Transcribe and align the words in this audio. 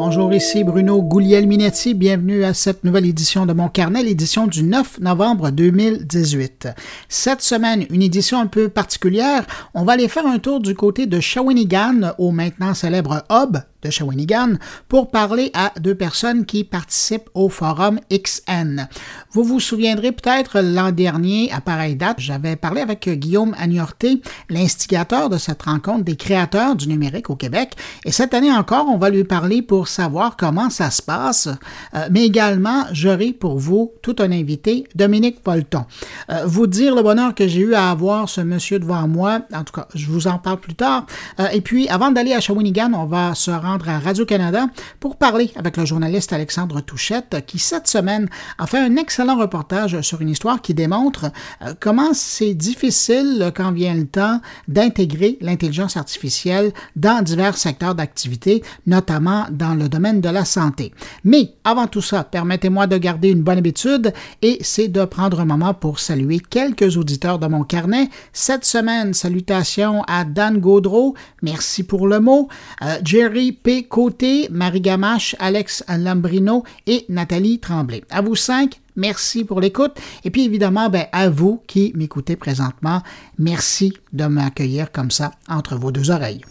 Bonjour, 0.00 0.32
ici 0.32 0.62
Bruno 0.62 1.02
Gouliel-Minetti. 1.02 1.92
Bienvenue 1.92 2.44
à 2.44 2.54
cette 2.54 2.84
nouvelle 2.84 3.04
édition 3.04 3.46
de 3.46 3.52
mon 3.52 3.68
carnet, 3.68 4.04
l'édition 4.04 4.46
du 4.46 4.62
9 4.62 5.00
novembre 5.00 5.50
2018. 5.50 6.68
Cette 7.08 7.42
semaine, 7.42 7.84
une 7.90 8.02
édition 8.02 8.38
un 8.38 8.46
peu 8.46 8.68
particulière. 8.68 9.44
On 9.74 9.82
va 9.82 9.94
aller 9.94 10.06
faire 10.06 10.24
un 10.24 10.38
tour 10.38 10.60
du 10.60 10.76
côté 10.76 11.06
de 11.06 11.18
Shawinigan, 11.18 12.12
au 12.18 12.30
maintenant 12.30 12.74
célèbre 12.74 13.24
Hub 13.28 13.56
de 13.82 13.90
Shawinigan 13.90 14.54
pour 14.88 15.10
parler 15.10 15.50
à 15.54 15.72
deux 15.80 15.94
personnes 15.94 16.44
qui 16.44 16.64
participent 16.64 17.30
au 17.34 17.48
forum 17.48 18.00
XN. 18.12 18.88
Vous 19.32 19.44
vous 19.44 19.60
souviendrez 19.60 20.12
peut-être 20.12 20.60
l'an 20.60 20.90
dernier, 20.90 21.52
à 21.52 21.60
pareille 21.60 21.96
date, 21.96 22.18
j'avais 22.18 22.56
parlé 22.56 22.80
avec 22.80 23.08
Guillaume 23.08 23.54
Agnorté, 23.58 24.20
l'instigateur 24.48 25.28
de 25.28 25.38
cette 25.38 25.62
rencontre 25.62 26.04
des 26.04 26.16
créateurs 26.16 26.76
du 26.76 26.88
numérique 26.88 27.30
au 27.30 27.36
Québec. 27.36 27.74
Et 28.04 28.12
cette 28.12 28.34
année 28.34 28.52
encore, 28.52 28.86
on 28.88 28.98
va 28.98 29.10
lui 29.10 29.24
parler 29.24 29.62
pour 29.62 29.88
savoir 29.88 30.36
comment 30.36 30.70
ça 30.70 30.90
se 30.90 31.02
passe. 31.02 31.48
Euh, 31.94 32.08
mais 32.10 32.24
également, 32.24 32.84
j'aurai 32.92 33.32
pour 33.32 33.58
vous 33.58 33.92
tout 34.02 34.16
un 34.18 34.32
invité, 34.32 34.84
Dominique 34.94 35.42
Polton. 35.42 35.84
Euh, 36.30 36.44
vous 36.46 36.66
dire 36.66 36.94
le 36.94 37.02
bonheur 37.02 37.34
que 37.34 37.46
j'ai 37.46 37.60
eu 37.60 37.74
à 37.74 37.90
avoir 37.90 38.28
ce 38.28 38.40
monsieur 38.40 38.78
devant 38.78 39.06
moi. 39.06 39.40
En 39.52 39.64
tout 39.64 39.74
cas, 39.74 39.86
je 39.94 40.06
vous 40.06 40.26
en 40.26 40.38
parle 40.38 40.58
plus 40.58 40.74
tard. 40.74 41.06
Euh, 41.38 41.48
et 41.52 41.60
puis, 41.60 41.88
avant 41.88 42.10
d'aller 42.10 42.32
à 42.32 42.40
Shawinigan, 42.40 42.92
on 42.94 43.06
va 43.06 43.34
se 43.34 43.50
rendre 43.50 43.67
à 43.68 43.98
Radio-Canada 43.98 44.66
pour 44.98 45.16
parler 45.16 45.50
avec 45.54 45.76
le 45.76 45.84
journaliste 45.84 46.32
Alexandre 46.32 46.80
Touchette 46.80 47.44
qui, 47.46 47.58
cette 47.58 47.86
semaine, 47.86 48.28
a 48.56 48.66
fait 48.66 48.78
un 48.78 48.96
excellent 48.96 49.36
reportage 49.36 50.00
sur 50.00 50.22
une 50.22 50.30
histoire 50.30 50.62
qui 50.62 50.72
démontre 50.72 51.26
euh, 51.62 51.74
comment 51.78 52.14
c'est 52.14 52.54
difficile 52.54 53.52
quand 53.54 53.72
vient 53.72 53.94
le 53.94 54.06
temps 54.06 54.40
d'intégrer 54.68 55.36
l'intelligence 55.42 55.98
artificielle 55.98 56.72
dans 56.96 57.22
divers 57.22 57.58
secteurs 57.58 57.94
d'activité, 57.94 58.62
notamment 58.86 59.44
dans 59.50 59.74
le 59.74 59.90
domaine 59.90 60.22
de 60.22 60.30
la 60.30 60.46
santé. 60.46 60.94
Mais 61.22 61.52
avant 61.64 61.88
tout 61.88 62.00
ça, 62.02 62.24
permettez-moi 62.24 62.86
de 62.86 62.96
garder 62.96 63.28
une 63.28 63.42
bonne 63.42 63.58
habitude 63.58 64.14
et 64.40 64.58
c'est 64.62 64.88
de 64.88 65.04
prendre 65.04 65.40
un 65.40 65.44
moment 65.44 65.74
pour 65.74 65.98
saluer 65.98 66.40
quelques 66.40 66.96
auditeurs 66.96 67.38
de 67.38 67.46
mon 67.48 67.64
carnet. 67.64 68.08
Cette 68.32 68.64
semaine, 68.64 69.12
salutations 69.12 70.04
à 70.04 70.24
Dan 70.24 70.58
Gaudreau, 70.58 71.14
merci 71.42 71.82
pour 71.82 72.08
le 72.08 72.18
mot, 72.18 72.48
euh, 72.80 72.96
Jerry 73.04 73.57
P. 73.62 73.84
Côté, 73.84 74.48
Marie 74.50 74.80
Gamache, 74.80 75.36
Alex 75.38 75.84
Lambrino 75.88 76.64
et 76.86 77.04
Nathalie 77.08 77.58
Tremblay. 77.58 78.02
À 78.10 78.22
vous 78.22 78.36
cinq, 78.36 78.80
merci 78.96 79.44
pour 79.44 79.60
l'écoute. 79.60 79.96
Et 80.24 80.30
puis 80.30 80.44
évidemment, 80.44 80.88
ben, 80.88 81.06
à 81.12 81.28
vous 81.28 81.62
qui 81.66 81.92
m'écoutez 81.94 82.36
présentement, 82.36 83.02
merci 83.38 83.92
de 84.12 84.26
m'accueillir 84.26 84.92
comme 84.92 85.10
ça 85.10 85.32
entre 85.48 85.76
vos 85.76 85.92
deux 85.92 86.10
oreilles. 86.10 86.42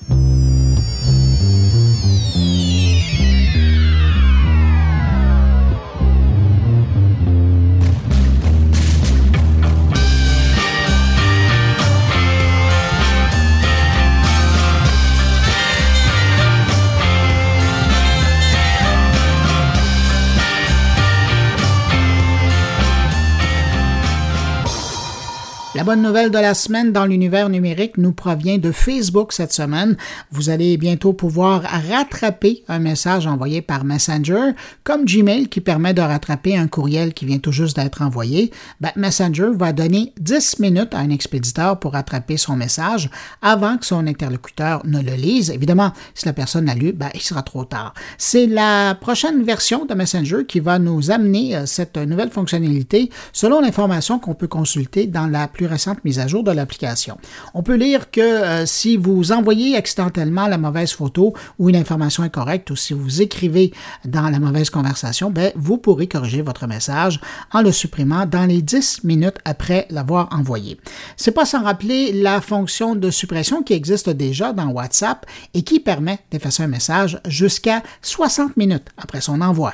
La 25.78 25.84
bonne 25.84 26.02
nouvelle 26.02 26.32
de 26.32 26.40
la 26.40 26.56
semaine 26.56 26.92
dans 26.92 27.06
l'univers 27.06 27.50
numérique 27.50 28.00
nous 28.00 28.12
provient 28.12 28.58
de 28.58 28.72
Facebook 28.72 29.32
cette 29.32 29.54
semaine. 29.54 29.96
Vous 30.32 30.50
allez 30.50 30.76
bientôt 30.76 31.14
pouvoir 31.14 31.62
rattraper 31.62 32.64
un 32.68 32.80
message 32.80 33.28
envoyé 33.28 33.62
par 33.62 33.84
Messenger, 33.84 34.54
comme 34.84 35.06
Gmail 35.06 35.50
qui 35.50 35.62
permet 35.62 35.94
de 35.94 36.02
rattraper 36.02 36.58
un 36.58 36.68
courriel 36.68 37.14
qui 37.14 37.26
vient 37.26 37.38
tout 37.38 37.52
juste 37.52 37.76
d'être 37.76 38.02
envoyé. 38.02 38.52
Ben, 38.82 38.90
Messenger 38.96 39.50
va 39.54 39.72
donner 39.72 40.14
10 40.20 40.62
minutes 40.62 40.96
à 40.96 40.98
un 40.98 41.12
expéditeur 41.12 41.80
pour 41.80 41.94
rattraper 41.94 42.38
son 42.38 42.56
message 42.56 43.12
avant 43.44 43.78
que 43.78 43.86
son 43.86 44.08
interlocuteur 44.08 44.82
ne 44.84 45.00
le 45.00 45.14
lise. 45.14 45.52
Évidemment, 45.52 45.92
si 46.16 46.26
la 46.26 46.34
personne 46.34 46.66
l'a 46.66 46.74
lu, 46.74 46.92
ben, 46.92 47.10
il 47.14 47.22
sera 47.22 47.44
trop 47.44 47.66
tard. 47.66 47.94
C'est 48.18 48.48
la 48.48 48.96
prochaine 48.96 49.44
version 49.44 49.86
de 49.86 49.94
Messenger 49.94 50.44
qui 50.48 50.60
va 50.60 50.80
nous 50.80 51.12
amener 51.12 51.56
euh, 51.56 51.68
cette 51.68 51.98
nouvelle 51.98 52.32
fonctionnalité 52.32 53.12
selon 53.32 53.62
l'information 53.62 54.18
qu'on 54.18 54.34
peut 54.34 54.48
consulter 54.48 55.06
dans 55.06 55.28
la 55.28 55.48
plus 55.48 55.67
récente 55.68 56.04
mise 56.04 56.20
à 56.20 56.28
jour 56.28 56.44
de 56.44 56.52
l'application. 56.52 57.18
On 57.54 57.64
peut 57.64 57.76
lire 57.76 58.12
que 58.12 58.22
euh, 58.22 58.66
si 58.66 58.98
vous 58.98 59.32
envoyez 59.32 59.76
accidentellement 59.76 60.48
la 60.48 60.58
mauvaise 60.58 60.92
photo 60.92 61.34
ou 61.60 61.70
une 61.70 61.76
information 61.76 62.24
incorrecte 62.24 62.70
ou 62.72 62.76
si 62.76 62.94
vous 62.94 63.22
écrivez 63.22 63.74
dans 64.06 64.30
la 64.30 64.40
mauvaise 64.40 64.70
conversation, 64.70 65.30
ben, 65.30 65.52
vous 65.56 65.78
pourrez 65.78 66.08
corriger 66.08 66.42
votre 66.42 66.68
message 66.68 67.20
en 67.52 67.62
le 67.62 67.72
supprimant 67.72 68.26
dans 68.26 68.46
les 68.46 68.62
10 68.62 69.04
minutes 69.04 69.38
après 69.46 69.88
l'avoir 69.90 70.30
envoyé. 70.32 70.80
C'est 71.16 71.32
pas 71.32 71.46
sans 71.46 71.64
rappeler 71.64 72.12
la 72.14 72.42
fonction 72.42 72.96
de 72.96 73.10
suppression 73.12 73.64
qui 73.64 73.74
existe 73.74 74.10
déjà 74.10 74.54
dans 74.54 74.68
WhatsApp 74.68 75.26
et 75.54 75.64
qui 75.64 75.80
permet 75.80 76.20
d'effacer 76.32 76.64
un 76.64 76.68
message 76.68 77.20
jusqu'à 77.28 77.84
60 78.02 78.58
minutes 78.58 78.88
après 78.98 79.22
son 79.22 79.42
envoi. 79.42 79.74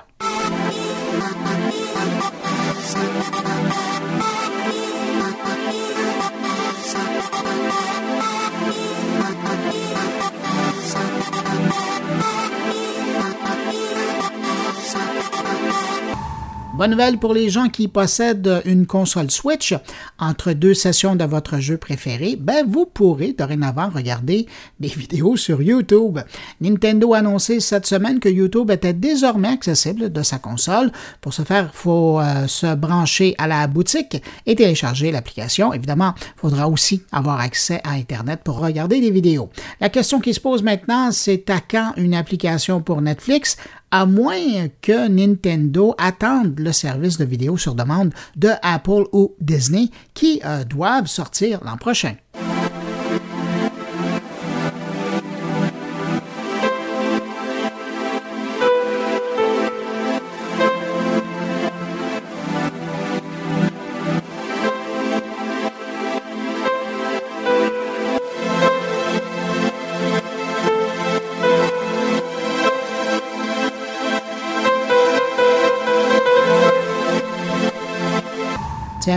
Bonne 16.75 16.89
nouvelle 16.89 17.19
pour 17.19 17.35
les 17.35 17.51
gens 17.51 17.69
qui 17.69 17.87
possèdent 17.87 18.63
une 18.65 18.87
console 18.87 19.29
Switch 19.29 19.75
entre 20.17 20.53
deux 20.53 20.73
sessions 20.73 21.15
de 21.15 21.23
votre 21.23 21.59
jeu 21.59 21.77
préféré, 21.77 22.35
ben 22.35 22.65
vous 22.67 22.87
pourrez 22.87 23.33
dorénavant 23.33 23.89
regarder 23.89 24.47
des 24.79 24.87
vidéos 24.97 25.37
sur 25.37 25.61
YouTube. 25.61 26.17
Nintendo 26.61 27.13
a 27.13 27.19
annoncé 27.19 27.59
cette 27.59 27.85
semaine 27.85 28.19
que 28.19 28.27
YouTube 28.27 28.71
était 28.71 28.93
désormais 28.93 29.49
accessible 29.49 30.11
de 30.11 30.23
sa 30.23 30.39
console. 30.39 30.91
Pour 31.21 31.31
ce 31.31 31.43
faire, 31.43 31.69
il 31.71 31.77
faut 31.77 32.19
euh, 32.19 32.47
se 32.47 32.73
brancher 32.73 33.35
à 33.37 33.45
la 33.45 33.67
boutique 33.67 34.23
et 34.47 34.55
télécharger 34.55 35.11
l'application. 35.11 35.73
Évidemment, 35.73 36.15
il 36.17 36.39
faudra 36.39 36.67
aussi 36.67 37.03
avoir 37.11 37.39
accès 37.39 37.81
à 37.83 37.91
Internet 37.91 38.41
pour 38.43 38.57
regarder 38.57 38.99
des 38.99 39.11
vidéos. 39.11 39.51
La 39.79 39.89
question 39.89 40.19
qui 40.19 40.33
se 40.33 40.39
pose 40.39 40.63
maintenant, 40.63 41.11
c'est 41.11 41.51
à 41.51 41.59
quand 41.59 41.93
une 41.97 42.15
application 42.15 42.81
pour 42.81 42.99
Netflix? 43.03 43.57
À 43.93 44.07
moins 44.07 44.69
que 44.81 45.07
Nintendo 45.07 45.93
attende 45.99 46.59
le 46.59 46.71
service 46.71 47.17
de 47.19 47.25
vidéo 47.25 47.57
sur 47.57 47.75
demande 47.75 48.11
de 48.35 48.49
Apple 48.63 49.03
ou 49.11 49.35
Disney 49.39 49.89
qui 50.15 50.41
euh, 50.43 50.63
doivent 50.63 51.05
sortir 51.05 51.63
l'an 51.63 51.77
prochain. 51.77 52.15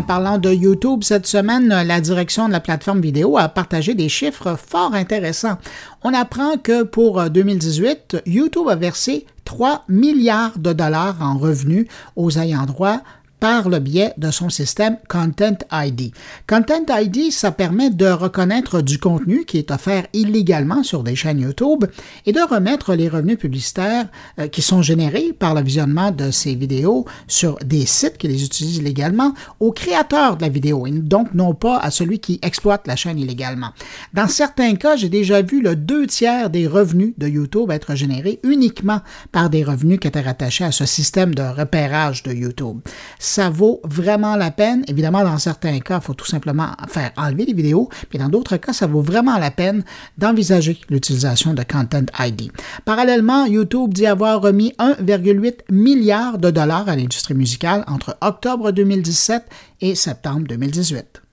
Parlant 0.03 0.39
de 0.39 0.53
YouTube, 0.53 1.03
cette 1.03 1.27
semaine, 1.27 1.69
la 1.69 2.01
direction 2.01 2.49
de 2.49 2.53
la 2.53 2.61
plateforme 2.61 3.01
vidéo 3.01 3.39
a 3.39 3.49
partagé 3.49 3.95
des 3.95 4.09
chiffres 4.09 4.57
fort 4.57 4.95
intéressants. 4.95 5.59
On 6.03 6.13
apprend 6.13 6.57
que 6.59 6.83
pour 6.83 7.31
2018, 7.31 8.23
YouTube 8.27 8.69
a 8.69 8.77
versé 8.77 9.27
3 9.45 9.85
milliards 9.89 10.59
de 10.59 10.73
dollars 10.73 11.17
en 11.21 11.39
revenus 11.39 11.87
aux 12.15 12.39
ayants 12.39 12.67
droit 12.67 13.01
par 13.41 13.69
le 13.69 13.79
biais 13.79 14.13
de 14.17 14.31
son 14.31 14.51
système 14.51 14.97
Content 15.09 15.59
ID. 15.73 16.13
Content 16.49 16.85
ID, 16.89 17.31
ça 17.31 17.53
permet 17.53 17.91
de 17.91 18.07
reconnaître 18.07 18.81
du 18.81 18.99
contenu 18.99 19.45
qui 19.45 19.59
est 19.59 19.71
offert 19.71 20.07
illégalement 20.13 20.83
sur 20.83 21.03
des 21.03 21.17
chaînes 21.17 21.41
YouTube 21.41 21.85
et 22.25 22.33
de 22.33 22.41
remettre 22.41 22.95
les 22.95 23.09
revenus 23.09 23.39
publicitaires 23.39 24.09
euh, 24.39 24.49
qui 24.49 24.63
sont 24.63 24.83
générés 24.83 25.33
par 25.39 25.55
le 25.55 25.63
visionnement 25.63 26.11
de 26.11 26.31
ces 26.31 26.55
vidéos 26.55 27.05
sur 27.27 27.57
des 27.65 27.87
sites 27.87 28.19
qui 28.19 28.29
les 28.29 28.45
utilisent 28.45 28.83
légalement 28.83 29.35
aux 29.61 29.73
créateurs 29.73 30.37
de 30.37 30.43
la 30.43 30.49
vidéo 30.49 30.87
et 30.87 30.91
donc 30.91 31.35
non 31.35 31.55
pas 31.55 31.79
à 31.79 31.91
celui 31.91 32.19
qui 32.19 32.39
exploite 32.43 32.87
la 32.87 32.97
chaîne 32.97 33.19
illégalement. 33.19 33.71
Dans 34.15 34.29
certains 34.29 34.75
cas, 34.77 34.97
j'ai 34.97 35.09
déjà 35.09 35.43
vu 35.43 35.63
le 35.63 35.77
deux 35.77 36.07
tiers 36.07 36.51
des 36.51 36.67
revenus 36.67 37.15
de 37.19 37.29
YouTube 37.29 37.71
être 37.71 37.95
générés 37.95 38.41
uniquement 38.43 39.01
par 39.33 39.51
des 39.51 39.65
revenus 39.65 40.01
qui 40.01 40.09
étaient 40.09 40.21
rattachés 40.21 40.65
à 40.65 40.73
ce 40.73 40.87
système 40.87 41.35
de 41.35 41.43
repérage 41.43 42.23
de 42.23 42.33
YouTube. 42.33 42.81
Ça 43.27 43.51
vaut 43.51 43.81
vraiment 43.83 44.37
la 44.37 44.53
peine. 44.53 44.85
Évidemment, 44.87 45.25
dans 45.25 45.39
certains 45.39 45.81
cas, 45.81 45.99
il 46.01 46.01
faut 46.01 46.15
tout 46.15 46.27
simplement 46.27 46.69
faire 46.89 47.11
enlever 47.17 47.45
les 47.45 47.55
vidéos, 47.55 47.89
puis 48.09 48.21
dans 48.21 48.29
d'autres 48.29 48.57
cas, 48.57 48.73
ça 48.73 48.87
vaut 48.87 49.01
vraiment 49.01 49.37
la 49.39 49.51
peine 49.51 49.83
d'envisager 50.17 50.79
l'utilisation 50.89 51.53
de 51.53 51.65
Content 51.65 52.07
ID. 52.21 52.53
Parallèlement, 52.85 53.45
YouTube 53.47 53.93
dit 53.93 54.07
avoir 54.07 54.41
remis 54.41 54.75
1,8 54.79 55.73
milliard 55.73 56.39
de 56.39 56.51
dollars 56.51 56.89
à 56.89 56.95
l'industrie 56.95 57.35
musicale 57.35 57.85
entre 57.89 58.17
octobre 58.21 58.71
2017 58.71 59.43
et 59.81 59.97
septembre 59.97 60.47
2018. 60.47 61.26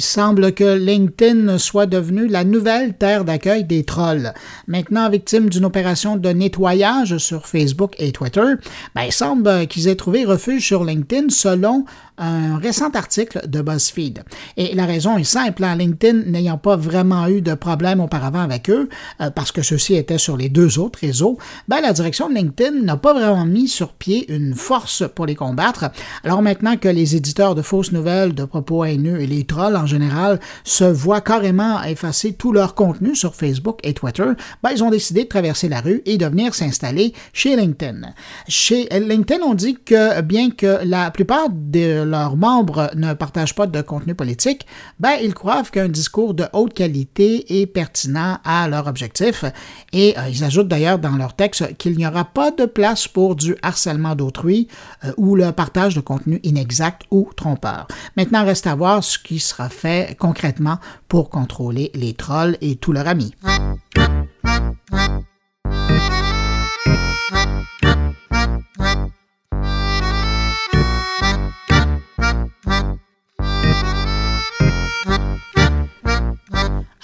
Il 0.00 0.04
semble 0.04 0.54
que 0.54 0.78
LinkedIn 0.78 1.58
soit 1.58 1.84
devenu 1.84 2.26
la 2.26 2.42
nouvelle 2.42 2.96
terre 2.96 3.26
d'accueil 3.26 3.64
des 3.64 3.84
trolls. 3.84 4.32
Maintenant 4.66 5.10
victime 5.10 5.50
d'une 5.50 5.66
opération 5.66 6.16
de 6.16 6.30
nettoyage 6.30 7.18
sur 7.18 7.46
Facebook 7.46 7.96
et 7.98 8.10
Twitter, 8.10 8.54
ben, 8.94 9.02
il 9.02 9.12
semble 9.12 9.66
qu'ils 9.66 9.88
aient 9.88 9.96
trouvé 9.96 10.24
refuge 10.24 10.66
sur 10.66 10.84
LinkedIn 10.84 11.28
selon 11.28 11.84
un 12.20 12.58
récent 12.58 12.90
article 12.90 13.48
de 13.48 13.62
BuzzFeed. 13.62 14.22
Et 14.56 14.74
la 14.74 14.86
raison 14.86 15.16
est 15.16 15.24
simple, 15.24 15.64
hein. 15.64 15.74
LinkedIn 15.74 16.30
n'ayant 16.30 16.58
pas 16.58 16.76
vraiment 16.76 17.26
eu 17.28 17.40
de 17.40 17.54
problème 17.54 18.00
auparavant 18.00 18.40
avec 18.40 18.68
eux, 18.68 18.88
euh, 19.20 19.30
parce 19.30 19.50
que 19.50 19.62
ceux-ci 19.62 19.94
étaient 19.94 20.18
sur 20.18 20.36
les 20.36 20.48
deux 20.48 20.78
autres 20.78 21.00
réseaux, 21.00 21.38
ben, 21.66 21.80
la 21.80 21.92
direction 21.92 22.28
de 22.28 22.34
LinkedIn 22.34 22.82
n'a 22.82 22.96
pas 22.96 23.14
vraiment 23.14 23.46
mis 23.46 23.68
sur 23.68 23.94
pied 23.94 24.30
une 24.32 24.54
force 24.54 25.04
pour 25.14 25.26
les 25.26 25.34
combattre. 25.34 25.90
Alors 26.22 26.42
maintenant 26.42 26.76
que 26.76 26.88
les 26.88 27.16
éditeurs 27.16 27.54
de 27.54 27.62
fausses 27.62 27.92
nouvelles, 27.92 28.34
de 28.34 28.44
propos 28.44 28.84
haineux 28.84 29.20
et 29.20 29.26
les 29.26 29.44
trolls 29.44 29.76
en 29.76 29.86
général 29.86 30.38
se 30.64 30.84
voient 30.84 31.22
carrément 31.22 31.82
effacer 31.82 32.34
tout 32.34 32.52
leur 32.52 32.74
contenu 32.74 33.16
sur 33.16 33.34
Facebook 33.34 33.78
et 33.82 33.94
Twitter, 33.94 34.26
ben, 34.62 34.70
ils 34.70 34.84
ont 34.84 34.90
décidé 34.90 35.24
de 35.24 35.28
traverser 35.28 35.68
la 35.68 35.80
rue 35.80 36.02
et 36.04 36.18
de 36.18 36.26
venir 36.26 36.54
s'installer 36.54 37.14
chez 37.32 37.56
LinkedIn. 37.56 38.02
Chez 38.46 38.88
LinkedIn, 38.90 39.42
on 39.42 39.54
dit 39.54 39.78
que 39.82 40.20
bien 40.20 40.50
que 40.50 40.80
la 40.84 41.10
plupart 41.10 41.48
de 41.50 42.09
leurs 42.10 42.36
membres 42.36 42.90
ne 42.94 43.14
partagent 43.14 43.54
pas 43.54 43.66
de 43.66 43.80
contenu 43.80 44.14
politique, 44.14 44.66
ben, 44.98 45.16
ils 45.22 45.34
croient 45.34 45.62
qu'un 45.62 45.88
discours 45.88 46.34
de 46.34 46.44
haute 46.52 46.74
qualité 46.74 47.60
est 47.60 47.66
pertinent 47.66 48.38
à 48.44 48.68
leur 48.68 48.86
objectif. 48.86 49.44
Et 49.92 50.18
euh, 50.18 50.28
ils 50.28 50.44
ajoutent 50.44 50.68
d'ailleurs 50.68 50.98
dans 50.98 51.16
leur 51.16 51.34
texte 51.34 51.76
qu'il 51.76 51.96
n'y 51.96 52.06
aura 52.06 52.24
pas 52.24 52.50
de 52.50 52.66
place 52.66 53.08
pour 53.08 53.36
du 53.36 53.56
harcèlement 53.62 54.14
d'autrui 54.14 54.68
euh, 55.04 55.12
ou 55.16 55.36
le 55.36 55.52
partage 55.52 55.94
de 55.94 56.00
contenu 56.00 56.40
inexact 56.42 57.02
ou 57.10 57.30
trompeur. 57.36 57.86
Maintenant, 58.16 58.44
reste 58.44 58.66
à 58.66 58.74
voir 58.74 59.02
ce 59.04 59.18
qui 59.18 59.38
sera 59.38 59.68
fait 59.68 60.16
concrètement 60.18 60.78
pour 61.08 61.30
contrôler 61.30 61.90
les 61.94 62.14
trolls 62.14 62.56
et 62.60 62.76
tous 62.76 62.92
leurs 62.92 63.06
amis. 63.06 63.34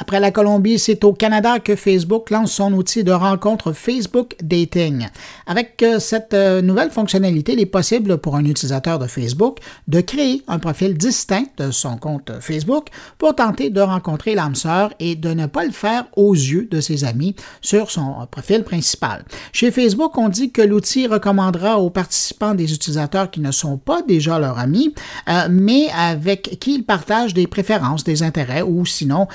Après 0.06 0.20
la 0.20 0.30
Colombie, 0.30 0.78
c'est 0.78 1.02
au 1.02 1.12
Canada 1.12 1.58
que 1.58 1.74
Facebook 1.74 2.30
lance 2.30 2.52
son 2.52 2.72
outil 2.74 3.02
de 3.02 3.10
rencontre 3.10 3.72
Facebook 3.72 4.36
Dating. 4.40 5.08
Avec 5.48 5.82
euh, 5.82 5.98
cette 5.98 6.32
euh, 6.32 6.62
nouvelle 6.62 6.92
fonctionnalité, 6.92 7.54
il 7.54 7.58
est 7.60 7.66
possible 7.66 8.18
pour 8.18 8.36
un 8.36 8.44
utilisateur 8.44 9.00
de 9.00 9.08
Facebook 9.08 9.58
de 9.88 10.00
créer 10.00 10.44
un 10.46 10.60
profil 10.60 10.96
distinct 10.96 11.48
de 11.58 11.72
son 11.72 11.96
compte 11.96 12.30
Facebook 12.38 12.86
pour 13.18 13.34
tenter 13.34 13.68
de 13.68 13.80
rencontrer 13.80 14.36
l'âme 14.36 14.54
sœur 14.54 14.92
et 15.00 15.16
de 15.16 15.30
ne 15.30 15.46
pas 15.46 15.64
le 15.64 15.72
faire 15.72 16.04
aux 16.14 16.34
yeux 16.34 16.68
de 16.70 16.80
ses 16.80 17.02
amis 17.02 17.34
sur 17.60 17.90
son 17.90 18.28
profil 18.30 18.62
principal. 18.62 19.24
Chez 19.50 19.72
Facebook, 19.72 20.16
on 20.18 20.28
dit 20.28 20.52
que 20.52 20.62
l'outil 20.62 21.08
recommandera 21.08 21.80
aux 21.80 21.90
participants 21.90 22.54
des 22.54 22.72
utilisateurs 22.72 23.28
qui 23.28 23.40
ne 23.40 23.50
sont 23.50 23.76
pas 23.76 24.02
déjà 24.02 24.38
leurs 24.38 24.60
amis, 24.60 24.94
euh, 25.28 25.48
mais 25.50 25.88
avec 25.90 26.60
qui 26.60 26.76
ils 26.76 26.84
partagent 26.84 27.34
des 27.34 27.48
préférences, 27.48 28.04
des 28.04 28.22
intérêts 28.22 28.62
ou 28.62 28.86
sinon 28.86 29.26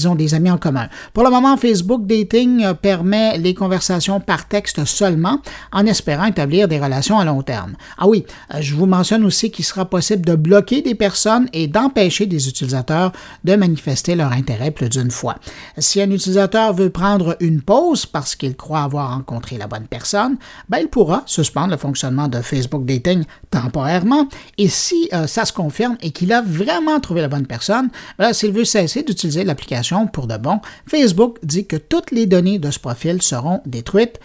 c'est 0.00 0.08
ont 0.08 0.14
des 0.14 0.34
amis 0.34 0.50
en 0.50 0.58
commun. 0.58 0.88
Pour 1.12 1.24
le 1.24 1.30
moment, 1.30 1.56
Facebook 1.56 2.06
Dating 2.06 2.64
euh, 2.64 2.74
permet 2.74 3.38
les 3.38 3.54
conversations 3.54 4.20
par 4.20 4.48
texte 4.48 4.84
seulement 4.84 5.40
en 5.72 5.86
espérant 5.86 6.24
établir 6.24 6.68
des 6.68 6.78
relations 6.78 7.18
à 7.18 7.24
long 7.24 7.42
terme. 7.42 7.74
Ah 7.98 8.06
oui, 8.06 8.24
euh, 8.54 8.58
je 8.60 8.74
vous 8.74 8.86
mentionne 8.86 9.24
aussi 9.24 9.50
qu'il 9.50 9.64
sera 9.64 9.84
possible 9.84 10.24
de 10.24 10.34
bloquer 10.34 10.82
des 10.82 10.94
personnes 10.94 11.48
et 11.52 11.66
d'empêcher 11.66 12.26
des 12.26 12.48
utilisateurs 12.48 13.12
de 13.44 13.54
manifester 13.56 14.14
leur 14.14 14.32
intérêt 14.32 14.70
plus 14.70 14.88
d'une 14.88 15.10
fois. 15.10 15.36
Si 15.78 16.00
un 16.00 16.10
utilisateur 16.10 16.72
veut 16.72 16.90
prendre 16.90 17.36
une 17.40 17.60
pause 17.62 18.06
parce 18.06 18.34
qu'il 18.34 18.56
croit 18.56 18.82
avoir 18.82 19.10
rencontré 19.14 19.58
la 19.58 19.66
bonne 19.66 19.86
personne, 19.86 20.36
ben, 20.68 20.78
il 20.78 20.88
pourra 20.88 21.22
suspendre 21.26 21.70
le 21.70 21.76
fonctionnement 21.76 22.28
de 22.28 22.40
Facebook 22.40 22.84
Dating 22.84 23.24
temporairement 23.50 24.28
et 24.58 24.68
si 24.68 25.08
euh, 25.12 25.26
ça 25.26 25.44
se 25.44 25.52
confirme 25.52 25.96
et 26.00 26.10
qu'il 26.10 26.32
a 26.32 26.42
vraiment 26.42 27.00
trouvé 27.00 27.20
la 27.20 27.28
bonne 27.28 27.46
personne, 27.46 27.88
ben 28.18 28.32
s'il 28.32 28.52
veut 28.52 28.64
cesser 28.64 29.02
d'utiliser 29.02 29.44
l'application 29.44 29.89
pour 30.12 30.26
de 30.26 30.36
bon, 30.36 30.60
Facebook 30.86 31.38
dit 31.42 31.66
que 31.66 31.76
toutes 31.76 32.10
les 32.10 32.26
données 32.26 32.58
de 32.58 32.70
ce 32.70 32.78
profil 32.78 33.22
seront 33.22 33.60
détruites. 33.66 34.20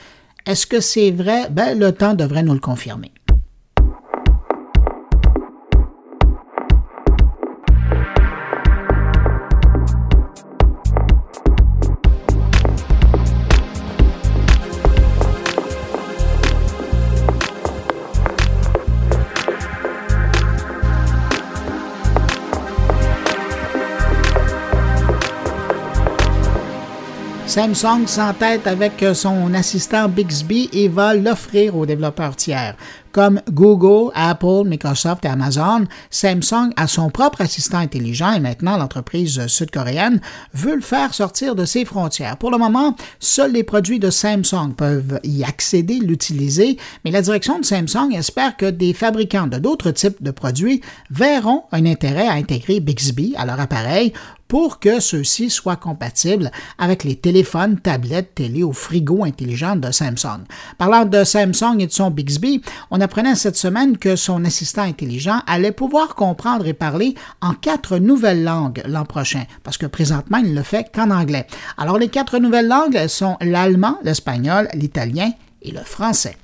Est-ce 0.45 0.67
que 0.67 0.79
c'est 0.79 1.11
vrai? 1.11 1.49
Ben, 1.49 1.77
le 1.77 1.91
temps 1.91 2.13
devrait 2.13 2.43
nous 2.43 2.53
le 2.53 2.59
confirmer. 2.59 3.11
Samsung 27.55 28.05
s'entête 28.05 28.67
avec 28.67 29.01
son 29.13 29.53
assistant 29.53 30.09
Bixby 30.09 30.69
et 30.73 30.89
va 30.89 31.13
l'offrir 31.13 31.77
aux 31.77 31.85
développeurs 31.85 32.35
tiers. 32.35 32.75
Comme 33.15 33.41
Google, 33.49 34.11
Apple, 34.13 34.63
Microsoft 34.65 35.23
et 35.23 35.29
Amazon, 35.29 35.85
Samsung 36.09 36.71
a 36.75 36.85
son 36.85 37.09
propre 37.09 37.39
assistant 37.39 37.77
intelligent 37.77 38.33
et 38.33 38.41
maintenant 38.41 38.75
l'entreprise 38.75 39.47
sud-coréenne 39.47 40.19
veut 40.53 40.75
le 40.75 40.81
faire 40.81 41.13
sortir 41.13 41.55
de 41.55 41.63
ses 41.63 41.85
frontières. 41.85 42.35
Pour 42.35 42.51
le 42.51 42.57
moment, 42.57 42.93
seuls 43.21 43.53
les 43.53 43.63
produits 43.63 43.99
de 43.99 44.09
Samsung 44.09 44.73
peuvent 44.75 45.21
y 45.23 45.45
accéder, 45.45 45.99
l'utiliser, 45.99 46.75
mais 47.05 47.11
la 47.11 47.21
direction 47.21 47.57
de 47.57 47.63
Samsung 47.63 48.13
espère 48.13 48.57
que 48.57 48.69
des 48.69 48.91
fabricants 48.91 49.47
de 49.47 49.59
d'autres 49.59 49.91
types 49.91 50.21
de 50.21 50.31
produits 50.31 50.81
verront 51.09 51.63
un 51.71 51.85
intérêt 51.85 52.27
à 52.27 52.33
intégrer 52.33 52.81
Bixby 52.81 53.33
à 53.37 53.45
leur 53.45 53.61
appareil 53.61 54.11
pour 54.47 54.79
que 54.79 54.99
ceux-ci 54.99 55.49
soient 55.49 55.75
compatibles 55.75 56.51
avec 56.77 57.03
les 57.03 57.15
téléphones, 57.15 57.79
tablettes, 57.79 58.35
télé 58.35 58.63
ou 58.63 58.73
frigos 58.73 59.23
intelligents 59.23 59.75
de 59.75 59.91
Samsung. 59.91 60.43
Parlant 60.77 61.05
de 61.05 61.23
Samsung 61.23 61.79
et 61.79 61.87
de 61.87 61.91
son 61.91 62.11
Bixby, 62.11 62.61
on 62.91 63.01
apprenait 63.05 63.35
cette 63.35 63.55
semaine 63.55 63.99
que 63.99 64.15
son 64.15 64.43
assistant 64.45 64.81
intelligent 64.81 65.39
allait 65.45 65.71
pouvoir 65.71 66.15
comprendre 66.15 66.65
et 66.65 66.73
parler 66.73 67.13
en 67.39 67.53
quatre 67.53 67.99
nouvelles 67.99 68.43
langues 68.43 68.81
l'an 68.87 69.05
prochain, 69.05 69.43
parce 69.63 69.77
que 69.77 69.85
présentement, 69.85 70.39
il 70.39 70.49
ne 70.49 70.55
le 70.55 70.63
fait 70.63 70.91
qu'en 70.93 71.11
anglais. 71.11 71.45
Alors, 71.77 71.99
les 71.99 72.09
quatre 72.09 72.39
nouvelles 72.39 72.67
langues 72.67 73.05
sont 73.07 73.37
l'allemand, 73.41 73.99
l'espagnol, 74.03 74.67
l'italien 74.73 75.31
et 75.61 75.71
le 75.71 75.81
français. 75.81 76.35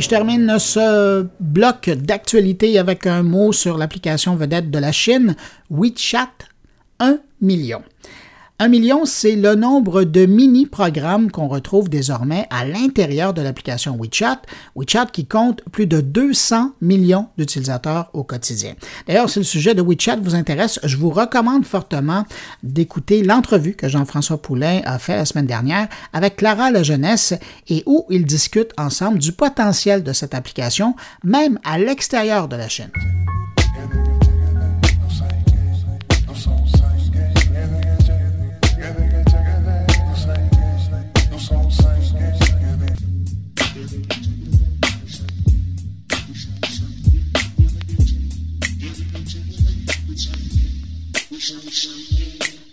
Je 0.00 0.08
termine 0.08 0.58
ce 0.58 1.26
bloc 1.40 1.90
d'actualité 1.90 2.78
avec 2.78 3.06
un 3.06 3.22
mot 3.22 3.52
sur 3.52 3.76
l'application 3.76 4.34
vedette 4.34 4.70
de 4.70 4.78
la 4.78 4.92
Chine, 4.92 5.36
WeChat 5.70 6.30
1 7.00 7.18
million. 7.40 7.82
Un 8.62 8.68
million, 8.68 9.06
c'est 9.06 9.36
le 9.36 9.54
nombre 9.54 10.04
de 10.04 10.26
mini-programmes 10.26 11.30
qu'on 11.30 11.48
retrouve 11.48 11.88
désormais 11.88 12.46
à 12.50 12.66
l'intérieur 12.66 13.32
de 13.32 13.40
l'application 13.40 13.96
WeChat. 13.98 14.42
WeChat 14.76 15.06
qui 15.06 15.24
compte 15.24 15.62
plus 15.72 15.86
de 15.86 16.02
200 16.02 16.72
millions 16.82 17.28
d'utilisateurs 17.38 18.10
au 18.12 18.22
quotidien. 18.22 18.74
D'ailleurs, 19.06 19.30
si 19.30 19.38
le 19.38 19.46
sujet 19.46 19.74
de 19.74 19.80
WeChat 19.80 20.16
vous 20.16 20.34
intéresse, 20.34 20.78
je 20.84 20.98
vous 20.98 21.08
recommande 21.08 21.64
fortement 21.64 22.26
d'écouter 22.62 23.22
l'entrevue 23.22 23.72
que 23.72 23.88
Jean-François 23.88 24.42
Poulain 24.42 24.82
a 24.84 24.98
fait 24.98 25.16
la 25.16 25.24
semaine 25.24 25.46
dernière 25.46 25.88
avec 26.12 26.36
Clara 26.36 26.70
La 26.70 26.82
Jeunesse 26.82 27.32
et 27.66 27.82
où 27.86 28.04
ils 28.10 28.26
discutent 28.26 28.74
ensemble 28.76 29.20
du 29.20 29.32
potentiel 29.32 30.02
de 30.02 30.12
cette 30.12 30.34
application, 30.34 30.96
même 31.24 31.58
à 31.64 31.78
l'extérieur 31.78 32.46
de 32.46 32.56
la 32.56 32.68
Chine. 32.68 32.90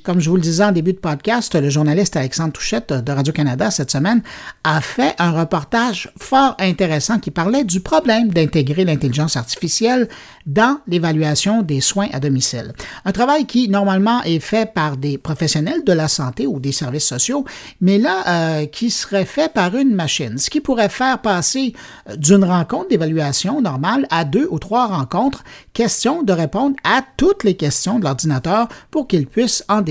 Comme 0.08 0.22
je 0.22 0.30
vous 0.30 0.38
le 0.38 0.42
disais 0.42 0.64
en 0.64 0.72
début 0.72 0.94
de 0.94 1.00
podcast, 1.00 1.54
le 1.54 1.70
journaliste 1.70 2.16
Alexandre 2.16 2.54
Touchette 2.54 2.94
de 2.94 3.12
Radio-Canada 3.12 3.72
cette 3.72 3.92
semaine 3.92 4.22
a 4.64 4.80
fait 4.80 5.14
un 5.20 5.32
reportage 5.32 6.10
fort 6.18 6.56
intéressant 6.60 7.20
qui 7.20 7.30
parlait 7.30 7.66
du 7.66 7.82
problème 7.82 8.30
d'intégrer 8.30 8.86
l'intelligence 8.86 9.36
artificielle 9.36 10.08
dans 10.46 10.80
l'évaluation 10.88 11.62
des 11.62 11.82
soins 11.82 12.08
à 12.14 12.22
domicile. 12.22 12.72
Un 13.04 13.12
travail 13.12 13.46
qui 13.48 13.68
normalement 13.68 14.24
est 14.24 14.40
fait 14.40 14.74
par 14.74 14.96
des 14.96 15.18
professionnels 15.18 15.84
de 15.84 15.92
la 15.92 16.08
santé 16.08 16.48
ou 16.48 16.62
des 16.62 16.72
services 16.72 17.06
sociaux, 17.06 17.44
mais 17.82 17.98
là 17.98 18.62
euh, 18.62 18.66
qui 18.66 18.92
serait 18.92 19.26
fait 19.26 19.52
par 19.52 19.76
une 19.76 19.94
machine, 19.94 20.38
ce 20.38 20.50
qui 20.50 20.62
pourrait 20.62 20.88
faire 20.88 21.20
passer 21.20 21.74
euh, 22.10 22.16
d'une 22.16 22.46
rencontre 22.46 22.88
d'évaluation 22.88 23.60
normale 23.62 24.08
à 24.10 24.24
deux 24.24 24.48
ou 24.52 24.58
trois 24.58 24.88
rencontres, 24.88 25.44
question 25.74 26.24
de 26.24 26.32
répondre 26.32 26.78
à 26.86 27.02
toutes 27.18 27.44
les 27.44 27.58
questions 27.58 28.00
de 28.00 28.06
l'ordinateur 28.06 28.70
pour 28.90 29.08
qu'il 29.08 29.28
puisse 29.28 29.66
en 29.68 29.82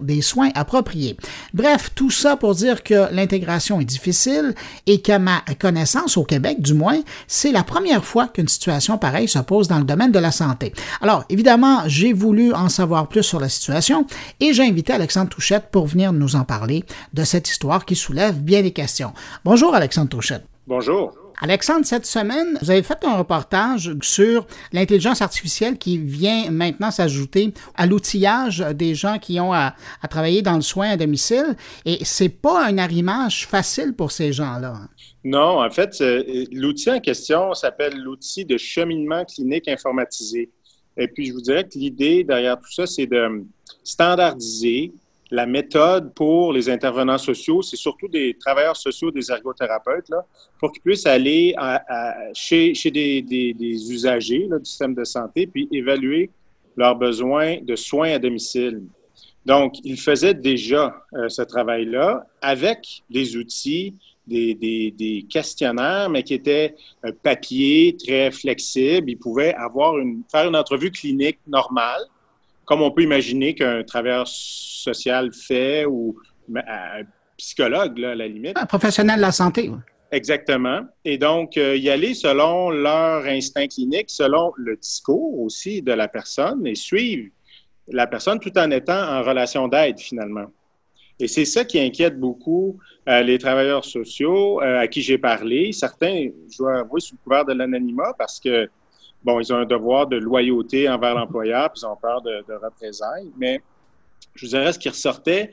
des 0.00 0.22
soins 0.22 0.50
appropriés. 0.54 1.16
Bref, 1.54 1.90
tout 1.94 2.10
ça 2.10 2.36
pour 2.36 2.54
dire 2.54 2.82
que 2.82 3.12
l'intégration 3.12 3.80
est 3.80 3.84
difficile 3.84 4.54
et 4.86 5.00
qu'à 5.00 5.18
ma 5.18 5.42
connaissance, 5.58 6.16
au 6.16 6.24
Québec 6.24 6.60
du 6.60 6.74
moins, 6.74 7.00
c'est 7.26 7.52
la 7.52 7.62
première 7.62 8.04
fois 8.04 8.28
qu'une 8.28 8.48
situation 8.48 8.98
pareille 8.98 9.28
se 9.28 9.38
pose 9.38 9.68
dans 9.68 9.78
le 9.78 9.84
domaine 9.84 10.12
de 10.12 10.18
la 10.18 10.30
santé. 10.30 10.72
Alors, 11.00 11.24
évidemment, 11.28 11.82
j'ai 11.86 12.12
voulu 12.12 12.52
en 12.52 12.68
savoir 12.68 13.08
plus 13.08 13.22
sur 13.22 13.40
la 13.40 13.48
situation 13.48 14.06
et 14.40 14.52
j'ai 14.52 14.64
invité 14.64 14.92
Alexandre 14.92 15.30
Touchette 15.30 15.66
pour 15.70 15.86
venir 15.86 16.12
nous 16.12 16.36
en 16.36 16.44
parler 16.44 16.84
de 17.12 17.24
cette 17.24 17.48
histoire 17.48 17.84
qui 17.84 17.96
soulève 17.96 18.40
bien 18.40 18.62
des 18.62 18.72
questions. 18.72 19.12
Bonjour 19.44 19.74
Alexandre 19.74 20.08
Touchette. 20.08 20.44
Bonjour. 20.66 21.19
Alexandre, 21.42 21.86
cette 21.86 22.04
semaine, 22.04 22.58
vous 22.60 22.70
avez 22.70 22.82
fait 22.82 23.02
un 23.02 23.16
reportage 23.16 23.94
sur 24.02 24.46
l'intelligence 24.72 25.22
artificielle 25.22 25.78
qui 25.78 25.96
vient 25.96 26.50
maintenant 26.50 26.90
s'ajouter 26.90 27.54
à 27.76 27.86
l'outillage 27.86 28.58
des 28.74 28.94
gens 28.94 29.18
qui 29.18 29.40
ont 29.40 29.54
à, 29.54 29.74
travailler 30.10 30.42
dans 30.42 30.56
le 30.56 30.60
soin 30.60 30.90
à 30.90 30.96
domicile. 30.98 31.56
Et 31.86 32.04
c'est 32.04 32.28
pas 32.28 32.66
un 32.66 32.76
arrimage 32.76 33.46
facile 33.46 33.94
pour 33.94 34.12
ces 34.12 34.34
gens-là. 34.34 34.74
Non, 35.24 35.62
en 35.62 35.70
fait, 35.70 35.98
euh, 36.00 36.44
l'outil 36.52 36.90
en 36.90 37.00
question 37.00 37.54
s'appelle 37.54 37.96
l'outil 37.96 38.44
de 38.44 38.58
cheminement 38.58 39.24
clinique 39.24 39.68
informatisé. 39.68 40.50
Et 40.96 41.08
puis, 41.08 41.26
je 41.26 41.32
vous 41.32 41.40
dirais 41.40 41.64
que 41.64 41.78
l'idée 41.78 42.24
derrière 42.24 42.58
tout 42.58 42.70
ça, 42.70 42.86
c'est 42.86 43.06
de 43.06 43.44
standardiser 43.82 44.92
la 45.30 45.46
méthode 45.46 46.12
pour 46.14 46.52
les 46.52 46.68
intervenants 46.68 47.18
sociaux, 47.18 47.62
c'est 47.62 47.76
surtout 47.76 48.08
des 48.08 48.34
travailleurs 48.34 48.76
sociaux, 48.76 49.10
des 49.10 49.30
ergothérapeutes, 49.30 50.08
là, 50.08 50.26
pour 50.58 50.72
qu'ils 50.72 50.82
puissent 50.82 51.06
aller 51.06 51.54
chez, 52.34 52.72
des, 52.90 53.92
usagers 53.92 54.48
du 54.48 54.64
système 54.64 54.94
de 54.94 55.04
santé, 55.04 55.46
puis 55.46 55.68
évaluer 55.70 56.30
leurs 56.76 56.96
besoins 56.96 57.58
de 57.62 57.76
soins 57.76 58.12
à 58.12 58.18
domicile. 58.18 58.82
Donc, 59.46 59.74
ils 59.84 59.98
faisaient 59.98 60.34
déjà 60.34 60.94
euh, 61.14 61.28
ce 61.28 61.42
travail-là 61.42 62.26
avec 62.42 63.02
des 63.08 63.36
outils, 63.36 63.94
des, 64.26 65.26
questionnaires, 65.30 66.10
mais 66.10 66.22
qui 66.22 66.34
étaient 66.34 66.74
euh, 67.04 67.12
papier, 67.22 67.96
très 67.96 68.30
flexibles. 68.30 69.10
Ils 69.10 69.18
pouvaient 69.18 69.54
avoir 69.54 69.98
une, 69.98 70.22
faire 70.30 70.46
une 70.46 70.56
entrevue 70.56 70.90
clinique 70.90 71.38
normale, 71.46 72.02
comme 72.70 72.82
on 72.82 72.92
peut 72.92 73.02
imaginer 73.02 73.52
qu'un 73.52 73.82
travailleur 73.82 74.28
social 74.28 75.32
fait 75.32 75.86
ou 75.86 76.16
un 76.54 77.02
psychologue, 77.36 77.98
là, 77.98 78.12
à 78.12 78.14
la 78.14 78.28
limite. 78.28 78.56
Un 78.56 78.64
professionnel 78.64 79.16
de 79.16 79.22
la 79.22 79.32
santé. 79.32 79.72
Exactement. 80.12 80.82
Et 81.04 81.18
donc, 81.18 81.56
euh, 81.56 81.76
y 81.76 81.90
aller 81.90 82.14
selon 82.14 82.70
leur 82.70 83.24
instinct 83.24 83.66
clinique, 83.66 84.08
selon 84.08 84.52
le 84.56 84.76
discours 84.76 85.40
aussi 85.40 85.82
de 85.82 85.90
la 85.90 86.06
personne 86.06 86.64
et 86.64 86.76
suivre 86.76 87.30
la 87.88 88.06
personne 88.06 88.38
tout 88.38 88.56
en 88.56 88.70
étant 88.70 89.02
en 89.02 89.24
relation 89.24 89.66
d'aide 89.66 89.98
finalement. 89.98 90.46
Et 91.18 91.26
c'est 91.26 91.46
ça 91.46 91.64
qui 91.64 91.80
inquiète 91.80 92.20
beaucoup 92.20 92.78
euh, 93.08 93.22
les 93.22 93.38
travailleurs 93.38 93.84
sociaux 93.84 94.62
euh, 94.62 94.78
à 94.78 94.86
qui 94.86 95.02
j'ai 95.02 95.18
parlé. 95.18 95.72
Certains, 95.72 96.28
je 96.48 96.58
dois 96.58 96.78
avouer, 96.78 97.00
sous 97.00 97.16
le 97.16 97.18
couvert 97.24 97.44
de 97.44 97.52
l'anonymat 97.52 98.14
parce 98.16 98.38
que 98.38 98.70
bon, 99.24 99.40
ils 99.40 99.52
ont 99.52 99.56
un 99.56 99.64
devoir 99.64 100.06
de 100.06 100.16
loyauté 100.16 100.88
envers 100.88 101.14
l'employeur, 101.14 101.70
puis 101.72 101.82
ils 101.82 101.86
ont 101.86 101.96
peur 101.96 102.22
de, 102.22 102.44
représailles. 102.62 103.30
Mais 103.38 103.60
je 104.34 104.46
vous 104.46 104.50
dirais, 104.50 104.72
ce 104.72 104.78
qui 104.78 104.88
ressortait 104.88 105.50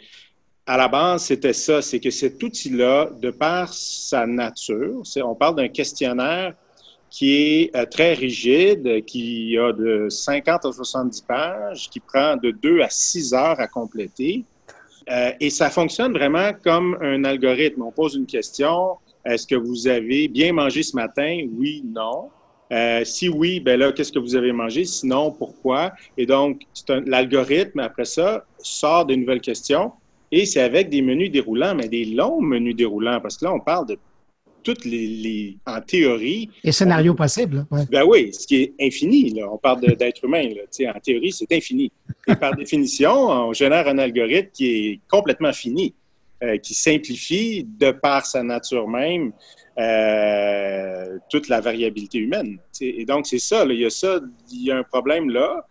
à 0.65 0.77
la 0.77 0.87
base, 0.87 1.23
c'était 1.25 1.53
ça, 1.53 1.81
c'est 1.81 1.99
que 1.99 2.09
cet 2.09 2.41
outil-là, 2.43 3.09
de 3.21 3.31
par 3.31 3.73
sa 3.73 4.25
nature, 4.25 5.01
on 5.23 5.35
parle 5.35 5.55
d'un 5.55 5.69
questionnaire 5.69 6.53
qui 7.09 7.33
est 7.35 7.75
euh, 7.75 7.85
très 7.85 8.13
rigide, 8.13 9.05
qui 9.05 9.57
a 9.57 9.71
de 9.71 10.07
50 10.09 10.65
à 10.65 10.71
70 10.71 11.21
pages, 11.21 11.89
qui 11.89 12.01
prend 12.01 12.35
de 12.35 12.51
2 12.51 12.81
à 12.81 12.89
6 12.89 13.33
heures 13.33 13.59
à 13.59 13.67
compléter. 13.67 14.43
Euh, 15.09 15.31
et 15.39 15.49
ça 15.49 15.69
fonctionne 15.69 16.11
vraiment 16.11 16.51
comme 16.63 16.97
un 17.01 17.23
algorithme. 17.23 17.81
On 17.83 17.91
pose 17.91 18.15
une 18.15 18.25
question, 18.25 18.97
est-ce 19.23 19.47
que 19.47 19.55
vous 19.55 19.87
avez 19.87 20.27
bien 20.27 20.51
mangé 20.51 20.83
ce 20.83 20.95
matin? 20.95 21.47
Oui, 21.57 21.81
non. 21.85 22.29
Euh, 22.71 23.05
si 23.05 23.29
oui, 23.29 23.59
ben 23.59 23.79
là, 23.79 23.91
qu'est-ce 23.91 24.11
que 24.11 24.19
vous 24.19 24.35
avez 24.35 24.51
mangé? 24.51 24.83
Sinon, 24.85 25.31
pourquoi? 25.31 25.93
Et 26.17 26.25
donc, 26.25 26.61
l'algorithme, 27.05 27.79
après 27.79 28.05
ça, 28.05 28.45
sort 28.59 29.05
de 29.05 29.15
nouvelles 29.15 29.41
questions 29.41 29.91
et 30.31 30.45
c'est 30.45 30.61
avec 30.61 30.89
des 30.89 31.01
menus 31.01 31.31
déroulants, 31.31 31.75
mais 31.75 31.87
des 31.87 32.05
longs 32.05 32.41
menus 32.41 32.75
déroulants, 32.75 33.21
parce 33.21 33.37
que 33.37 33.45
là, 33.45 33.53
on 33.53 33.59
parle 33.59 33.87
de 33.87 33.97
toutes 34.63 34.83
les, 34.83 35.57
en 35.65 35.79
théorie. 35.79 36.49
Et 36.61 36.73
scénarios 36.73 37.13
possibles. 37.13 37.65
Ben 37.89 38.03
oui, 38.05 38.33
ce 38.33 38.45
qui 38.45 38.55
est 38.63 38.73
infini. 38.81 39.29
Là. 39.29 39.47
On 39.49 39.57
parle 39.57 39.79
d'être 39.95 40.25
humain. 40.25 40.49
Là. 40.49 40.93
En 40.93 40.99
théorie, 40.99 41.31
c'est 41.31 41.49
infini. 41.53 41.89
Et 42.27 42.35
par 42.35 42.53
définition, 42.57 43.13
on 43.29 43.53
génère 43.53 43.87
un 43.87 43.97
algorithme 43.97 44.49
qui 44.51 44.65
est 44.65 44.99
complètement 45.07 45.53
fini, 45.53 45.93
euh, 46.43 46.57
qui 46.57 46.75
simplifie 46.75 47.63
de 47.63 47.89
par 47.91 48.25
sa 48.25 48.43
nature 48.43 48.87
même 48.87 49.31
euh, 49.79 51.17
toute 51.29 51.49
la 51.49 51.61
variabilité 51.61 52.19
humaine. 52.19 52.59
Et 52.79 53.05
donc, 53.05 53.25
c'est 53.25 53.39
ça, 53.39 53.65
il 53.65 53.79
y 53.79 53.85
a 53.85 53.89
ça, 53.89 54.19
il 54.51 54.65
y 54.65 54.71
a 54.71 54.77
un 54.77 54.83
problème 54.83 55.29
là. 55.31 55.65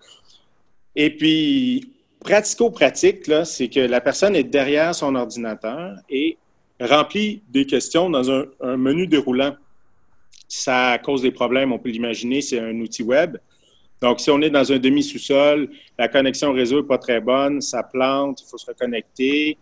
Et 0.97 1.11
puis, 1.11 1.93
pratico-pratique, 2.19 3.31
c'est 3.45 3.69
que 3.69 3.79
la 3.79 4.01
personne 4.01 4.35
est 4.35 4.43
derrière 4.43 4.95
son 4.95 5.15
ordinateur 5.15 5.99
et 6.09 6.37
remplit 6.81 7.43
des 7.49 7.65
questions 7.67 8.11
dans 8.11 8.29
un, 8.29 8.77
menu 8.77 9.07
déroulant. 9.07 9.55
Ça 10.49 10.99
cause 10.99 11.23
des 11.23 11.31
problèmes, 11.31 11.73
on 11.73 11.79
peut 11.79 11.91
l'imaginer, 11.91 12.41
c'est 12.41 12.59
un 12.59 12.79
outil 12.81 13.05
web. 13.05 13.37
Donc, 14.01 14.21
si 14.21 14.31
on 14.31 14.41
est 14.43 14.51
dans 14.51 14.73
un 14.73 14.79
demi-sous-sol, 14.79 15.71
la 15.99 16.09
connexion 16.09 16.53
réseau 16.53 16.81
n'est 16.81 16.89
pas 16.89 16.99
très 16.99 17.21
bonne, 17.21 17.61
ça 17.61 17.83
plante, 17.83 18.43
il 18.43 18.51
faut 18.51 18.59
se 18.59 18.67
reconnecter. 18.67 19.59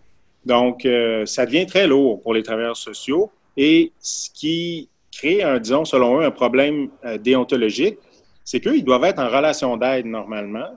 Donc, 0.46 0.84
euh, 0.84 1.24
ça 1.26 1.46
devient 1.46 1.66
très 1.66 1.86
lourd 1.86 2.20
pour 2.20 2.34
les 2.34 2.42
travailleurs 2.42 2.76
sociaux. 2.76 3.30
Et 3.56 3.92
ce 4.00 4.28
qui 4.30 4.88
crée, 5.12 5.42
un, 5.42 5.58
disons, 5.58 5.84
selon 5.84 6.20
eux, 6.20 6.24
un 6.24 6.30
problème 6.30 6.88
euh, 7.04 7.18
déontologique, 7.18 7.98
c'est 8.44 8.60
qu'ils 8.60 8.84
doivent 8.84 9.04
être 9.04 9.20
en 9.20 9.28
relation 9.28 9.76
d'aide 9.76 10.06
normalement. 10.06 10.68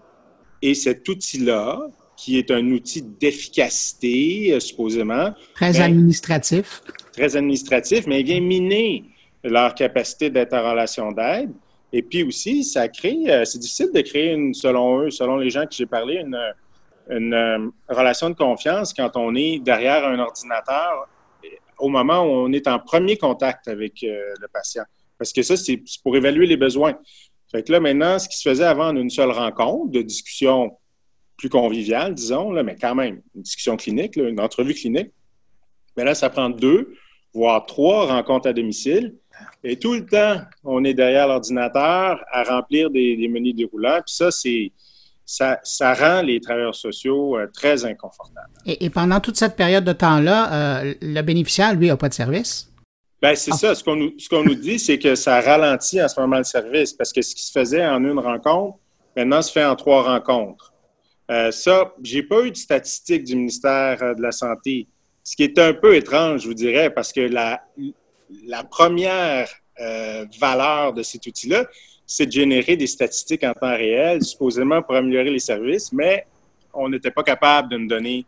Et 0.62 0.74
cet 0.74 1.08
outil-là, 1.08 1.80
qui 2.16 2.38
est 2.38 2.50
un 2.50 2.66
outil 2.72 3.04
d'efficacité, 3.04 4.54
euh, 4.54 4.60
supposément. 4.60 5.34
Très 5.54 5.80
administratif. 5.80 6.82
Très 7.14 7.36
administratif, 7.36 8.08
mais 8.08 8.22
il 8.22 8.26
vient 8.26 8.42
miner 8.42 9.04
leur 9.44 9.76
capacité 9.76 10.30
d'être 10.30 10.54
en 10.54 10.72
relation 10.72 11.12
d'aide. 11.12 11.52
Et 11.94 12.02
puis 12.02 12.24
aussi, 12.24 12.64
ça 12.64 12.88
crée, 12.88 13.18
euh, 13.28 13.46
c'est 13.46 13.60
difficile 13.60 13.92
de 13.94 14.02
créer, 14.02 14.34
une, 14.34 14.54
selon 14.54 15.02
eux, 15.02 15.12
selon 15.12 15.38
les 15.38 15.50
gens 15.50 15.64
que 15.66 15.74
j'ai 15.74 15.86
parlé, 15.86 16.16
une, 16.16 16.38
une 17.10 17.72
relation 17.90 18.30
de 18.30 18.36
confiance 18.36 18.94
quand 18.94 19.12
on 19.16 19.36
est 19.36 19.60
derrière 19.60 20.06
un 20.06 20.20
ordinateur 20.20 21.08
au 21.78 21.90
moment 21.90 22.24
où 22.24 22.30
on 22.30 22.52
est 22.52 22.68
en 22.68 22.80
premier 22.80 23.18
contact 23.18 23.68
avec 23.68 24.04
euh, 24.04 24.34
le 24.40 24.48
patient. 24.48 24.84
Parce 25.18 25.34
que 25.34 25.42
ça, 25.42 25.56
c'est 25.58 25.82
pour 26.04 26.16
évaluer 26.16 26.46
les 26.46 26.58
besoins. 26.58 26.98
Fait 27.52 27.64
que 27.64 27.72
là, 27.72 27.80
maintenant, 27.80 28.20
ce 28.20 28.28
qui 28.28 28.38
se 28.38 28.48
faisait 28.48 28.66
avant 28.66 28.90
en 28.90 28.96
une 28.96 29.10
seule 29.10 29.32
rencontre 29.32 29.92
de 29.92 30.02
discussion 30.02 30.78
plus 31.38 31.50
convivial, 31.50 32.14
disons, 32.14 32.52
là, 32.52 32.64
mais 32.64 32.76
quand 32.76 32.96
même, 32.96 33.22
une 33.36 33.42
discussion 33.42 33.78
clinique, 33.78 34.16
une 34.16 34.40
entrevue 34.40 34.74
clinique. 34.74 35.12
Mais 35.96 36.04
là, 36.04 36.16
ça 36.16 36.30
prend 36.30 36.50
deux, 36.50 36.96
voire 37.34 37.66
trois 37.66 38.08
rencontres 38.08 38.50
à 38.50 38.54
domicile. 38.54 39.16
Et 39.64 39.78
tout 39.78 39.94
le 39.94 40.06
temps, 40.06 40.42
on 40.64 40.84
est 40.84 40.96
derrière 40.96 41.28
l'ordinateur 41.28 42.24
à 42.32 42.44
remplir 42.44 42.90
des, 42.90 43.28
menus 43.28 43.56
déroulants. 43.56 44.02
Puis 44.06 44.16
ça, 44.16 44.32
c'est 44.32 44.72
ça, 45.28 45.60
ça, 45.62 45.94
rend 45.94 46.22
les 46.22 46.40
travailleurs 46.40 46.74
sociaux 46.74 47.38
euh, 47.38 47.48
très 47.54 47.84
inconfortables. 47.84 48.48
Et, 48.66 48.90
pendant 48.90 49.20
toute 49.20 49.36
cette 49.36 49.58
période 49.58 49.84
de 49.84 49.92
temps-là, 49.92 50.54
euh, 50.82 50.94
le 51.02 51.22
bénéficiaire, 51.22 51.76
lui, 51.76 51.88
n'a 51.88 51.98
pas 51.98 52.08
de 52.08 52.14
service? 52.14 52.72
Bien, 53.22 53.36
c'est 53.36 53.52
ça. 53.52 53.76
Ce 53.76 53.84
qu'on 53.84 53.98
nous, 53.98 54.14
nous, 54.32 54.56
dit, 54.56 54.80
c'est 54.80 54.98
que 54.98 55.16
ça 55.16 55.42
ralentit 55.42 56.02
en 56.02 56.08
ce 56.08 56.18
moment 56.20 56.38
le 56.38 56.46
service 56.46 56.94
parce 56.94 57.12
que 57.12 57.22
ce 57.22 57.36
qui 57.36 57.44
se 57.44 57.52
faisait 57.52 57.86
en 57.86 58.04
une 58.06 58.20
rencontre, 58.20 58.78
maintenant 59.18 59.42
se 59.42 59.52
fait 59.52 59.66
en 59.66 59.76
trois 59.76 60.04
rencontres. 60.04 60.74
Euh, 61.30 61.52
ça, 61.52 61.94
j'ai 62.02 62.24
pas 62.24 62.44
eu 62.44 62.52
de 62.52 62.56
statistiques 62.56 63.26
du 63.26 63.36
ministère 63.36 64.02
euh, 64.02 64.14
de 64.14 64.22
la 64.22 64.32
Santé, 64.32 64.88
ce 65.26 65.36
qui 65.36 65.44
est 65.44 65.60
un 65.60 65.74
peu 65.74 65.98
étrange, 65.98 66.44
je 66.44 66.48
vous 66.48 66.54
dirais, 66.54 66.90
parce 66.90 67.12
que 67.12 67.20
la, 67.20 67.62
la 68.46 68.64
première 68.64 69.50
valeur 70.40 70.94
de 70.94 71.04
cet 71.04 71.28
outil-là, 71.28 71.66
c'est 72.08 72.26
de 72.26 72.32
générer 72.32 72.78
des 72.78 72.88
statistiques 72.88 73.44
en 73.44 73.54
temps 73.54 73.76
réel, 73.76 74.24
supposément 74.24 74.82
pour 74.82 74.96
améliorer 74.96 75.30
les 75.30 75.40
services, 75.40 75.92
mais 75.92 76.26
on 76.74 76.88
n'était 76.88 77.12
pas 77.12 77.24
capable 77.24 77.70
de 77.70 77.78
nous 77.78 77.88
donner 77.88 78.26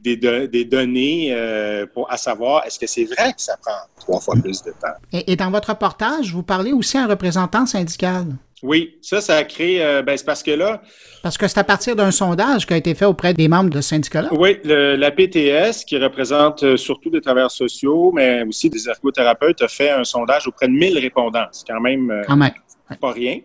des, 0.00 0.16
des 0.48 0.64
données 0.64 1.28
euh, 1.30 1.86
pour, 1.86 2.10
à 2.10 2.16
savoir 2.16 2.66
est-ce 2.66 2.78
que 2.78 2.86
c'est 2.86 3.04
vrai 3.04 3.32
que 3.32 3.40
ça 3.40 3.56
prend 3.56 3.72
trois 3.98 4.20
fois 4.20 4.34
plus 4.34 4.62
de 4.62 4.72
temps. 4.72 4.98
Et, 5.12 5.32
et 5.32 5.36
dans 5.36 5.50
votre 5.50 5.70
reportage, 5.70 6.32
vous 6.32 6.42
parlez 6.42 6.72
aussi 6.72 6.98
à 6.98 7.04
un 7.04 7.06
représentant 7.06 7.64
syndical. 7.64 8.26
Oui, 8.64 8.96
ça, 9.02 9.20
ça 9.20 9.36
a 9.36 9.44
créé. 9.44 9.84
Euh, 9.84 10.00
ben, 10.00 10.16
c'est 10.16 10.24
parce 10.24 10.42
que 10.42 10.50
là. 10.50 10.80
Parce 11.22 11.36
que 11.36 11.46
c'est 11.46 11.58
à 11.58 11.64
partir 11.64 11.94
d'un 11.94 12.10
sondage 12.10 12.66
qui 12.66 12.72
a 12.72 12.78
été 12.78 12.94
fait 12.94 13.04
auprès 13.04 13.34
des 13.34 13.46
membres 13.46 13.68
de 13.68 13.80
ce 13.82 13.90
syndicat-là. 13.90 14.30
Oui, 14.32 14.58
la 14.64 15.10
PTS, 15.10 15.84
qui 15.86 15.98
représente 15.98 16.62
euh, 16.62 16.76
surtout 16.78 17.10
des 17.10 17.20
travailleurs 17.20 17.50
sociaux, 17.50 18.10
mais 18.12 18.42
aussi 18.42 18.70
des 18.70 18.88
ergothérapeutes, 18.88 19.60
a 19.60 19.68
fait 19.68 19.90
un 19.90 20.04
sondage 20.04 20.48
auprès 20.48 20.66
de 20.66 20.72
1000 20.72 20.98
répondants. 20.98 21.46
C'est 21.52 21.66
quand 21.66 21.80
même, 21.80 22.10
euh, 22.10 22.22
quand 22.26 22.36
même. 22.36 22.52
Pas 23.00 23.12
rien. 23.12 23.40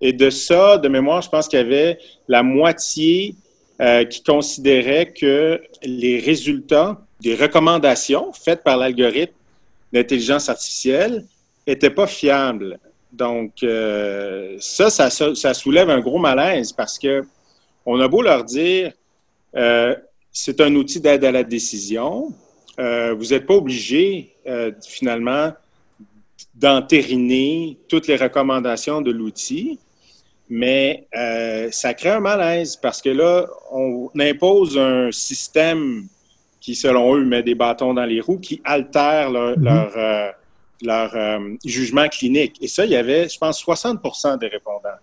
Et 0.00 0.12
de 0.12 0.30
ça, 0.30 0.78
de 0.78 0.88
mémoire, 0.88 1.22
je 1.22 1.28
pense 1.28 1.48
qu'il 1.48 1.58
y 1.58 1.62
avait 1.62 1.98
la 2.28 2.42
moitié 2.42 3.34
qui 4.10 4.22
considérait 4.22 5.12
que 5.12 5.60
les 5.82 6.18
résultats 6.18 6.98
des 7.20 7.34
recommandations 7.34 8.32
faites 8.32 8.62
par 8.62 8.76
l'algorithme 8.76 9.34
d'intelligence 9.92 10.48
artificielle 10.48 11.24
n'étaient 11.66 11.90
pas 11.90 12.06
fiables. 12.06 12.78
Donc, 13.12 13.62
euh, 13.62 14.56
ça, 14.60 14.90
ça, 14.90 15.54
soulève 15.54 15.90
un 15.90 16.00
gros 16.00 16.18
malaise 16.18 16.72
parce 16.72 16.98
que 16.98 17.24
on 17.86 18.00
a 18.00 18.08
beau 18.08 18.20
leur 18.20 18.44
dire, 18.44 18.92
euh, 19.54 19.94
c'est 20.32 20.60
un 20.60 20.74
outil 20.74 21.00
d'aide 21.00 21.24
à 21.24 21.32
la 21.32 21.44
décision. 21.44 22.34
Euh, 22.78 23.14
vous 23.14 23.26
n'êtes 23.26 23.46
pas 23.46 23.54
obligé, 23.54 24.34
finalement, 24.86 25.52
d'entériner 26.56 27.78
toutes 27.88 28.06
les 28.06 28.16
recommandations 28.16 29.00
de 29.00 29.12
l'outil, 29.12 29.78
mais 30.48 31.06
ça 31.70 31.94
crée 31.94 32.10
un 32.10 32.20
malaise 32.20 32.76
parce 32.76 33.02
que 33.02 33.10
là, 33.10 33.46
on 33.70 34.10
impose 34.18 34.78
un 34.78 35.12
système 35.12 36.06
qui, 36.60 36.74
selon 36.74 37.14
eux, 37.14 37.24
met 37.24 37.42
des 37.42 37.54
bâtons 37.54 37.94
dans 37.94 38.04
les 38.04 38.20
roues, 38.20 38.38
qui 38.38 38.60
altère 38.64 39.30
leur 39.30 39.56
mm-hmm 39.56 40.32
leur 40.82 41.14
euh, 41.14 41.54
jugement 41.64 42.08
clinique. 42.08 42.56
Et 42.60 42.68
ça, 42.68 42.84
il 42.84 42.92
y 42.92 42.96
avait, 42.96 43.28
je 43.28 43.38
pense, 43.38 43.62
60% 43.64 44.38
des 44.38 44.48
répondants 44.48 44.98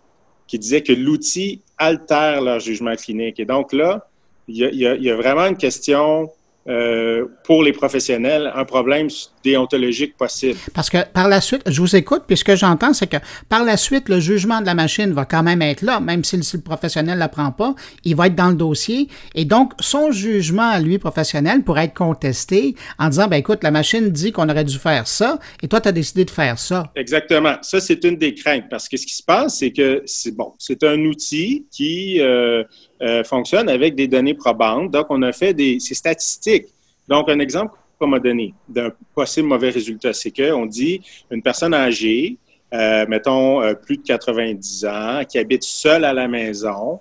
qui 0.48 0.60
disaient 0.60 0.82
que 0.82 0.94
l'outil 0.94 1.62
altère 1.78 2.42
leur 2.42 2.60
jugement 2.60 2.96
clinique. 2.96 3.40
Et 3.40 3.46
donc 3.46 3.74
là, 3.74 4.08
il 4.48 4.58
y 4.58 5.10
a 5.10 5.16
vraiment 5.16 5.46
une 5.46 5.58
question 5.58 6.30
euh, 6.70 7.25
pour 7.43 7.62
les 7.62 7.74
professionnels 7.74 8.50
un 8.55 8.63
problème 8.63 9.10
déontologique 9.43 10.15
possible. 10.15 10.58
Parce 10.74 10.89
que 10.89 11.05
par 11.12 11.27
la 11.27 11.41
suite, 11.41 11.62
je 11.67 11.82
vous 11.82 11.93
écoute, 11.93 12.24
puis 12.25 12.38
ce 12.38 12.46
que 12.46 12.55
j'entends, 12.55 12.93
c'est 12.93 13.08
que 13.08 13.17
par 13.50 13.65
la 13.65 13.75
suite, 13.75 14.08
le 14.08 14.22
jugement 14.22 14.62
de 14.62 14.65
la 14.65 14.74
machine 14.74 15.12
va 15.12 15.25
quand 15.25 15.43
même 15.43 15.62
être 15.62 15.82
là, 15.82 16.00
même 16.00 16.24
si 16.24 16.38
le, 16.38 16.62
professionnel 16.62 17.15
ne 17.15 17.20
l'apprend 17.20 17.51
pas, 17.51 17.75
il 18.05 18.15
va 18.15 18.27
être 18.27 18.36
dans 18.36 18.48
le 18.48 18.55
dossier. 18.55 19.10
Et 19.36 19.43
donc, 19.43 19.74
son 19.82 20.12
jugement 20.12 20.70
à 20.70 20.79
lui 20.79 21.00
professionnel 21.00 21.63
pourrait 21.63 21.84
être 21.86 21.93
contesté 21.93 22.75
en 22.98 23.10
disant, 23.10 23.27
ben 23.27 23.38
écoute, 23.38 23.62
la 23.62 23.72
machine 23.72 24.10
dit 24.10 24.32
qu'on 24.32 24.48
aurait 24.48 24.63
dû 24.63 24.77
faire 24.77 25.05
ça, 25.05 25.39
et 25.62 25.67
toi, 25.67 25.82
tu 25.82 25.89
as 25.89 25.91
décidé 25.91 26.24
de 26.24 26.32
faire 26.32 26.58
ça. 26.60 26.91
Exactement. 26.96 27.55
Ça, 27.62 27.82
c'est 27.82 28.01
une 28.05 28.15
des 28.15 28.34
craintes, 28.34 28.70
parce 28.70 28.88
que 28.88 28.96
ce 28.96 29.05
qui 29.05 29.15
se 29.15 29.24
passe, 29.24 29.58
c'est 29.58 29.72
que 29.72 30.01
c'est 30.05 30.34
bon, 30.34 30.53
c'est 30.58 30.84
un 30.86 31.00
outil 31.01 31.67
qui 31.72 32.22
euh, 32.22 32.63
euh, 33.04 33.24
fonctionne 33.24 33.68
avec 33.68 33.96
des 33.96 34.08
données 34.08 34.34
probantes. 34.34 34.90
Donc, 34.90 35.08
on 35.10 35.22
a 35.24 35.34
fait 35.34 35.54
des 35.54 35.78
statistiques. 35.80 36.68
Donc, 37.08 37.30
un 37.30 37.39
exemple 37.39 37.76
qu'on 38.00 38.08
m'a 38.08 38.20
donné 38.20 38.54
d'un 38.70 38.92
possible 39.13 39.50
mauvais 39.50 39.72
résultat, 39.72 40.13
c'est 40.13 40.32
qu'on 40.32 40.66
dit 40.66 41.02
une 41.30 41.42
personne 41.42 41.74
âgée, 41.74 42.38
euh, 42.74 43.06
mettons 43.10 43.62
euh, 43.62 43.74
plus 43.74 43.98
de 43.98 44.04
90 44.04 44.86
ans, 44.86 45.22
qui 45.28 45.38
habite 45.38 45.63
seule 45.63 46.06
à 46.06 46.13
la 46.13 46.30
maison 46.30 47.00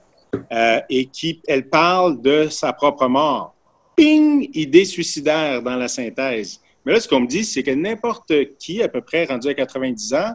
et 0.88 1.06
qui, 1.06 1.40
elle 1.46 1.68
parle 1.68 2.20
de 2.20 2.48
sa 2.48 2.72
propre 2.72 3.06
mort. 3.06 3.54
Ping! 3.94 4.48
Idée 4.54 4.86
suicidaire 4.86 5.62
dans 5.62 5.76
la 5.76 5.88
synthèse. 5.88 6.58
Mais 6.84 6.94
là, 6.94 7.00
ce 7.00 7.06
qu'on 7.06 7.20
me 7.20 7.26
dit, 7.26 7.44
c'est 7.44 7.62
que 7.62 7.70
n'importe 7.70 8.32
qui, 8.58 8.82
à 8.82 8.88
peu 8.88 9.02
près 9.02 9.26
rendu 9.26 9.48
à 9.48 9.54
90 9.54 10.14
ans, 10.14 10.32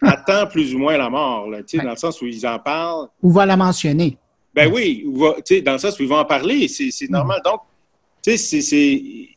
attend 0.00 0.46
plus 0.46 0.74
ou 0.74 0.78
moins 0.78 0.96
la 0.96 1.10
mort, 1.10 1.50
là, 1.50 1.58
dans 1.74 1.90
le 1.90 1.96
sens 1.96 2.22
où 2.22 2.26
ils 2.26 2.46
en 2.46 2.58
parlent. 2.58 3.08
Ou 3.22 3.30
va 3.30 3.44
la 3.44 3.56
mentionner. 3.56 4.16
Ben 4.54 4.70
oui, 4.70 5.04
dans 5.64 5.72
le 5.72 5.78
sens 5.78 5.98
où 5.98 6.02
ils 6.02 6.08
vont 6.08 6.18
en 6.18 6.24
parler, 6.24 6.68
c'est 6.68 7.10
normal. 7.10 7.40
Donc, 7.44 7.60
tu 8.22 8.36
sais, 8.36 8.60
c'est 8.60 9.28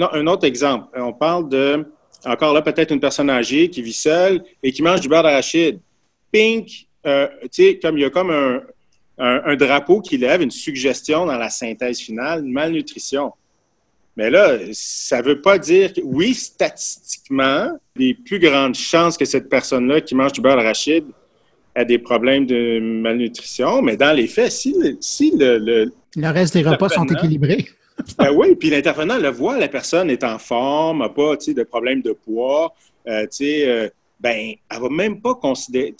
un 0.00 0.26
autre 0.26 0.46
exemple. 0.46 0.88
On 0.98 1.12
parle 1.12 1.48
de, 1.48 1.84
encore 2.24 2.54
là, 2.54 2.62
peut-être 2.62 2.90
une 2.92 3.00
personne 3.00 3.28
âgée 3.28 3.68
qui 3.68 3.82
vit 3.82 3.92
seule 3.92 4.42
et 4.62 4.72
qui 4.72 4.82
mange 4.82 5.00
du 5.00 5.08
beurre 5.08 5.24
d'arachide. 5.24 5.78
Pink, 6.32 6.86
euh, 7.06 7.28
tu 7.42 7.64
sais, 7.64 7.78
comme 7.78 7.98
il 7.98 8.02
y 8.02 8.04
a 8.04 8.10
comme 8.10 8.30
un, 8.30 8.62
un, 9.18 9.56
drapeau 9.56 10.00
qui 10.00 10.16
lève, 10.16 10.40
une 10.40 10.50
suggestion 10.50 11.26
dans 11.26 11.36
la 11.36 11.50
synthèse 11.50 12.00
finale, 12.00 12.44
une 12.44 12.52
malnutrition. 12.52 13.32
Mais 14.16 14.30
là, 14.30 14.58
ça 14.72 15.20
ne 15.20 15.26
veut 15.26 15.40
pas 15.40 15.58
dire 15.58 15.92
que, 15.92 16.00
oui, 16.02 16.34
statistiquement, 16.34 17.70
des 17.96 18.14
plus 18.14 18.38
grandes 18.38 18.74
chances 18.74 19.16
que 19.16 19.24
cette 19.24 19.48
personne-là 19.48 20.00
qui 20.00 20.14
mange 20.14 20.32
du 20.32 20.40
beurre 20.40 20.56
d'arachide 20.56 21.04
a 21.74 21.84
des 21.84 21.98
problèmes 21.98 22.46
de 22.46 22.80
malnutrition, 22.80 23.82
mais 23.82 23.96
dans 23.96 24.12
les 24.12 24.26
faits, 24.26 24.52
si, 24.52 24.74
si 25.00 25.32
le, 25.36 25.58
le, 25.58 25.92
le 26.16 26.28
reste 26.28 26.54
des 26.54 26.62
repas 26.62 26.88
sont 26.88 27.06
équilibrés. 27.06 27.66
ben 28.18 28.32
oui, 28.34 28.54
puis 28.56 28.70
l'intervenant 28.70 29.18
le 29.18 29.30
voit, 29.30 29.58
la 29.58 29.68
personne 29.68 30.10
est 30.10 30.24
en 30.24 30.38
forme, 30.38 30.98
n'a 30.98 31.08
pas 31.08 31.36
de 31.36 31.62
problème 31.62 32.02
de 32.02 32.12
poids, 32.12 32.74
euh, 33.08 33.26
euh, 33.40 33.88
ben, 34.20 34.54
elle 34.70 34.80
va 34.80 34.88
même 34.90 35.20
pas 35.20 35.34
considérer 35.34 35.94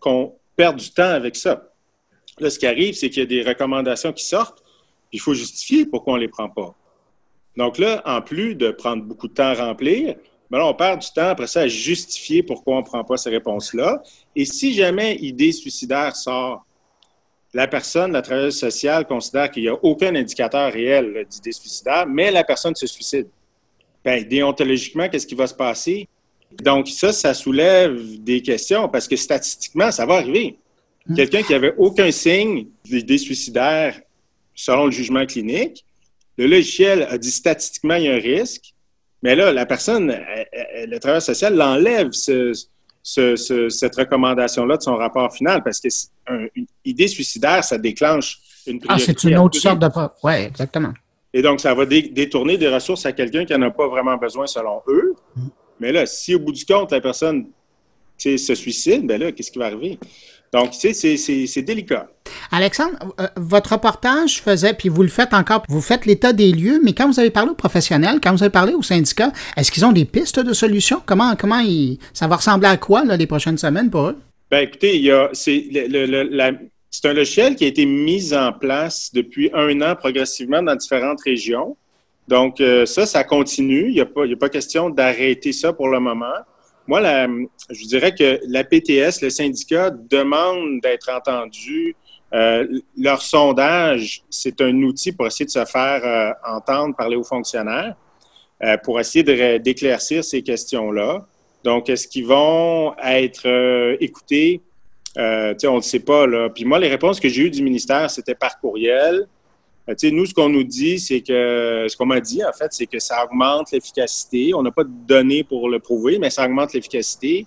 qu'on 0.00 0.34
perd 0.56 0.76
du 0.76 0.90
temps 0.90 1.02
avec 1.02 1.36
ça. 1.36 1.68
Là, 2.38 2.50
ce 2.50 2.58
qui 2.58 2.66
arrive, 2.66 2.94
c'est 2.94 3.10
qu'il 3.10 3.20
y 3.20 3.22
a 3.22 3.26
des 3.26 3.42
recommandations 3.42 4.12
qui 4.12 4.24
sortent, 4.24 4.62
puis 5.08 5.18
il 5.18 5.20
faut 5.20 5.34
justifier 5.34 5.86
pourquoi 5.86 6.14
on 6.14 6.16
ne 6.16 6.22
les 6.22 6.28
prend 6.28 6.48
pas. 6.48 6.74
Donc 7.56 7.78
là, 7.78 8.02
en 8.04 8.22
plus 8.22 8.54
de 8.54 8.70
prendre 8.70 9.02
beaucoup 9.04 9.28
de 9.28 9.34
temps 9.34 9.44
à 9.44 9.54
remplir, 9.54 10.16
mais 10.52 10.58
là, 10.58 10.66
on 10.66 10.74
perd 10.74 11.00
du 11.00 11.08
temps 11.10 11.28
après 11.28 11.46
ça 11.46 11.60
à 11.60 11.66
justifier 11.66 12.42
pourquoi 12.42 12.76
on 12.76 12.80
ne 12.80 12.84
prend 12.84 13.02
pas 13.02 13.16
ces 13.16 13.30
réponses-là. 13.30 14.02
Et 14.36 14.44
si 14.44 14.74
jamais 14.74 15.16
idée 15.16 15.50
suicidaire 15.50 16.14
sort, 16.14 16.66
la 17.54 17.66
personne, 17.66 18.12
la 18.12 18.20
travailleuse 18.20 18.58
sociale, 18.58 19.06
considère 19.06 19.50
qu'il 19.50 19.62
n'y 19.62 19.70
a 19.70 19.78
aucun 19.82 20.14
indicateur 20.14 20.70
réel 20.70 21.26
d'idée 21.28 21.52
suicidaire, 21.52 22.06
mais 22.06 22.30
la 22.30 22.44
personne 22.44 22.74
se 22.74 22.86
suicide. 22.86 23.28
Bien, 24.04 24.20
déontologiquement, 24.22 25.08
qu'est-ce 25.08 25.26
qui 25.26 25.34
va 25.34 25.46
se 25.46 25.54
passer? 25.54 26.06
Donc, 26.62 26.86
ça, 26.88 27.14
ça 27.14 27.32
soulève 27.32 28.22
des 28.22 28.42
questions 28.42 28.90
parce 28.90 29.08
que 29.08 29.16
statistiquement, 29.16 29.90
ça 29.90 30.04
va 30.04 30.16
arriver. 30.16 30.58
Mmh. 31.06 31.16
Quelqu'un 31.16 31.42
qui 31.42 31.52
n'avait 31.52 31.74
aucun 31.78 32.10
signe 32.10 32.66
d'idée 32.84 33.16
suicidaire 33.16 33.98
selon 34.54 34.84
le 34.84 34.90
jugement 34.90 35.24
clinique, 35.24 35.82
le 36.36 36.46
logiciel 36.46 37.06
a 37.08 37.16
dit 37.16 37.30
statistiquement 37.30 37.94
il 37.94 38.04
y 38.04 38.08
a 38.08 38.14
un 38.14 38.18
risque, 38.18 38.71
mais 39.22 39.34
là, 39.36 39.52
la 39.52 39.66
personne, 39.66 40.08
le 40.12 40.98
travail 40.98 41.22
social 41.22 41.54
l'enlève 41.54 42.10
cette 42.12 43.96
recommandation-là 43.96 44.76
de 44.76 44.82
son 44.82 44.96
rapport 44.96 45.32
final 45.34 45.62
parce 45.62 45.80
que 45.80 45.88
une 46.54 46.66
idée 46.84 47.08
suicidaire, 47.08 47.64
ça 47.64 47.78
déclenche 47.78 48.40
une 48.66 48.80
Ah, 48.88 48.98
c'est 48.98 49.24
une 49.24 49.38
autre 49.38 49.58
sorte 49.58 49.80
de... 49.80 49.88
Oui, 50.22 50.34
exactement. 50.34 50.92
Et 51.34 51.42
donc, 51.42 51.60
ça 51.60 51.74
va 51.74 51.86
détourner 51.86 52.58
des 52.58 52.68
ressources 52.68 53.06
à 53.06 53.12
quelqu'un 53.12 53.44
qui 53.44 53.52
n'en 53.54 53.62
a 53.62 53.70
pas 53.70 53.88
vraiment 53.88 54.16
besoin 54.16 54.46
selon 54.46 54.82
eux. 54.86 55.14
Mm. 55.34 55.46
Mais 55.80 55.92
là, 55.92 56.06
si 56.06 56.34
au 56.34 56.38
bout 56.38 56.52
du 56.52 56.64
compte, 56.64 56.92
la 56.92 57.00
personne 57.00 57.46
se 58.18 58.54
suicide, 58.54 59.06
ben 59.06 59.20
là, 59.20 59.32
qu'est-ce 59.32 59.50
qui 59.50 59.58
va 59.58 59.66
arriver? 59.66 59.98
Donc, 60.52 60.72
tu 60.72 60.92
sais, 60.92 61.16
c'est 61.16 61.62
délicat. 61.62 62.08
Alexandre, 62.50 63.14
euh, 63.20 63.26
votre 63.36 63.72
reportage 63.72 64.42
faisait, 64.42 64.74
puis 64.74 64.90
vous 64.90 65.02
le 65.02 65.08
faites 65.08 65.32
encore, 65.32 65.62
vous 65.68 65.80
faites 65.80 66.04
l'état 66.04 66.34
des 66.34 66.52
lieux, 66.52 66.78
mais 66.84 66.92
quand 66.92 67.06
vous 67.06 67.18
avez 67.18 67.30
parlé 67.30 67.50
aux 67.50 67.54
professionnels, 67.54 68.20
quand 68.22 68.32
vous 68.32 68.42
avez 68.42 68.52
parlé 68.52 68.74
aux 68.74 68.82
syndicats, 68.82 69.32
est-ce 69.56 69.72
qu'ils 69.72 69.86
ont 69.86 69.92
des 69.92 70.04
pistes 70.04 70.40
de 70.40 70.52
solutions? 70.52 71.00
Comment, 71.06 71.34
comment 71.36 71.62
ça 72.12 72.26
va 72.26 72.36
ressembler 72.36 72.68
à 72.68 72.76
quoi 72.76 73.04
là, 73.04 73.16
les 73.16 73.26
prochaines 73.26 73.56
semaines 73.56 73.90
pour 73.90 74.08
eux? 74.08 74.18
Ben, 74.50 74.60
écoutez, 74.60 74.96
il 74.96 75.02
y 75.04 75.10
a, 75.10 75.30
c'est, 75.32 75.64
le, 75.70 76.52
C'est 76.90 77.08
un 77.08 77.14
logiciel 77.14 77.56
qui 77.56 77.64
a 77.64 77.68
été 77.68 77.86
mis 77.86 78.34
en 78.34 78.52
place 78.52 79.10
depuis 79.14 79.50
un 79.54 79.80
an 79.80 79.96
progressivement 79.96 80.62
dans 80.62 80.76
différentes 80.76 81.22
régions. 81.22 81.78
Donc, 82.28 82.60
euh, 82.60 82.84
ça, 82.84 83.06
ça 83.06 83.24
continue. 83.24 83.88
Il 83.88 83.94
n'y 83.94 84.00
a, 84.00 84.06
pas, 84.06 84.24
a 84.24 84.36
pas 84.38 84.50
question 84.50 84.90
d'arrêter 84.90 85.52
ça 85.52 85.72
pour 85.72 85.88
le 85.88 85.98
moment. 85.98 86.26
Moi, 86.86 87.00
je 87.70 87.86
dirais 87.86 88.14
que 88.14 88.40
la 88.48 88.64
PTS, 88.64 89.22
le 89.22 89.30
syndicat, 89.30 89.90
demande 89.90 90.80
d'être 90.80 91.10
entendu. 91.10 91.94
Euh, 92.34 92.66
leur 92.96 93.20
sondage, 93.22 94.22
c'est 94.30 94.60
un 94.60 94.74
outil 94.82 95.12
pour 95.12 95.26
essayer 95.26 95.44
de 95.44 95.50
se 95.50 95.64
faire 95.64 96.00
euh, 96.04 96.32
entendre 96.46 96.96
par 96.96 97.08
les 97.08 97.16
hauts 97.16 97.24
fonctionnaires, 97.24 97.94
euh, 98.62 98.76
pour 98.78 98.98
essayer 98.98 99.22
d'éclaircir 99.58 100.24
ces 100.24 100.42
questions-là. 100.42 101.26
Donc, 101.62 101.88
est-ce 101.88 102.08
qu'ils 102.08 102.26
vont 102.26 102.94
être 103.04 103.46
écoutés? 104.00 104.60
On 105.16 105.76
ne 105.76 105.80
sait 105.80 106.00
pas. 106.00 106.26
Là. 106.26 106.48
Puis 106.48 106.64
moi, 106.64 106.78
les 106.78 106.88
réponses 106.88 107.20
que 107.20 107.28
j'ai 107.28 107.42
eues 107.42 107.50
du 107.50 107.62
ministère, 107.62 108.10
c'était 108.10 108.34
par 108.34 108.58
courriel. 108.58 109.26
Nous, 110.04 110.26
ce 110.26 110.34
qu'on 110.34 110.48
nous 110.48 110.64
dit, 110.64 110.98
c'est 110.98 111.20
que, 111.20 111.86
ce 111.88 111.96
qu'on 111.96 112.06
m'a 112.06 112.20
dit, 112.20 112.44
en 112.44 112.52
fait, 112.52 112.68
c'est 112.70 112.86
que 112.86 112.98
ça 112.98 113.24
augmente 113.24 113.70
l'efficacité. 113.72 114.52
On 114.54 114.62
n'a 114.62 114.70
pas 114.70 114.84
de 114.84 114.90
données 115.06 115.44
pour 115.44 115.68
le 115.68 115.78
prouver, 115.78 116.18
mais 116.18 116.30
ça 116.30 116.46
augmente 116.46 116.72
l'efficacité 116.72 117.46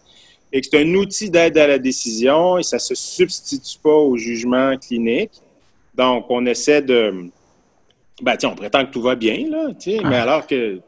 et 0.52 0.62
que 0.62 0.68
c'est 0.72 0.82
un 0.82 0.94
outil 0.94 1.30
d'aide 1.30 1.58
à 1.58 1.68
la 1.68 1.80
décision 1.80 2.58
et 2.58 2.64
ça 2.64 2.78
ne 2.78 2.82
se 2.82 2.96
substitue 2.96 3.78
pas 3.82 3.90
au 3.90 4.16
jugement 4.16 4.78
clinique. 4.78 5.32
Donc, 5.94 6.26
on 6.30 6.46
essaie 6.46 6.82
de. 6.82 7.30
Ben, 8.22 8.38
on 8.44 8.56
prétend 8.56 8.86
que 8.86 8.92
tout 8.92 9.02
va 9.02 9.16
bien, 9.16 9.50
là, 9.50 9.68
mais 9.86 10.16
ah. 10.16 10.24
alors 10.24 10.48
que 10.48 10.80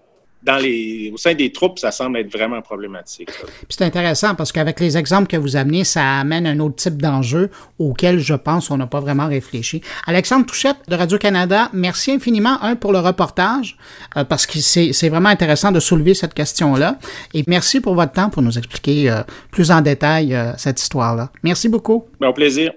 dans 0.47 0.57
les, 0.57 1.11
au 1.13 1.17
sein 1.17 1.33
des 1.35 1.51
troupes, 1.51 1.77
ça 1.77 1.91
semble 1.91 2.17
être 2.19 2.31
vraiment 2.31 2.61
problématique. 2.61 3.29
C'est 3.69 3.83
intéressant 3.83 4.33
parce 4.33 4.53
qu'avec 4.53 4.79
les 4.79 4.97
exemples 4.97 5.27
que 5.27 5.35
vous 5.35 5.57
amenez, 5.57 5.83
ça 5.83 6.19
amène 6.19 6.47
un 6.47 6.59
autre 6.59 6.75
type 6.75 7.01
d'enjeu 7.01 7.51
auquel 7.77 8.19
je 8.19 8.33
pense 8.33 8.71
on 8.71 8.77
n'a 8.77 8.87
pas 8.87 9.01
vraiment 9.01 9.27
réfléchi. 9.27 9.81
Alexandre 10.05 10.45
Touchette 10.45 10.77
de 10.87 10.95
Radio-Canada, 10.95 11.69
merci 11.73 12.11
infiniment, 12.11 12.63
un, 12.63 12.77
pour 12.77 12.93
le 12.93 12.99
reportage, 12.99 13.77
euh, 14.15 14.23
parce 14.23 14.45
que 14.45 14.59
c'est 14.59 15.09
vraiment 15.09 15.29
intéressant 15.29 15.73
de 15.73 15.81
soulever 15.81 16.13
cette 16.13 16.33
question-là. 16.33 16.97
Et 17.33 17.43
merci 17.45 17.81
pour 17.81 17.95
votre 17.95 18.13
temps 18.13 18.29
pour 18.29 18.41
nous 18.41 18.57
expliquer 18.57 19.11
euh, 19.11 19.23
plus 19.51 19.69
en 19.69 19.81
détail 19.81 20.33
euh, 20.33 20.53
cette 20.57 20.81
histoire-là. 20.81 21.29
Merci 21.43 21.67
beaucoup. 21.67 22.05
Bon 22.21 22.31
plaisir. 22.31 22.71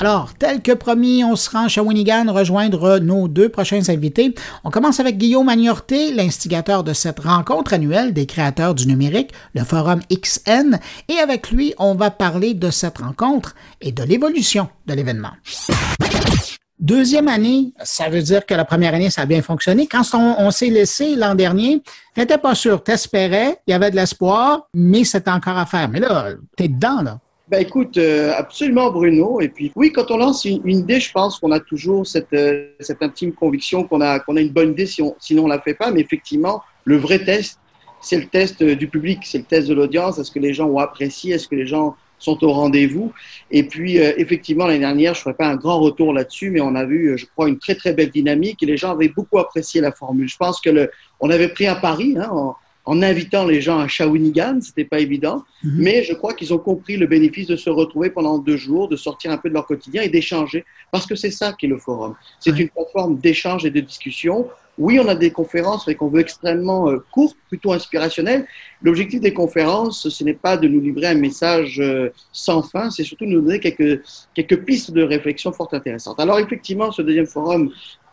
Alors, 0.00 0.32
tel 0.38 0.62
que 0.62 0.70
promis, 0.70 1.24
on 1.24 1.34
se 1.34 1.50
rend 1.50 1.64
à 1.64 1.68
Shawinigan 1.68 2.32
rejoindre 2.32 3.00
nos 3.00 3.26
deux 3.26 3.48
prochains 3.48 3.88
invités. 3.88 4.32
On 4.62 4.70
commence 4.70 5.00
avec 5.00 5.18
Guillaume 5.18 5.48
Agnorté, 5.48 6.12
l'instigateur 6.12 6.84
de 6.84 6.92
cette 6.92 7.18
rencontre 7.18 7.72
annuelle 7.72 8.12
des 8.12 8.24
créateurs 8.24 8.76
du 8.76 8.86
numérique, 8.86 9.32
le 9.54 9.64
Forum 9.64 10.00
XN, 10.08 10.78
et 11.08 11.18
avec 11.18 11.50
lui, 11.50 11.74
on 11.78 11.96
va 11.96 12.12
parler 12.12 12.54
de 12.54 12.70
cette 12.70 12.98
rencontre 12.98 13.56
et 13.80 13.90
de 13.90 14.04
l'évolution 14.04 14.68
de 14.86 14.94
l'événement. 14.94 15.32
Deuxième 16.78 17.26
année, 17.26 17.72
ça 17.82 18.08
veut 18.08 18.22
dire 18.22 18.46
que 18.46 18.54
la 18.54 18.64
première 18.64 18.94
année, 18.94 19.10
ça 19.10 19.22
a 19.22 19.26
bien 19.26 19.42
fonctionné. 19.42 19.88
Quand 19.88 20.04
on, 20.14 20.50
s'est 20.52 20.70
laissé 20.70 21.16
l'an 21.16 21.34
dernier, 21.34 21.82
t'étais 22.14 22.38
pas 22.38 22.54
sûr, 22.54 22.84
t'espérais, 22.84 23.58
il 23.66 23.72
y 23.72 23.74
avait 23.74 23.90
de 23.90 23.96
l'espoir, 23.96 24.68
mais 24.74 25.02
c'était 25.02 25.32
encore 25.32 25.58
à 25.58 25.66
faire. 25.66 25.88
Mais 25.88 25.98
là, 25.98 26.28
t'es 26.56 26.68
dedans, 26.68 27.02
là. 27.02 27.18
Ben 27.50 27.62
écoute, 27.62 27.96
euh, 27.96 28.34
absolument 28.36 28.90
Bruno. 28.90 29.40
Et 29.40 29.48
puis 29.48 29.72
oui, 29.74 29.90
quand 29.90 30.10
on 30.10 30.18
lance 30.18 30.44
une, 30.44 30.68
idée, 30.68 31.00
je 31.00 31.10
pense 31.10 31.38
qu'on 31.38 31.50
a 31.50 31.60
toujours 31.60 32.06
cette, 32.06 32.34
euh, 32.34 32.68
cette 32.78 33.02
intime 33.02 33.32
conviction 33.32 33.84
qu'on 33.84 34.02
a, 34.02 34.18
qu'on 34.18 34.36
a 34.36 34.40
une 34.42 34.50
bonne 34.50 34.72
idée, 34.72 34.84
si 34.84 35.00
on, 35.00 35.16
sinon 35.18 35.44
on 35.44 35.48
la 35.48 35.58
fait 35.58 35.72
pas. 35.72 35.90
Mais 35.90 36.00
effectivement, 36.00 36.62
le 36.84 36.98
vrai 36.98 37.24
test, 37.24 37.58
c'est 38.02 38.18
le 38.18 38.26
test 38.26 38.60
euh, 38.60 38.76
du 38.76 38.88
public, 38.88 39.20
c'est 39.24 39.38
le 39.38 39.44
test 39.44 39.66
de 39.66 39.72
l'audience. 39.72 40.18
Est-ce 40.18 40.30
que 40.30 40.38
les 40.38 40.52
gens 40.52 40.66
ont 40.66 40.78
apprécié? 40.78 41.36
Est-ce 41.36 41.48
que 41.48 41.54
les 41.54 41.66
gens 41.66 41.96
sont 42.18 42.44
au 42.44 42.52
rendez-vous? 42.52 43.14
Et 43.50 43.62
puis 43.62 43.96
effectivement, 43.96 44.66
l'année 44.66 44.80
dernière, 44.80 45.14
je 45.14 45.20
ne 45.20 45.22
ferai 45.22 45.34
pas 45.34 45.46
un 45.46 45.56
grand 45.56 45.78
retour 45.78 46.12
là-dessus, 46.12 46.50
mais 46.50 46.60
on 46.60 46.74
a 46.74 46.84
vu, 46.84 47.16
je 47.16 47.24
crois, 47.24 47.48
une 47.48 47.58
très 47.58 47.76
très 47.76 47.94
belle 47.94 48.10
dynamique 48.10 48.62
et 48.62 48.66
les 48.66 48.76
gens 48.76 48.90
avaient 48.90 49.08
beaucoup 49.08 49.38
apprécié 49.38 49.80
la 49.80 49.92
formule. 49.92 50.28
Je 50.28 50.36
pense 50.36 50.60
que 50.60 50.68
le, 50.68 50.90
on 51.20 51.30
avait 51.30 51.48
pris 51.48 51.66
un 51.66 51.76
pari. 51.76 52.16
Hein, 52.18 52.54
en 52.88 53.02
invitant 53.02 53.44
les 53.44 53.60
gens 53.60 53.78
à 53.78 53.86
Shawinigan, 53.86 54.60
c'était 54.62 54.86
pas 54.86 54.98
évident, 54.98 55.44
mhm. 55.62 55.74
mais 55.76 56.02
je 56.04 56.14
crois 56.14 56.32
qu'ils 56.32 56.54
ont 56.54 56.58
compris 56.58 56.96
le 56.96 57.06
bénéfice 57.06 57.46
de 57.46 57.54
se 57.54 57.68
retrouver 57.68 58.08
pendant 58.08 58.38
deux 58.38 58.56
jours, 58.56 58.88
de 58.88 58.96
sortir 58.96 59.30
un 59.30 59.36
peu 59.36 59.50
de 59.50 59.54
leur 59.54 59.66
quotidien 59.66 60.00
et 60.00 60.08
d'échanger, 60.08 60.64
parce 60.90 61.04
que 61.04 61.14
c'est 61.14 61.30
ça 61.30 61.52
qui 61.52 61.66
est 61.66 61.68
le 61.68 61.76
forum. 61.76 62.14
C'est 62.40 62.58
une 62.58 62.70
plateforme 62.70 63.18
d'échange 63.18 63.66
et 63.66 63.70
de 63.70 63.80
discussion. 63.80 64.48
Oui, 64.78 64.98
on 64.98 65.06
a 65.06 65.14
des 65.14 65.30
conférences, 65.30 65.86
mais 65.86 65.96
qu'on 65.96 66.08
veut 66.08 66.20
extrêmement 66.20 66.88
euh, 66.88 67.04
courtes, 67.12 67.36
plutôt 67.48 67.72
inspirationnelles. 67.72 68.46
L'objectif 68.80 69.20
des 69.20 69.34
conférences, 69.34 70.08
ce 70.08 70.24
n'est 70.24 70.32
pas 70.32 70.56
de 70.56 70.66
nous 70.66 70.80
livrer 70.80 71.08
un 71.08 71.14
message 71.14 71.78
euh, 71.80 72.10
sans 72.32 72.62
fin, 72.62 72.88
c'est 72.88 73.04
surtout 73.04 73.26
de 73.26 73.32
nous 73.32 73.42
donner 73.42 73.60
quelques, 73.60 74.00
quelques 74.34 74.64
pistes 74.64 74.92
de 74.92 75.02
réflexion 75.02 75.52
fort 75.52 75.68
intéressantes. 75.72 76.18
Alors 76.20 76.38
effectivement, 76.38 76.90
ce 76.90 77.02
deuxième 77.02 77.26
forum, 77.26 77.70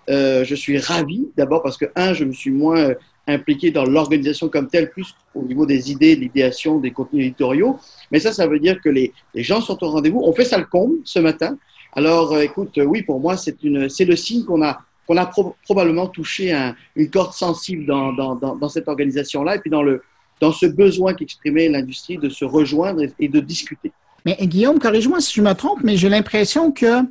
euh, 0.10 0.44
je 0.44 0.54
suis 0.54 0.78
ravi, 0.80 1.30
d'abord 1.38 1.64
parce 1.64 1.78
que, 1.78 1.86
un, 1.96 2.14
je 2.14 2.26
me 2.26 2.34
suis 2.34 2.52
moins 2.52 2.94
impliqué 3.28 3.72
dans 3.72 3.86
l'organisation 3.86 4.50
comme 4.50 4.68
telle, 4.68 4.90
plus 4.92 5.16
au 5.34 5.44
niveau 5.44 5.66
des 5.66 5.92
idées, 5.92 6.16
de 6.16 6.22
l'idéation, 6.22 6.80
des 6.80 6.92
contenus 6.92 7.26
éditoriaux. 7.26 7.80
Mais 8.12 8.20
ça, 8.20 8.32
ça 8.32 8.48
veut 8.48 8.60
dire 8.60 8.80
que 8.82 8.90
les, 8.90 9.14
les 9.34 9.44
gens 9.44 9.62
sont 9.62 9.84
au 9.84 9.90
rendez-vous. 9.90 10.22
On 10.24 10.34
fait 10.34 10.46
ça 10.46 10.58
le 10.58 10.66
comble 10.66 10.98
ce 11.04 11.20
matin. 11.20 11.58
Alors, 11.94 12.34
euh, 12.34 12.42
écoute, 12.42 12.78
oui, 12.78 13.02
pour 13.02 13.20
moi, 13.20 13.38
c'est 13.38 13.58
le 13.64 14.16
signe 14.16 14.44
qu'on 14.44 14.62
a, 14.62 14.82
qu'on 15.08 15.18
a 15.18 15.32
probablement 15.64 16.08
touché 16.08 16.52
un, 16.52 16.76
une 16.96 17.10
corde 17.10 17.34
sensible 17.34 17.86
dans, 17.86 18.14
dans, 18.14 18.36
dans, 18.36 18.56
dans 18.56 18.70
cette 18.70 18.88
organisation-là, 18.88 19.56
et 19.56 19.60
puis 19.60 19.70
dans 19.70 19.84
le, 19.84 20.04
dans 20.42 20.52
ce 20.52 20.66
besoin 20.66 21.14
qu'exprimait 21.14 21.70
l'industrie 21.70 22.18
de 22.18 22.30
se 22.30 22.46
rejoindre 22.46 23.02
et 23.20 23.28
de 23.28 23.40
discuter. 23.40 23.92
Mais 24.26 24.36
Guillaume, 24.42 24.80
corrige-moi 24.80 25.22
si 25.22 25.34
je 25.36 25.42
me 25.42 25.54
trompe, 25.54 25.82
mais 25.84 25.98
j'ai 25.98 26.10
l'impression 26.10 26.72
que 26.72 27.04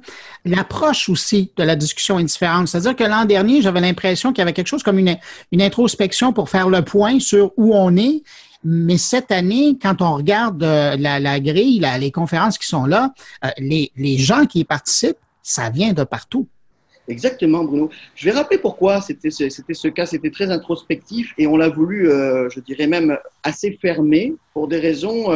l'approche 0.44 1.08
aussi 1.08 1.52
de 1.56 1.62
la 1.62 1.76
discussion 1.76 2.18
est 2.18 2.24
différente. 2.24 2.66
C'est-à-dire 2.66 2.96
que 2.96 3.04
l'an 3.04 3.24
dernier, 3.24 3.62
j'avais 3.62 3.80
l'impression 3.80 4.32
qu'il 4.32 4.38
y 4.38 4.42
avait 4.42 4.52
quelque 4.52 4.66
chose 4.66 4.82
comme 4.82 4.98
une, 4.98 5.16
introspection 5.60 6.32
pour 6.32 6.50
faire 6.50 6.68
le 6.68 6.82
point 6.82 7.20
sur 7.20 7.52
où 7.56 7.72
on 7.74 7.96
est. 7.96 8.22
Mais 8.64 8.96
cette 8.96 9.30
année, 9.30 9.78
quand 9.80 10.02
on 10.02 10.14
regarde 10.14 10.62
euh, 10.64 10.96
la, 10.96 11.38
grille, 11.38 11.86
les 12.00 12.10
conférences 12.10 12.58
qui 12.58 12.66
sont 12.66 12.86
là, 12.86 13.12
euh, 13.44 13.48
les, 13.58 14.18
gens 14.18 14.46
qui 14.46 14.60
y 14.60 14.64
participent, 14.64 15.18
ça 15.42 15.70
vient 15.70 15.92
de 15.92 16.02
partout. 16.02 16.48
Exactement, 17.06 17.62
Bruno. 17.62 17.90
Je 18.14 18.24
vais 18.24 18.30
rappeler 18.30 18.58
pourquoi 18.58 19.02
c'était 19.02 19.30
ce, 19.30 19.88
cas, 19.88 20.06
c'était 20.06 20.30
très 20.30 20.50
introspectif 20.50 21.34
et 21.36 21.46
on 21.46 21.58
l'a 21.58 21.68
voulu, 21.68 22.08
euh, 22.08 22.48
je 22.48 22.60
dirais 22.60 22.86
même, 22.86 23.18
assez 23.42 23.78
fermé 23.80 24.34
pour 24.54 24.66
des 24.68 24.80
raisons 24.80 25.30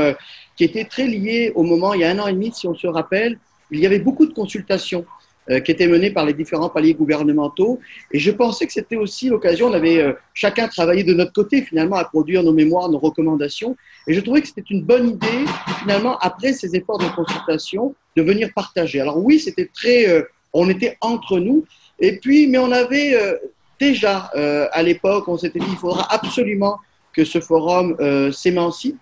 qui 0.59 0.64
étaient 0.64 0.85
très 0.85 1.07
liées 1.07 1.53
au 1.55 1.62
moment, 1.62 1.94
il 1.94 2.03
y 2.03 2.05
a 2.05 2.11
un 2.11 2.18
an 2.18 2.27
et 2.27 2.35
demi, 2.35 2.53
si 2.53 2.66
on 2.66 2.75
se 2.75 2.87
rappelle, 2.87 3.38
il 3.71 3.81
y 3.81 3.87
avait 3.87 3.99
beaucoup 3.99 4.27
de 4.27 4.35
consultations 4.35 5.07
euh, 5.49 5.61
qui 5.61 5.71
étaient 5.71 5.87
menées 5.87 6.11
par 6.11 6.27
les 6.27 6.35
différents 6.35 6.68
paliers 6.68 6.92
gouvernementaux 6.92 7.81
et 8.12 8.18
je 8.18 8.31
pensais 8.31 8.66
que 8.66 8.73
c'était 8.75 8.97
aussi 8.97 9.31
l'occasion, 9.31 9.68
on 9.68 9.73
avait 9.73 10.14
chacun 10.35 10.68
travaillé 10.68 11.05
de 11.05 11.14
notre 11.14 11.33
côté 11.33 11.62
finalement 11.62 11.97
à 11.97 12.05
produire 12.05 12.42
nos 12.42 12.53
mémoires, 12.53 12.90
nos 12.90 12.99
recommandations 12.99 13.75
et 14.07 14.12
je 14.12 14.21
trouvais 14.21 14.42
que 14.42 14.49
c'était 14.49 14.64
une 14.68 14.83
bonne 14.83 15.09
idée 15.09 15.47
finalement, 15.81 16.18
après 16.18 16.53
ces 16.53 16.77
efforts 16.77 16.99
de 16.99 17.09
consultation, 17.16 17.94
de 18.16 18.23
venir 18.23 18.51
partager. 18.55 19.01
Alors 19.01 19.25
oui, 19.25 19.38
c'était 19.38 19.71
très 19.73 20.27
on 20.53 20.68
était 20.68 20.97
entre 21.01 21.38
nous. 21.38 21.64
Et 21.99 22.18
puis, 22.18 22.47
mais 22.47 22.59
on 22.59 22.73
avait 22.73 23.14
euh, 23.14 23.37
déjà, 23.81 24.31
euh, 24.37 24.66
à 24.73 24.83
l'époque, 24.83 25.29
on 25.29 25.37
s'était 25.37 25.59
dit, 25.59 25.66
il 25.71 25.77
faudra 25.77 26.07
absolument 26.12 26.79
que 27.12 27.25
ce 27.25 27.40
forum 27.40 27.97
euh, 28.01 28.31
s'émancipe. 28.31 28.99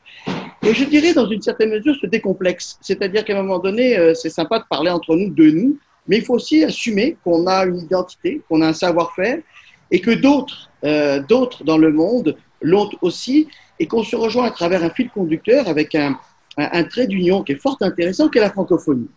Et 0.66 0.74
je 0.74 0.84
dirais, 0.84 1.14
dans 1.14 1.28
une 1.28 1.42
certaine 1.42 1.70
mesure, 1.70 1.94
se 1.94 2.06
décomplexe. 2.06 2.78
C'est-à-dire 2.80 3.24
qu'à 3.24 3.38
un 3.38 3.42
moment 3.42 3.58
donné, 3.58 3.96
c'est 4.14 4.30
sympa 4.30 4.58
de 4.58 4.64
parler 4.68 4.90
entre 4.90 5.14
nous, 5.14 5.30
de 5.30 5.50
nous, 5.50 5.78
mais 6.08 6.18
il 6.18 6.24
faut 6.24 6.34
aussi 6.34 6.64
assumer 6.64 7.16
qu'on 7.22 7.46
a 7.46 7.64
une 7.64 7.78
identité, 7.78 8.42
qu'on 8.48 8.62
a 8.62 8.68
un 8.68 8.72
savoir-faire, 8.72 9.38
et 9.90 10.00
que 10.00 10.10
d'autres, 10.10 10.70
d'autres 11.28 11.62
dans 11.62 11.78
le 11.78 11.92
monde 11.92 12.36
l'ont 12.62 12.90
aussi, 13.00 13.48
et 13.78 13.86
qu'on 13.86 14.02
se 14.02 14.16
rejoint 14.16 14.46
à 14.46 14.50
travers 14.50 14.82
un 14.82 14.90
fil 14.90 15.08
conducteur 15.10 15.68
avec 15.68 15.94
un, 15.94 16.18
un 16.56 16.84
trait 16.84 17.06
d'union 17.06 17.42
qui 17.42 17.52
est 17.52 17.60
fort 17.60 17.76
intéressant, 17.80 18.28
qui 18.28 18.38
est 18.38 18.40
la 18.40 18.50
francophonie. 18.50 19.08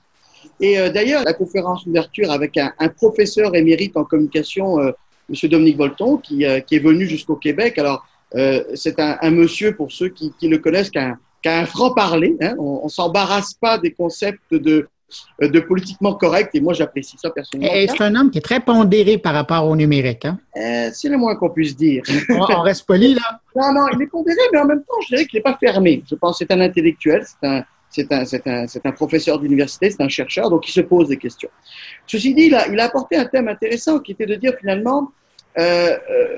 Et 0.59 0.79
euh, 0.79 0.89
d'ailleurs, 0.89 1.23
la 1.23 1.33
conférence 1.33 1.85
d'ouverture 1.85 2.31
avec 2.31 2.57
un, 2.57 2.73
un, 2.79 2.89
professeur 2.89 3.55
émérite 3.55 3.95
en 3.95 4.03
communication, 4.03 4.79
euh, 4.79 4.91
M. 5.29 5.49
Dominique 5.49 5.77
Volton, 5.77 6.17
qui, 6.17 6.45
euh, 6.45 6.59
qui 6.59 6.75
est 6.75 6.79
venu 6.79 7.07
jusqu'au 7.07 7.35
Québec. 7.35 7.77
Alors, 7.77 8.05
euh, 8.35 8.63
c'est 8.75 8.99
un, 8.99 9.31
monsieur, 9.31 9.75
pour 9.75 9.91
ceux 9.91 10.09
qui, 10.09 10.33
qui 10.37 10.47
le 10.47 10.57
connaissent, 10.57 10.89
qui 10.89 10.99
un, 10.99 11.17
un 11.45 11.65
franc-parler. 11.65 12.35
Hein. 12.41 12.55
On 12.59 12.83
ne 12.83 12.89
s'embarrasse 12.89 13.53
pas 13.53 13.77
des 13.77 13.91
concepts 13.91 14.53
de, 14.53 14.87
de 15.41 15.59
politiquement 15.59 16.13
correct, 16.15 16.51
et 16.53 16.61
moi 16.61 16.73
j'apprécie 16.73 17.17
ça 17.21 17.29
personnellement. 17.29 17.75
Et 17.75 17.87
c'est 17.87 18.01
un 18.01 18.15
homme 18.15 18.31
qui 18.31 18.37
est 18.37 18.41
très 18.41 18.59
pondéré 18.59 19.17
par 19.17 19.33
rapport 19.33 19.67
au 19.67 19.75
numérique. 19.75 20.25
Hein? 20.25 20.39
Euh, 20.57 20.89
c'est 20.93 21.09
le 21.09 21.17
moins 21.17 21.35
qu'on 21.35 21.49
puisse 21.49 21.75
dire. 21.75 22.03
On, 22.29 22.41
on, 22.41 22.61
reste 22.61 22.85
poli, 22.85 23.15
là? 23.15 23.39
Non, 23.55 23.73
non, 23.73 23.87
il 23.93 24.01
est 24.01 24.07
pondéré, 24.07 24.39
mais 24.53 24.59
en 24.59 24.65
même 24.65 24.79
temps, 24.81 25.01
je 25.03 25.15
dirais 25.15 25.25
qu'il 25.25 25.37
n'est 25.37 25.43
pas 25.43 25.57
fermé. 25.59 26.03
Je 26.09 26.15
pense 26.15 26.39
que 26.39 26.45
c'est 26.45 26.53
un 26.53 26.61
intellectuel, 26.61 27.25
c'est 27.25 27.47
un, 27.47 27.63
c'est 27.89 28.11
un, 28.11 28.23
un, 28.45 28.65
un, 28.83 28.91
professeur 28.91 29.39
d'université, 29.39 29.89
c'est 29.89 30.01
un 30.01 30.09
chercheur, 30.09 30.49
donc 30.49 30.67
il 30.67 30.71
se 30.71 30.81
pose 30.81 31.09
des 31.09 31.17
questions. 31.17 31.49
Ceci 32.05 32.33
dit, 32.33 32.43
il 32.43 32.55
a, 32.55 32.67
il 32.67 32.79
a 32.79 32.85
apporté 32.85 33.17
un 33.17 33.25
thème 33.25 33.47
intéressant 33.47 33.99
qui 33.99 34.11
était 34.11 34.27
de 34.27 34.35
dire 34.35 34.53
finalement, 34.59 35.11
euh, 35.57 35.97
euh, 36.09 36.37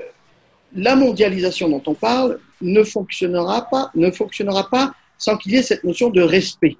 la 0.74 0.96
mondialisation 0.96 1.68
dont 1.68 1.82
on 1.86 1.94
parle 1.94 2.38
ne 2.60 2.82
fonctionnera 2.82 3.68
pas, 3.70 3.90
ne 3.94 4.10
fonctionnera 4.10 4.68
pas 4.70 4.92
sans 5.18 5.36
qu'il 5.36 5.52
y 5.52 5.56
ait 5.56 5.62
cette 5.62 5.84
notion 5.84 6.10
de 6.10 6.22
respect. 6.22 6.76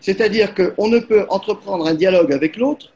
C'est-à-dire 0.00 0.54
qu'on 0.54 0.88
ne 0.88 0.98
peut 0.98 1.26
entreprendre 1.28 1.86
un 1.86 1.94
dialogue 1.94 2.32
avec 2.32 2.56
l'autre 2.56 2.92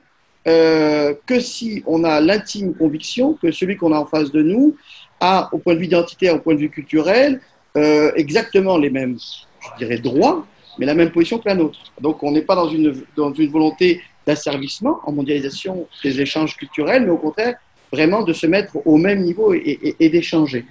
euh, 0.46 1.14
que 1.26 1.40
si 1.40 1.82
on 1.86 2.04
a 2.04 2.20
l'intime 2.20 2.74
conviction 2.74 3.34
que 3.34 3.50
celui 3.52 3.76
qu'on 3.76 3.92
a 3.92 3.98
en 3.98 4.06
face 4.06 4.30
de 4.30 4.42
nous 4.42 4.76
a, 5.20 5.48
au 5.52 5.58
point 5.58 5.74
de 5.74 5.78
vue 5.78 5.86
identitaire, 5.86 6.34
au 6.34 6.38
point 6.40 6.54
de 6.54 6.60
vue 6.60 6.70
culturel, 6.70 7.40
euh, 7.76 8.10
exactement 8.16 8.78
les 8.78 8.90
mêmes, 8.90 9.18
je 9.18 9.84
dirais, 9.84 9.98
droits, 9.98 10.46
mais 10.78 10.86
la 10.86 10.94
même 10.94 11.10
position 11.10 11.38
que 11.38 11.48
la 11.48 11.54
nôtre. 11.54 11.78
Donc 12.00 12.22
on 12.22 12.32
n'est 12.32 12.42
pas 12.42 12.54
dans 12.54 12.68
une, 12.68 13.04
dans 13.16 13.32
une 13.32 13.50
volonté 13.50 14.00
d'asservissement 14.26 15.00
en 15.04 15.12
mondialisation 15.12 15.86
des 16.02 16.20
échanges 16.20 16.56
culturels, 16.56 17.04
mais 17.04 17.10
au 17.10 17.18
contraire, 17.18 17.56
vraiment 17.92 18.22
de 18.22 18.32
se 18.32 18.46
mettre 18.46 18.76
au 18.86 18.96
même 18.96 19.20
niveau 19.20 19.52
et, 19.52 19.96
et 19.98 20.08
d'échanger. 20.08 20.64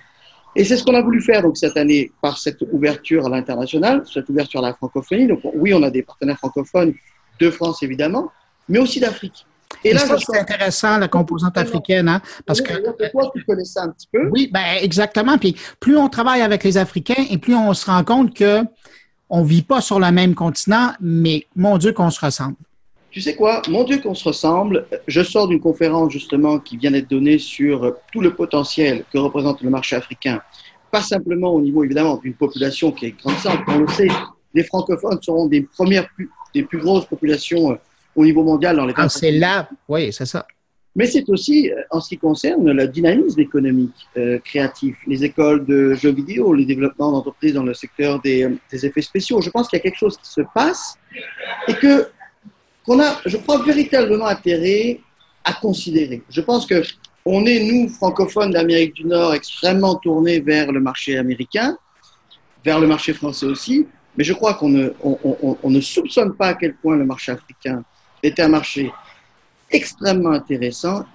Et 0.55 0.63
c'est 0.63 0.77
ce 0.77 0.83
qu'on 0.83 0.95
a 0.95 1.01
voulu 1.01 1.21
faire 1.21 1.41
donc 1.41 1.57
cette 1.57 1.77
année 1.77 2.11
par 2.21 2.37
cette 2.37 2.61
ouverture 2.71 3.25
à 3.25 3.29
l'international, 3.29 4.03
cette 4.11 4.29
ouverture 4.29 4.63
à 4.63 4.69
la 4.69 4.73
francophonie. 4.73 5.27
Donc 5.27 5.41
oui, 5.53 5.73
on 5.73 5.83
a 5.83 5.89
des 5.89 6.03
partenaires 6.03 6.37
francophones 6.37 6.93
de 7.39 7.49
France 7.51 7.83
évidemment, 7.83 8.31
mais 8.67 8.79
aussi 8.79 8.99
d'Afrique. 8.99 9.45
Et, 9.83 9.93
là, 9.93 9.99
c'est 9.99 10.37
intéressant, 10.37 10.97
la 10.97 11.07
composante 11.07 11.55
africaine, 11.57 12.09
hein, 12.09 12.21
parce 12.45 12.59
que... 12.59 12.73
Toi, 13.11 13.31
tu 13.35 13.43
connais 13.45 13.63
ça 13.63 13.83
un 13.83 13.89
petit 13.89 14.07
peu. 14.11 14.27
Oui, 14.29 14.49
ben, 14.51 14.63
exactement. 14.81 15.37
Puis 15.37 15.55
plus 15.79 15.95
on 15.95 16.09
travaille 16.09 16.41
avec 16.41 16.63
les 16.63 16.77
Africains 16.77 17.23
et 17.29 17.37
plus 17.37 17.55
on 17.55 17.73
se 17.73 17.85
rend 17.85 18.03
compte 18.03 18.33
que 18.33 18.63
on 19.29 19.43
vit 19.43 19.61
pas 19.61 19.79
sur 19.79 19.99
le 19.99 20.11
même 20.11 20.33
continent, 20.33 20.93
mais 20.99 21.45
mon 21.55 21.77
Dieu 21.77 21.93
qu'on 21.93 22.09
se 22.09 22.19
ressemble. 22.19 22.55
Tu 23.11 23.21
sais 23.21 23.35
quoi, 23.35 23.61
mon 23.67 23.83
Dieu 23.83 23.99
qu'on 23.99 24.13
se 24.13 24.27
ressemble. 24.27 24.85
Je 25.07 25.21
sors 25.23 25.47
d'une 25.47 25.59
conférence 25.59 26.11
justement 26.11 26.59
qui 26.59 26.77
vient 26.77 26.91
d'être 26.91 27.09
donnée 27.09 27.39
sur 27.39 27.95
tout 28.11 28.21
le 28.21 28.35
potentiel 28.35 29.03
que 29.11 29.17
représente 29.17 29.61
le 29.61 29.69
marché 29.69 29.95
africain. 29.95 30.41
Pas 30.91 31.01
simplement 31.01 31.53
au 31.53 31.61
niveau 31.61 31.83
évidemment 31.83 32.17
d'une 32.17 32.33
population 32.33 32.91
qui 32.91 33.07
est 33.07 33.11
grandissante, 33.11 33.59
on 33.67 33.79
le 33.79 33.87
sait. 33.87 34.07
Les 34.53 34.63
francophones 34.63 35.19
seront 35.21 35.47
des 35.47 35.61
premières, 35.61 36.07
des 36.53 36.63
plus 36.63 36.79
grosses 36.79 37.05
populations 37.05 37.71
euh, 37.71 37.75
au 38.15 38.25
niveau 38.25 38.43
mondial 38.43 38.75
dans 38.75 38.85
les 38.85 38.93
ah, 38.97 39.09
C'est 39.09 39.31
là, 39.31 39.69
oui, 39.87 40.11
c'est 40.11 40.25
ça. 40.25 40.45
Mais 40.95 41.05
c'est 41.05 41.29
aussi, 41.29 41.69
euh, 41.69 41.81
en 41.91 41.99
ce 42.01 42.09
qui 42.09 42.17
concerne 42.17 42.71
le 42.71 42.87
dynamisme 42.87 43.39
économique 43.39 44.07
euh, 44.17 44.39
créatif, 44.39 44.97
les 45.05 45.23
écoles 45.23 45.65
de 45.65 45.93
jeux 45.93 46.11
vidéo, 46.11 46.53
les 46.53 46.65
développements 46.65 47.11
d'entreprises 47.11 47.53
dans 47.53 47.63
le 47.63 47.75
secteur 47.75 48.19
des, 48.21 48.49
des, 48.71 48.85
effets 48.85 49.03
spéciaux. 49.03 49.39
Je 49.41 49.51
pense 49.51 49.69
qu'il 49.69 49.77
y 49.77 49.81
a 49.81 49.83
quelque 49.83 49.99
chose 49.99 50.17
qui 50.17 50.29
se 50.29 50.41
passe 50.53 50.95
et 51.67 51.75
que 51.75 52.07
qu'on 52.89 52.99
a, 53.01 53.21
je 53.23 53.37
crois, 53.37 53.63
véritablement 53.63 54.25
intérêt 54.25 54.99
à 55.43 55.53
considérer. 55.53 56.23
Je 56.27 56.41
pense 56.41 56.65
que 56.65 56.81
on 57.23 57.45
est, 57.45 57.59
nous, 57.63 57.87
francophones 57.87 58.49
d'Amérique 58.49 58.95
du 58.95 59.05
Nord, 59.05 59.35
extrêmement 59.35 59.95
tournés 59.97 60.39
vers 60.39 60.71
le 60.71 60.79
marché 60.79 61.15
américain, 61.15 61.77
vers 62.65 62.79
le 62.79 62.87
marché 62.87 63.13
français 63.13 63.45
aussi, 63.45 63.85
mais 64.17 64.23
je 64.23 64.33
crois 64.33 64.55
qu'on 64.55 64.69
ne, 64.69 64.89
on, 65.03 65.69
ne 65.69 65.79
soupçonne 65.79 66.33
pas 66.33 66.47
à 66.47 66.53
quel 66.55 66.73
point 66.77 66.95
le 66.95 67.05
marché 67.05 67.31
africain 67.31 67.83
est 68.23 68.39
un 68.39 68.47
marché 68.47 68.91
extrêmement 69.69 70.31
intéressant 70.31 71.05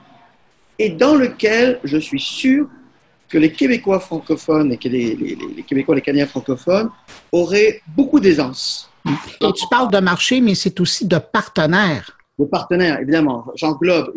et 0.78 0.90
dans 0.90 1.16
lequel 1.16 1.80
je 1.82 1.98
suis 1.98 2.20
sûr 2.20 2.68
que 3.28 3.36
les 3.36 3.50
Québécois 3.50 3.98
francophones 3.98 4.72
et 4.72 4.76
que 4.76 4.88
les, 4.88 5.16
les, 5.16 5.36
les 5.56 5.62
Québécois, 5.64 5.96
les 5.96 6.02
Canadiens 6.02 6.28
francophones 6.28 6.90
auraient 7.32 7.82
beaucoup 7.96 8.20
d'aisance 8.20 8.93
et 9.06 9.52
tu 9.52 9.66
parles 9.70 9.90
de 9.90 9.98
marché, 9.98 10.40
mais 10.40 10.54
c'est 10.54 10.80
aussi 10.80 11.06
de 11.06 11.18
partenaires. 11.18 12.18
De 12.38 12.44
partenaires, 12.46 12.98
évidemment. 13.00 13.46
J'englobe. 13.54 14.12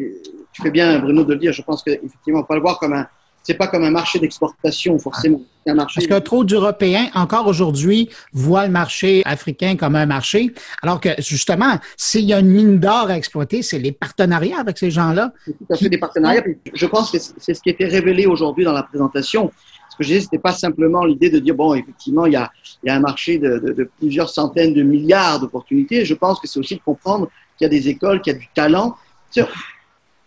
Tu 0.53 0.61
fais 0.61 0.71
bien, 0.71 0.99
Bruno, 0.99 1.23
de 1.23 1.33
le 1.33 1.39
dire. 1.39 1.53
Je 1.53 1.61
pense 1.61 1.83
qu'effectivement, 1.83 2.39
on 2.39 2.43
peut 2.43 2.55
le 2.55 2.61
voir 2.61 2.79
comme 2.79 2.93
un. 2.93 3.07
C'est 3.43 3.53
pas 3.53 3.67
comme 3.67 3.85
un 3.85 3.91
marché 3.91 4.19
d'exportation, 4.19 4.99
forcément. 4.99 5.41
Un 5.65 5.75
marché... 5.75 6.01
Parce 6.05 6.19
que 6.19 6.25
trop 6.25 6.43
d'Européens, 6.43 7.07
encore 7.13 7.47
aujourd'hui, 7.47 8.09
voient 8.33 8.65
le 8.65 8.71
marché 8.73 9.21
africain 9.23 9.77
comme 9.77 9.95
un 9.95 10.05
marché, 10.05 10.53
alors 10.83 10.99
que, 10.99 11.09
justement, 11.19 11.79
s'il 11.95 12.25
y 12.25 12.33
a 12.33 12.39
une 12.39 12.49
mine 12.49 12.77
d'or 12.77 13.07
à 13.09 13.15
exploiter, 13.15 13.61
c'est 13.61 13.79
les 13.79 13.93
partenariats 13.93 14.59
avec 14.59 14.77
ces 14.77 14.91
gens-là. 14.91 15.31
Tout 15.45 15.53
à 15.69 15.77
fait 15.77 15.87
des 15.87 15.97
partenariats. 15.97 16.43
Je 16.73 16.85
pense 16.87 17.09
que 17.09 17.19
c'est 17.19 17.53
ce 17.53 17.61
qui 17.61 17.69
a 17.69 17.71
été 17.71 17.85
révélé 17.85 18.25
aujourd'hui 18.25 18.65
dans 18.65 18.73
la 18.73 18.83
présentation 18.83 19.49
que 19.97 20.03
je 20.03 20.09
disais, 20.09 20.21
c'était 20.21 20.37
pas 20.37 20.53
simplement 20.53 21.03
l'idée 21.05 21.29
de 21.29 21.39
dire, 21.39 21.55
bon, 21.55 21.73
effectivement, 21.73 22.25
il 22.25 22.33
y 22.33 22.35
a, 22.35 22.51
il 22.83 22.87
y 22.87 22.89
a 22.89 22.95
un 22.95 22.99
marché 22.99 23.37
de, 23.37 23.59
de, 23.59 23.73
de, 23.73 23.89
plusieurs 23.99 24.29
centaines 24.29 24.73
de 24.73 24.83
milliards 24.83 25.39
d'opportunités. 25.39 26.05
Je 26.05 26.13
pense 26.13 26.39
que 26.39 26.47
c'est 26.47 26.59
aussi 26.59 26.75
de 26.75 26.81
comprendre 26.81 27.29
qu'il 27.57 27.65
y 27.65 27.67
a 27.67 27.69
des 27.69 27.89
écoles, 27.89 28.21
qu'il 28.21 28.33
y 28.33 28.35
a 28.35 28.39
du 28.39 28.47
talent. 28.53 28.95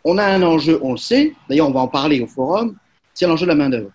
On 0.04 0.18
a 0.18 0.24
un 0.24 0.42
enjeu, 0.42 0.78
on 0.82 0.92
le 0.92 0.98
sait, 0.98 1.34
d'ailleurs, 1.48 1.68
on 1.68 1.72
va 1.72 1.80
en 1.80 1.88
parler 1.88 2.20
au 2.20 2.26
forum, 2.26 2.74
c'est 3.12 3.26
l'enjeu 3.26 3.44
de 3.44 3.50
la 3.50 3.54
main-d'œuvre. 3.54 3.90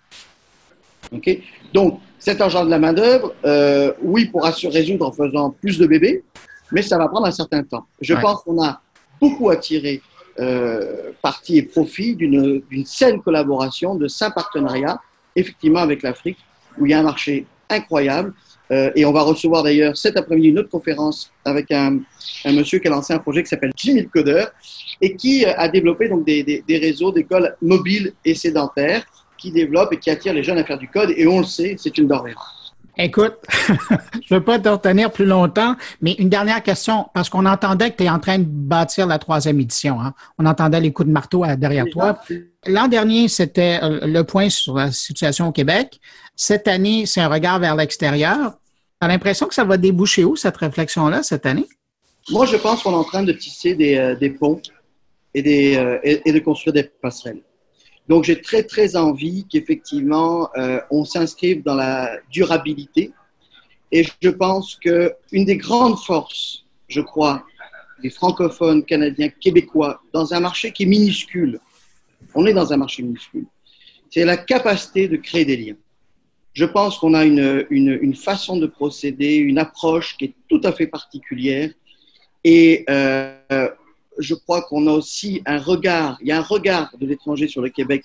OK 1.12 1.38
Donc, 1.72 2.00
cet 2.18 2.40
enjeu 2.40 2.64
de 2.64 2.70
la 2.70 2.78
main-d'œuvre, 2.78 3.34
euh, 3.44 3.92
oui, 4.02 4.26
pourra 4.26 4.52
se 4.52 4.66
résoudre 4.66 5.06
en 5.06 5.12
faisant 5.12 5.50
plus 5.50 5.78
de 5.78 5.86
bébés, 5.86 6.24
mais 6.72 6.82
ça 6.82 6.98
va 6.98 7.08
prendre 7.08 7.26
un 7.26 7.32
certain 7.32 7.62
temps. 7.62 7.86
Je 8.00 8.14
pense 8.14 8.42
qu'on 8.42 8.62
a 8.62 8.80
beaucoup 9.20 9.50
à 9.50 9.56
tirer 9.56 10.00
euh, 10.38 11.12
parti 11.22 11.58
et 11.58 11.62
profit 11.62 12.14
d'une 12.14 12.62
saine 12.84 13.22
collaboration, 13.22 13.94
de 13.94 14.06
sains 14.06 14.30
partenariats 14.30 15.00
effectivement 15.36 15.80
avec 15.80 16.02
l'Afrique, 16.02 16.38
où 16.78 16.86
il 16.86 16.90
y 16.90 16.94
a 16.94 16.98
un 16.98 17.04
marché 17.04 17.46
incroyable. 17.68 18.32
Euh, 18.72 18.90
et 18.96 19.04
on 19.04 19.12
va 19.12 19.22
recevoir 19.22 19.62
d'ailleurs 19.62 19.96
cet 19.96 20.16
après-midi 20.16 20.48
une 20.48 20.58
autre 20.58 20.70
conférence 20.70 21.30
avec 21.44 21.70
un, 21.70 22.00
un, 22.44 22.52
monsieur 22.52 22.80
qui 22.80 22.88
a 22.88 22.90
lancé 22.90 23.12
un 23.12 23.20
projet 23.20 23.44
qui 23.44 23.48
s'appelle 23.48 23.70
Jimmy 23.76 24.08
Coder 24.08 24.46
et 25.00 25.14
qui 25.14 25.46
euh, 25.46 25.52
a 25.56 25.68
développé 25.68 26.08
donc 26.08 26.24
des, 26.24 26.42
des, 26.42 26.78
réseaux 26.78 27.12
d'écoles 27.12 27.54
mobiles 27.62 28.12
et 28.24 28.34
sédentaires 28.34 29.06
qui 29.38 29.52
développent 29.52 29.92
et 29.92 29.98
qui 29.98 30.10
attirent 30.10 30.34
les 30.34 30.42
jeunes 30.42 30.58
à 30.58 30.64
faire 30.64 30.78
du 30.78 30.88
code. 30.88 31.12
Et 31.16 31.28
on 31.28 31.38
le 31.38 31.44
sait, 31.44 31.76
c'est 31.78 31.96
une 31.96 32.08
denrée 32.08 32.34
Écoute, 32.98 33.34
je 33.50 34.34
ne 34.34 34.38
veux 34.38 34.44
pas 34.44 34.58
te 34.58 34.68
retenir 34.70 35.12
plus 35.12 35.26
longtemps, 35.26 35.76
mais 36.00 36.12
une 36.12 36.30
dernière 36.30 36.62
question, 36.62 37.06
parce 37.12 37.28
qu'on 37.28 37.44
entendait 37.44 37.90
que 37.90 37.96
tu 37.96 38.04
es 38.04 38.08
en 38.08 38.18
train 38.18 38.38
de 38.38 38.44
bâtir 38.44 39.06
la 39.06 39.18
troisième 39.18 39.60
édition. 39.60 40.00
Hein? 40.00 40.14
On 40.38 40.46
entendait 40.46 40.80
les 40.80 40.92
coups 40.92 41.06
de 41.06 41.12
marteau 41.12 41.44
derrière 41.58 41.84
toi. 41.90 42.18
L'an 42.66 42.88
dernier, 42.88 43.28
c'était 43.28 43.78
euh, 43.82 44.06
le 44.06 44.24
point 44.24 44.48
sur 44.48 44.76
la 44.76 44.92
situation 44.92 45.48
au 45.48 45.52
Québec. 45.52 46.00
Cette 46.36 46.68
année, 46.68 47.04
c'est 47.04 47.20
un 47.20 47.28
regard 47.28 47.58
vers 47.58 47.76
l'extérieur. 47.76 48.52
Tu 49.00 49.06
as 49.06 49.08
l'impression 49.08 49.46
que 49.46 49.54
ça 49.54 49.64
va 49.64 49.76
déboucher 49.76 50.24
où, 50.24 50.34
cette 50.34 50.56
réflexion-là, 50.56 51.22
cette 51.22 51.44
année? 51.44 51.66
Moi, 52.30 52.46
je 52.46 52.56
pense 52.56 52.82
qu'on 52.82 52.92
est 52.92 52.96
en 52.96 53.04
train 53.04 53.22
de 53.22 53.32
tisser 53.32 53.74
des, 53.74 53.96
euh, 53.96 54.16
des 54.16 54.30
ponts 54.30 54.62
et, 55.34 55.42
des, 55.42 55.76
euh, 55.76 55.98
et 56.02 56.32
de 56.32 56.38
construire 56.38 56.72
des 56.72 56.84
passerelles. 56.84 57.42
Donc 58.08 58.24
j'ai 58.24 58.40
très 58.40 58.62
très 58.62 58.96
envie 58.96 59.46
qu'effectivement 59.50 60.48
euh, 60.56 60.80
on 60.90 61.04
s'inscrive 61.04 61.62
dans 61.62 61.74
la 61.74 62.18
durabilité. 62.30 63.12
Et 63.92 64.04
je 64.22 64.30
pense 64.30 64.76
que 64.76 65.12
une 65.32 65.44
des 65.44 65.56
grandes 65.56 65.98
forces, 65.98 66.64
je 66.88 67.00
crois, 67.00 67.44
des 68.02 68.10
francophones 68.10 68.84
canadiens, 68.84 69.28
québécois, 69.28 70.02
dans 70.12 70.34
un 70.34 70.40
marché 70.40 70.72
qui 70.72 70.84
est 70.84 70.86
minuscule, 70.86 71.60
on 72.34 72.46
est 72.46 72.52
dans 72.52 72.72
un 72.72 72.76
marché 72.76 73.02
minuscule, 73.02 73.46
c'est 74.10 74.24
la 74.24 74.36
capacité 74.36 75.08
de 75.08 75.16
créer 75.16 75.44
des 75.44 75.56
liens. 75.56 75.76
Je 76.52 76.64
pense 76.64 76.98
qu'on 76.98 77.14
a 77.14 77.24
une, 77.24 77.66
une, 77.70 77.98
une, 78.00 78.14
façon 78.14 78.56
de 78.56 78.66
procéder, 78.66 79.36
une 79.36 79.58
approche 79.58 80.16
qui 80.16 80.26
est 80.26 80.34
tout 80.48 80.60
à 80.64 80.72
fait 80.72 80.86
particulière. 80.86 81.70
Et 82.44 82.84
euh, 82.88 83.68
je 84.18 84.34
crois 84.34 84.62
qu'on 84.62 84.86
a 84.86 84.92
aussi 84.92 85.42
un 85.46 85.58
regard, 85.58 86.18
il 86.20 86.28
y 86.28 86.32
a 86.32 86.38
un 86.38 86.42
regard 86.42 86.90
de 86.98 87.06
l'étranger 87.06 87.48
sur 87.48 87.62
le 87.62 87.70
Québec 87.70 88.04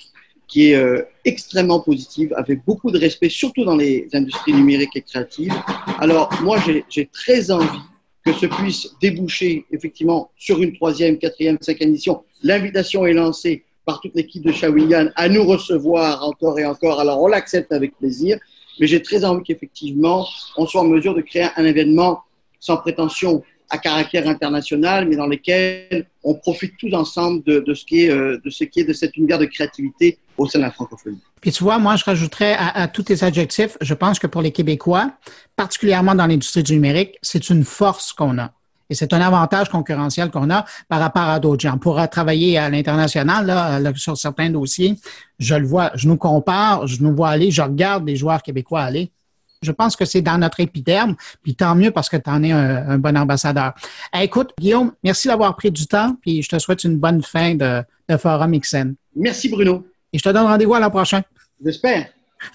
qui 0.51 0.71
est 0.71 0.75
euh, 0.75 1.03
extrêmement 1.23 1.79
positif, 1.79 2.29
avec 2.35 2.63
beaucoup 2.65 2.91
de 2.91 2.99
respect, 2.99 3.29
surtout 3.29 3.63
dans 3.63 3.77
les 3.77 4.09
industries 4.11 4.53
numériques 4.53 4.95
et 4.95 5.01
créatives. 5.01 5.53
Alors, 5.99 6.29
moi, 6.43 6.59
j'ai 6.89 7.05
très 7.07 7.51
envie 7.51 7.79
que 8.25 8.33
ce 8.33 8.45
puisse 8.45 8.89
déboucher 9.01 9.65
effectivement 9.71 10.29
sur 10.37 10.61
une 10.61 10.73
troisième, 10.73 11.17
quatrième, 11.17 11.57
cinquième 11.61 11.89
édition. 11.89 12.23
L'invitation 12.43 13.05
est 13.05 13.13
lancée 13.13 13.63
par 13.85 14.01
toute 14.01 14.13
l'équipe 14.13 14.43
de 14.43 14.51
Shawinigan 14.51 15.09
à 15.15 15.29
nous 15.29 15.43
recevoir 15.45 16.23
encore 16.23 16.59
et 16.59 16.65
encore. 16.65 16.99
Alors, 16.99 17.21
on 17.21 17.27
l'accepte 17.27 17.71
avec 17.71 17.97
plaisir, 17.97 18.37
mais 18.79 18.87
j'ai 18.87 19.01
très 19.01 19.23
envie 19.23 19.43
qu'effectivement, 19.43 20.27
on 20.57 20.67
soit 20.67 20.81
en 20.81 20.85
mesure 20.85 21.15
de 21.15 21.21
créer 21.21 21.47
un 21.55 21.63
événement 21.63 22.23
sans 22.59 22.77
prétention 22.77 23.41
à 23.71 23.77
caractère 23.77 24.27
international, 24.27 25.07
mais 25.07 25.15
dans 25.15 25.27
lesquels 25.27 26.05
on 26.23 26.35
profite 26.35 26.73
tous 26.77 26.93
ensemble 26.93 27.41
de, 27.43 27.61
de, 27.61 27.73
ce 27.73 27.85
qui 27.85 28.03
est, 28.03 28.09
euh, 28.11 28.39
de 28.43 28.49
ce 28.49 28.65
cet 28.93 29.15
univers 29.15 29.39
de 29.39 29.45
créativité 29.45 30.19
au 30.37 30.45
sein 30.45 30.59
de 30.59 30.65
la 30.65 30.71
francophonie. 30.71 31.21
Puis 31.39 31.51
tu 31.51 31.63
vois, 31.63 31.79
moi, 31.79 31.95
je 31.95 32.03
rajouterais 32.03 32.53
à, 32.53 32.81
à 32.81 32.87
tous 32.89 33.03
tes 33.03 33.23
adjectifs, 33.23 33.77
je 33.79 33.93
pense 33.93 34.19
que 34.19 34.27
pour 34.27 34.41
les 34.41 34.51
Québécois, 34.51 35.11
particulièrement 35.55 36.13
dans 36.13 36.27
l'industrie 36.27 36.63
du 36.63 36.73
numérique, 36.73 37.17
c'est 37.21 37.49
une 37.49 37.63
force 37.63 38.11
qu'on 38.11 38.37
a. 38.37 38.51
Et 38.89 38.93
c'est 38.93 39.13
un 39.13 39.21
avantage 39.21 39.69
concurrentiel 39.69 40.31
qu'on 40.31 40.49
a 40.49 40.65
par 40.89 40.99
rapport 40.99 41.23
à 41.23 41.39
d'autres 41.39 41.61
gens. 41.61 41.77
Pour 41.77 41.97
travailler 42.09 42.57
à 42.57 42.69
l'international, 42.69 43.45
là, 43.45 43.79
sur 43.95 44.17
certains 44.17 44.49
dossiers, 44.49 44.95
je 45.39 45.55
le 45.55 45.65
vois, 45.65 45.91
je 45.95 46.09
nous 46.09 46.17
compare, 46.17 46.87
je 46.87 47.01
nous 47.01 47.15
vois 47.15 47.29
aller, 47.29 47.51
je 47.51 47.61
regarde 47.61 48.05
les 48.05 48.17
joueurs 48.17 48.43
québécois 48.43 48.81
aller 48.81 49.13
je 49.61 49.71
pense 49.71 49.95
que 49.95 50.05
c'est 50.05 50.21
dans 50.21 50.37
notre 50.37 50.59
épiderme, 50.59 51.15
puis 51.43 51.55
tant 51.55 51.75
mieux 51.75 51.91
parce 51.91 52.09
que 52.09 52.17
tu 52.17 52.29
en 52.29 52.43
es 52.43 52.51
un, 52.51 52.97
bon 52.97 53.17
ambassadeur. 53.17 53.73
écoute, 54.19 54.51
Guillaume, 54.59 54.93
merci 55.03 55.27
d'avoir 55.27 55.55
pris 55.55 55.71
du 55.71 55.87
temps, 55.87 56.15
puis 56.21 56.41
je 56.41 56.49
te 56.49 56.59
souhaite 56.59 56.83
une 56.83 56.97
bonne 56.97 57.21
fin 57.21 57.55
de, 57.55 57.83
de 58.09 58.17
Forum 58.17 58.57
XN. 58.57 58.93
Merci, 59.15 59.49
Bruno. 59.49 59.85
Et 60.13 60.17
je 60.17 60.23
te 60.23 60.29
donne 60.29 60.45
rendez-vous 60.45 60.73
à 60.73 60.79
la 60.79 60.89
prochaine. 60.89 61.23
J'espère. 61.63 62.07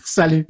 Salut. 0.05 0.47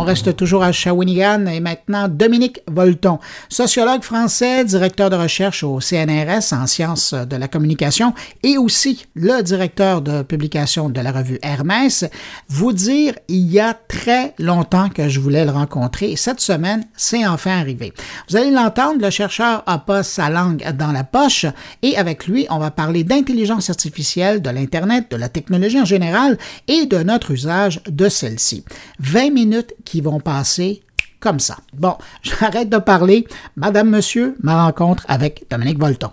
On 0.00 0.04
reste 0.04 0.34
toujours 0.34 0.62
à 0.62 0.72
Shawinigan 0.72 1.44
et 1.44 1.60
maintenant 1.60 2.08
Dominique 2.08 2.62
Volton, 2.66 3.18
sociologue 3.50 4.02
français, 4.02 4.64
directeur 4.64 5.10
de 5.10 5.16
recherche 5.16 5.62
au 5.62 5.78
CNRS 5.78 6.54
en 6.54 6.66
sciences 6.66 7.12
de 7.12 7.36
la 7.36 7.48
communication 7.48 8.14
et 8.42 8.56
aussi 8.56 9.04
le 9.14 9.42
directeur 9.42 10.00
de 10.00 10.22
publication 10.22 10.88
de 10.88 11.02
la 11.02 11.12
revue 11.12 11.38
Hermès. 11.42 12.06
Vous 12.48 12.72
dire, 12.72 13.12
il 13.28 13.52
y 13.52 13.60
a 13.60 13.74
très 13.74 14.32
longtemps 14.38 14.88
que 14.88 15.10
je 15.10 15.20
voulais 15.20 15.44
le 15.44 15.50
rencontrer 15.50 16.12
et 16.12 16.16
cette 16.16 16.40
semaine, 16.40 16.86
c'est 16.96 17.26
enfin 17.26 17.58
arrivé. 17.58 17.92
Vous 18.30 18.38
allez 18.38 18.52
l'entendre, 18.52 19.02
le 19.02 19.10
chercheur 19.10 19.62
a 19.66 19.76
pas 19.76 20.02
sa 20.02 20.30
langue 20.30 20.64
dans 20.78 20.92
la 20.92 21.04
poche 21.04 21.44
et 21.82 21.98
avec 21.98 22.26
lui, 22.26 22.46
on 22.48 22.58
va 22.58 22.70
parler 22.70 23.04
d'intelligence 23.04 23.68
artificielle, 23.68 24.40
de 24.40 24.48
l'Internet, 24.48 25.10
de 25.10 25.16
la 25.16 25.28
technologie 25.28 25.78
en 25.78 25.84
général 25.84 26.38
et 26.68 26.86
de 26.86 27.02
notre 27.02 27.32
usage 27.32 27.82
de 27.86 28.08
celle-ci. 28.08 28.64
20 29.00 29.30
minutes 29.30 29.74
qui 29.90 30.00
vont 30.00 30.20
passer 30.20 30.82
comme 31.18 31.40
ça. 31.40 31.56
Bon, 31.72 31.96
j'arrête 32.22 32.68
de 32.68 32.78
parler. 32.78 33.26
Madame, 33.56 33.90
monsieur, 33.90 34.36
ma 34.40 34.64
rencontre 34.64 35.04
avec 35.08 35.46
Dominique 35.50 35.80
Volton. 35.80 36.10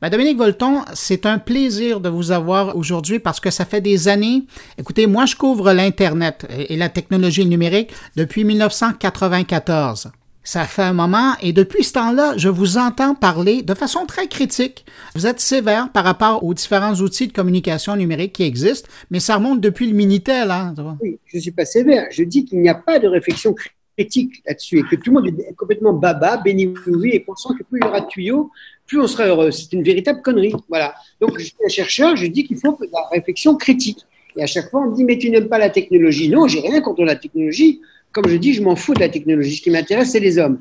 Ben 0.00 0.08
Dominique 0.08 0.38
Volton, 0.38 0.84
c'est 0.94 1.26
un 1.26 1.38
plaisir 1.38 2.00
de 2.00 2.08
vous 2.08 2.30
avoir 2.30 2.76
aujourd'hui 2.76 3.18
parce 3.18 3.40
que 3.40 3.50
ça 3.50 3.66
fait 3.66 3.82
des 3.82 4.08
années. 4.08 4.44
Écoutez, 4.78 5.06
moi, 5.06 5.26
je 5.26 5.36
couvre 5.36 5.72
l'Internet 5.72 6.46
et 6.50 6.76
la 6.76 6.88
technologie 6.88 7.44
numérique 7.44 7.90
depuis 8.16 8.44
1994. 8.44 10.10
Ça 10.50 10.64
fait 10.64 10.80
un 10.80 10.94
moment 10.94 11.34
et 11.42 11.52
depuis 11.52 11.84
ce 11.84 11.92
temps-là, 11.92 12.32
je 12.38 12.48
vous 12.48 12.78
entends 12.78 13.14
parler 13.14 13.60
de 13.60 13.74
façon 13.74 14.06
très 14.06 14.28
critique. 14.28 14.86
Vous 15.14 15.26
êtes 15.26 15.40
sévère 15.40 15.92
par 15.92 16.04
rapport 16.04 16.42
aux 16.42 16.54
différents 16.54 16.94
outils 16.94 17.26
de 17.26 17.34
communication 17.34 17.94
numérique 17.96 18.32
qui 18.32 18.44
existent, 18.44 18.88
mais 19.10 19.20
ça 19.20 19.34
remonte 19.36 19.60
depuis 19.60 19.86
le 19.86 19.94
Minitel. 19.94 20.50
Hein, 20.50 20.74
oui, 21.02 21.18
je 21.26 21.36
ne 21.36 21.42
suis 21.42 21.50
pas 21.50 21.66
sévère. 21.66 22.06
Je 22.10 22.22
dis 22.22 22.46
qu'il 22.46 22.62
n'y 22.62 22.70
a 22.70 22.74
pas 22.74 22.98
de 22.98 23.06
réflexion 23.06 23.54
critique 23.94 24.42
là-dessus 24.46 24.78
et 24.78 24.84
que 24.84 24.96
tout 24.96 25.10
le 25.10 25.20
monde 25.20 25.26
est 25.26 25.54
complètement 25.54 25.92
baba, 25.92 26.38
béni 26.38 26.72
oui 26.86 27.10
et 27.12 27.20
pensant 27.20 27.52
que 27.52 27.62
plus 27.62 27.80
il 27.82 27.84
y 27.84 27.86
aura 27.86 28.00
de 28.00 28.06
tuyaux, 28.06 28.50
plus 28.86 28.98
on 28.98 29.06
sera 29.06 29.26
heureux. 29.26 29.50
C'est 29.50 29.70
une 29.74 29.82
véritable 29.82 30.22
connerie. 30.22 30.54
Voilà. 30.70 30.94
Donc, 31.20 31.38
je 31.38 31.44
suis 31.44 31.56
un 31.62 31.68
chercheur, 31.68 32.16
je 32.16 32.24
dis 32.24 32.44
qu'il 32.44 32.56
faut 32.56 32.72
de 32.80 32.88
la 32.90 33.06
réflexion 33.12 33.54
critique. 33.56 33.98
Et 34.34 34.42
à 34.42 34.46
chaque 34.46 34.70
fois, 34.70 34.80
on 34.80 34.92
me 34.92 34.96
dit, 34.96 35.04
mais 35.04 35.18
tu 35.18 35.28
n'aimes 35.28 35.48
pas 35.48 35.58
la 35.58 35.68
technologie. 35.68 36.30
Non, 36.30 36.48
j'ai 36.48 36.60
rien 36.60 36.80
contre 36.80 37.02
la 37.02 37.16
technologie 37.16 37.82
comme 38.12 38.28
je 38.28 38.36
dis, 38.36 38.54
je 38.54 38.62
m'en 38.62 38.74
fous 38.74 38.94
de 38.94 39.00
la 39.00 39.08
technologie. 39.08 39.56
Ce 39.56 39.62
qui 39.62 39.70
m'intéresse, 39.70 40.12
c'est 40.12 40.20
les 40.20 40.38
hommes. 40.38 40.58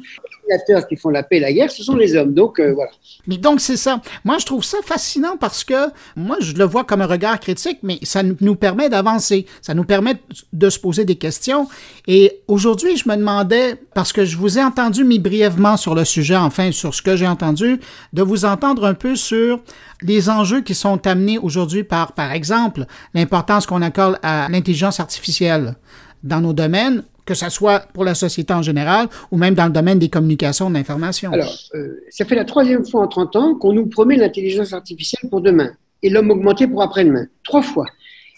Les 0.47 0.55
acteurs 0.55 0.87
qui 0.87 0.95
font 0.95 1.09
la 1.09 1.23
paix 1.23 1.37
et 1.37 1.39
la 1.39 1.53
guerre, 1.53 1.71
ce 1.71 1.83
sont 1.83 1.95
les 1.95 2.15
hommes. 2.15 2.33
Donc, 2.33 2.59
euh, 2.59 2.73
voilà. 2.73 2.91
Mais 3.25 3.37
donc, 3.37 3.61
c'est 3.61 3.77
ça. 3.77 4.01
Moi, 4.25 4.37
je 4.39 4.45
trouve 4.45 4.63
ça 4.63 4.77
fascinant 4.83 5.37
parce 5.39 5.63
que 5.63 5.89
moi, 6.15 6.37
je 6.39 6.53
le 6.53 6.65
vois 6.65 6.83
comme 6.83 7.01
un 7.01 7.07
regard 7.07 7.39
critique, 7.39 7.79
mais 7.83 7.99
ça 8.03 8.21
nous 8.23 8.55
permet 8.55 8.89
d'avancer. 8.89 9.45
Ça 9.61 9.73
nous 9.73 9.85
permet 9.85 10.15
de 10.51 10.69
se 10.69 10.77
poser 10.77 11.05
des 11.05 11.15
questions. 11.15 11.67
Et 12.05 12.41
aujourd'hui, 12.47 12.97
je 12.97 13.07
me 13.09 13.15
demandais, 13.15 13.75
parce 13.93 14.11
que 14.11 14.25
je 14.25 14.37
vous 14.37 14.59
ai 14.59 14.63
entendu 14.63 15.03
mis 15.03 15.19
brièvement 15.19 15.77
sur 15.77 15.95
le 15.95 16.05
sujet, 16.05 16.35
enfin, 16.35 16.71
sur 16.71 16.93
ce 16.93 17.01
que 17.01 17.15
j'ai 17.15 17.27
entendu, 17.27 17.79
de 18.13 18.21
vous 18.21 18.45
entendre 18.45 18.85
un 18.85 18.93
peu 18.93 19.15
sur 19.15 19.61
les 20.01 20.29
enjeux 20.29 20.61
qui 20.61 20.75
sont 20.75 21.07
amenés 21.07 21.37
aujourd'hui 21.37 21.83
par, 21.83 22.11
par 22.11 22.31
exemple, 22.31 22.85
l'importance 23.13 23.65
qu'on 23.65 23.81
accorde 23.81 24.19
à 24.21 24.47
l'intelligence 24.49 24.99
artificielle 24.99 25.75
dans 26.23 26.41
nos 26.41 26.53
domaines, 26.53 27.03
que 27.27 27.33
ce 27.33 27.49
soit 27.49 27.81
pour 27.93 28.05
la 28.05 28.15
société 28.15 28.53
en 28.53 28.63
général 28.63 29.07
ou 29.31 29.37
même 29.37 29.53
dans 29.53 29.65
le 29.65 29.71
domaine 29.71 29.99
des 29.99 30.09
communications 30.09 30.69
de 30.69 30.75
l'information. 30.75 31.31
Alors, 31.33 31.53
euh, 31.75 31.99
ça 32.09 32.25
fait 32.25 32.35
la 32.35 32.45
troisième 32.45 32.85
fois 32.85 33.01
en 33.01 33.07
30 33.07 33.35
ans 33.35 33.55
qu'on 33.55 33.73
nous 33.73 33.85
promet 33.85 34.15
l'intelligence 34.15 34.73
artificielle 34.73 35.29
pour 35.29 35.41
demain 35.41 35.71
et 36.01 36.09
l'homme 36.09 36.31
augmenté 36.31 36.67
pour 36.67 36.81
après-demain. 36.81 37.27
Trois 37.43 37.61
fois. 37.61 37.85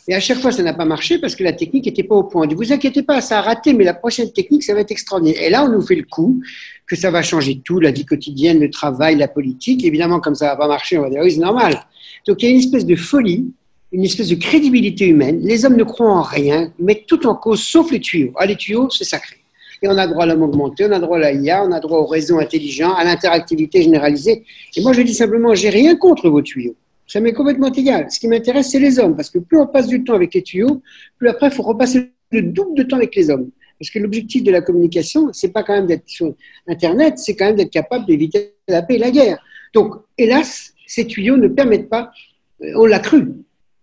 Et 0.07 0.15
à 0.15 0.19
chaque 0.19 0.39
fois, 0.39 0.51
ça 0.51 0.63
n'a 0.63 0.73
pas 0.73 0.85
marché 0.85 1.19
parce 1.19 1.35
que 1.35 1.43
la 1.43 1.53
technique 1.53 1.85
n'était 1.85 2.03
pas 2.03 2.15
au 2.15 2.23
point. 2.23 2.47
Ne 2.47 2.55
vous 2.55 2.73
inquiétez 2.73 3.03
pas, 3.03 3.21
ça 3.21 3.37
a 3.37 3.41
raté, 3.43 3.73
mais 3.73 3.83
la 3.83 3.93
prochaine 3.93 4.31
technique, 4.31 4.63
ça 4.63 4.73
va 4.73 4.79
être 4.79 4.89
extraordinaire. 4.89 5.39
Et 5.39 5.51
là, 5.51 5.63
on 5.63 5.69
nous 5.69 5.81
fait 5.81 5.95
le 5.95 6.03
coup 6.03 6.41
que 6.87 6.95
ça 6.95 7.11
va 7.11 7.21
changer 7.21 7.61
tout, 7.63 7.79
la 7.79 7.91
vie 7.91 8.05
quotidienne, 8.05 8.59
le 8.59 8.71
travail, 8.71 9.17
la 9.17 9.27
politique. 9.27 9.85
Évidemment, 9.85 10.19
comme 10.19 10.33
ça 10.33 10.47
va 10.47 10.55
pas 10.55 10.67
marcher, 10.67 10.97
on 10.97 11.03
va 11.03 11.11
dire 11.11 11.21
oui, 11.21 11.33
c'est 11.33 11.39
normal. 11.39 11.85
Donc, 12.27 12.41
il 12.41 12.45
y 12.45 12.47
a 12.47 12.51
une 12.51 12.59
espèce 12.59 12.87
de 12.87 12.95
folie 12.95 13.53
une 13.91 14.03
espèce 14.03 14.29
de 14.29 14.35
crédibilité 14.35 15.07
humaine. 15.07 15.39
Les 15.41 15.65
hommes 15.65 15.75
ne 15.75 15.83
croient 15.83 16.11
en 16.11 16.21
rien, 16.21 16.71
mettent 16.79 17.05
tout 17.07 17.25
en 17.25 17.35
cause, 17.35 17.61
sauf 17.61 17.91
les 17.91 17.99
tuyaux. 17.99 18.31
Ah, 18.35 18.45
les 18.45 18.55
tuyaux, 18.55 18.89
c'est 18.89 19.03
sacré. 19.03 19.37
Et 19.81 19.87
on 19.87 19.97
a 19.97 20.07
droit 20.07 20.23
à 20.23 20.25
l'homme 20.27 20.43
augmenté, 20.43 20.85
on 20.85 20.91
a 20.91 20.99
droit 20.99 21.17
à 21.17 21.31
l'AIA, 21.31 21.63
on 21.63 21.71
a 21.71 21.79
droit 21.79 21.99
au 21.99 22.05
réseau 22.05 22.39
intelligent, 22.39 22.93
à 22.93 23.03
l'interactivité 23.03 23.81
généralisée. 23.81 24.43
Et 24.75 24.81
moi, 24.81 24.93
je 24.93 25.01
dis 25.01 25.13
simplement, 25.13 25.55
j'ai 25.55 25.69
rien 25.69 25.95
contre 25.95 26.29
vos 26.29 26.41
tuyaux. 26.41 26.75
Ça 27.07 27.19
m'est 27.19 27.33
complètement 27.33 27.71
égal. 27.71 28.11
Ce 28.11 28.19
qui 28.19 28.27
m'intéresse, 28.27 28.69
c'est 28.69 28.79
les 28.79 28.99
hommes. 28.99 29.15
Parce 29.15 29.29
que 29.29 29.39
plus 29.39 29.57
on 29.57 29.65
passe 29.65 29.87
du 29.87 30.03
temps 30.03 30.13
avec 30.13 30.33
les 30.33 30.43
tuyaux, 30.43 30.81
plus 31.17 31.29
après, 31.29 31.47
il 31.47 31.53
faut 31.53 31.63
repasser 31.63 32.11
le 32.31 32.41
double 32.43 32.77
de 32.77 32.83
temps 32.83 32.97
avec 32.97 33.15
les 33.15 33.29
hommes. 33.29 33.49
Parce 33.79 33.89
que 33.89 33.99
l'objectif 33.99 34.43
de 34.43 34.51
la 34.51 34.61
communication, 34.61 35.29
c'est 35.31 35.53
pas 35.53 35.63
quand 35.63 35.73
même 35.73 35.87
d'être 35.87 36.03
sur 36.05 36.35
Internet, 36.67 37.17
c'est 37.17 37.35
quand 37.35 37.45
même 37.45 37.55
d'être 37.55 37.71
capable 37.71 38.05
d'éviter 38.05 38.53
la 38.67 38.81
paix 38.81 38.95
et 38.95 38.99
la 38.99 39.09
guerre. 39.09 39.39
Donc, 39.73 39.95
hélas, 40.17 40.73
ces 40.85 41.07
tuyaux 41.07 41.37
ne 41.37 41.47
permettent 41.47 41.89
pas, 41.89 42.11
euh, 42.61 42.73
on 42.75 42.85
l'a 42.85 42.99
cru, 42.99 43.25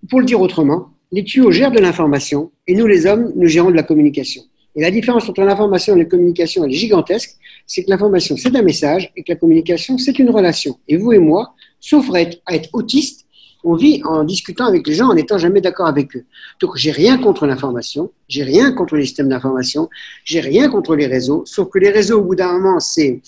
pour 0.08 0.20
le 0.20 0.26
dire 0.26 0.40
autrement, 0.40 0.88
les 1.12 1.24
tuyaux 1.24 1.50
gèrent 1.50 1.70
de 1.70 1.78
l'information 1.78 2.50
et 2.66 2.74
nous, 2.74 2.86
les 2.86 3.06
hommes, 3.06 3.32
nous 3.36 3.46
gérons 3.46 3.70
de 3.70 3.76
la 3.76 3.82
communication. 3.82 4.42
Et 4.74 4.82
la 4.82 4.90
différence 4.90 5.28
entre 5.28 5.42
l'information 5.42 5.96
et 5.96 6.00
la 6.00 6.04
communication, 6.04 6.64
elle 6.64 6.70
est 6.70 6.74
gigantesque. 6.74 7.36
C'est 7.66 7.84
que 7.84 7.90
l'information, 7.90 8.36
c'est 8.36 8.54
un 8.54 8.62
message 8.62 9.10
et 9.16 9.22
que 9.22 9.32
la 9.32 9.36
communication, 9.36 9.96
c'est 9.96 10.18
une 10.18 10.28
relation. 10.28 10.78
Et 10.86 10.98
vous 10.98 11.12
et 11.12 11.18
moi, 11.18 11.54
sauf 11.80 12.12
à 12.12 12.20
être, 12.20 12.38
à 12.44 12.54
être 12.54 12.68
autiste, 12.74 13.24
on 13.64 13.74
vit 13.74 14.02
en 14.04 14.22
discutant 14.22 14.66
avec 14.66 14.86
les 14.86 14.94
gens 14.94 15.08
en 15.08 15.14
n'étant 15.14 15.38
jamais 15.38 15.60
d'accord 15.60 15.86
avec 15.86 16.14
eux. 16.14 16.24
Donc, 16.60 16.76
j'ai 16.76 16.92
rien 16.92 17.18
contre 17.18 17.46
l'information, 17.46 18.12
j'ai 18.28 18.44
rien 18.44 18.72
contre 18.72 18.96
les 18.96 19.06
systèmes 19.06 19.28
d'information, 19.28 19.88
j'ai 20.24 20.40
rien 20.40 20.68
contre 20.68 20.94
les 20.94 21.06
réseaux, 21.06 21.42
sauf 21.46 21.68
que 21.70 21.78
les 21.78 21.90
réseaux, 21.90 22.20
au 22.20 22.24
bout 22.24 22.36
d'un 22.36 22.52
moment, 22.52 22.78
c'est 22.78 23.22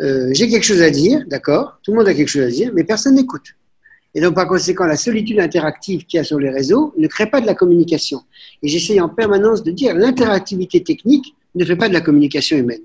euh, 0.00 0.30
j'ai 0.32 0.48
quelque 0.48 0.64
chose 0.64 0.82
à 0.82 0.90
dire, 0.90 1.22
d'accord, 1.28 1.78
tout 1.82 1.92
le 1.92 1.98
monde 1.98 2.08
a 2.08 2.14
quelque 2.14 2.28
chose 2.28 2.42
à 2.42 2.50
dire, 2.50 2.72
mais 2.74 2.82
personne 2.82 3.14
n'écoute. 3.14 3.54
Et 4.14 4.20
donc, 4.20 4.34
par 4.34 4.46
conséquent, 4.46 4.84
la 4.84 4.96
solitude 4.96 5.40
interactive 5.40 6.04
qu'il 6.04 6.18
y 6.18 6.20
a 6.20 6.24
sur 6.24 6.38
les 6.38 6.50
réseaux 6.50 6.92
ne 6.98 7.08
crée 7.08 7.30
pas 7.30 7.40
de 7.40 7.46
la 7.46 7.54
communication. 7.54 8.22
Et 8.62 8.68
j'essaye 8.68 9.00
en 9.00 9.08
permanence 9.08 9.62
de 9.62 9.70
dire 9.70 9.94
l'interactivité 9.94 10.82
technique 10.82 11.34
ne 11.54 11.64
fait 11.64 11.76
pas 11.76 11.88
de 11.88 11.94
la 11.94 12.00
communication 12.00 12.56
humaine. 12.56 12.82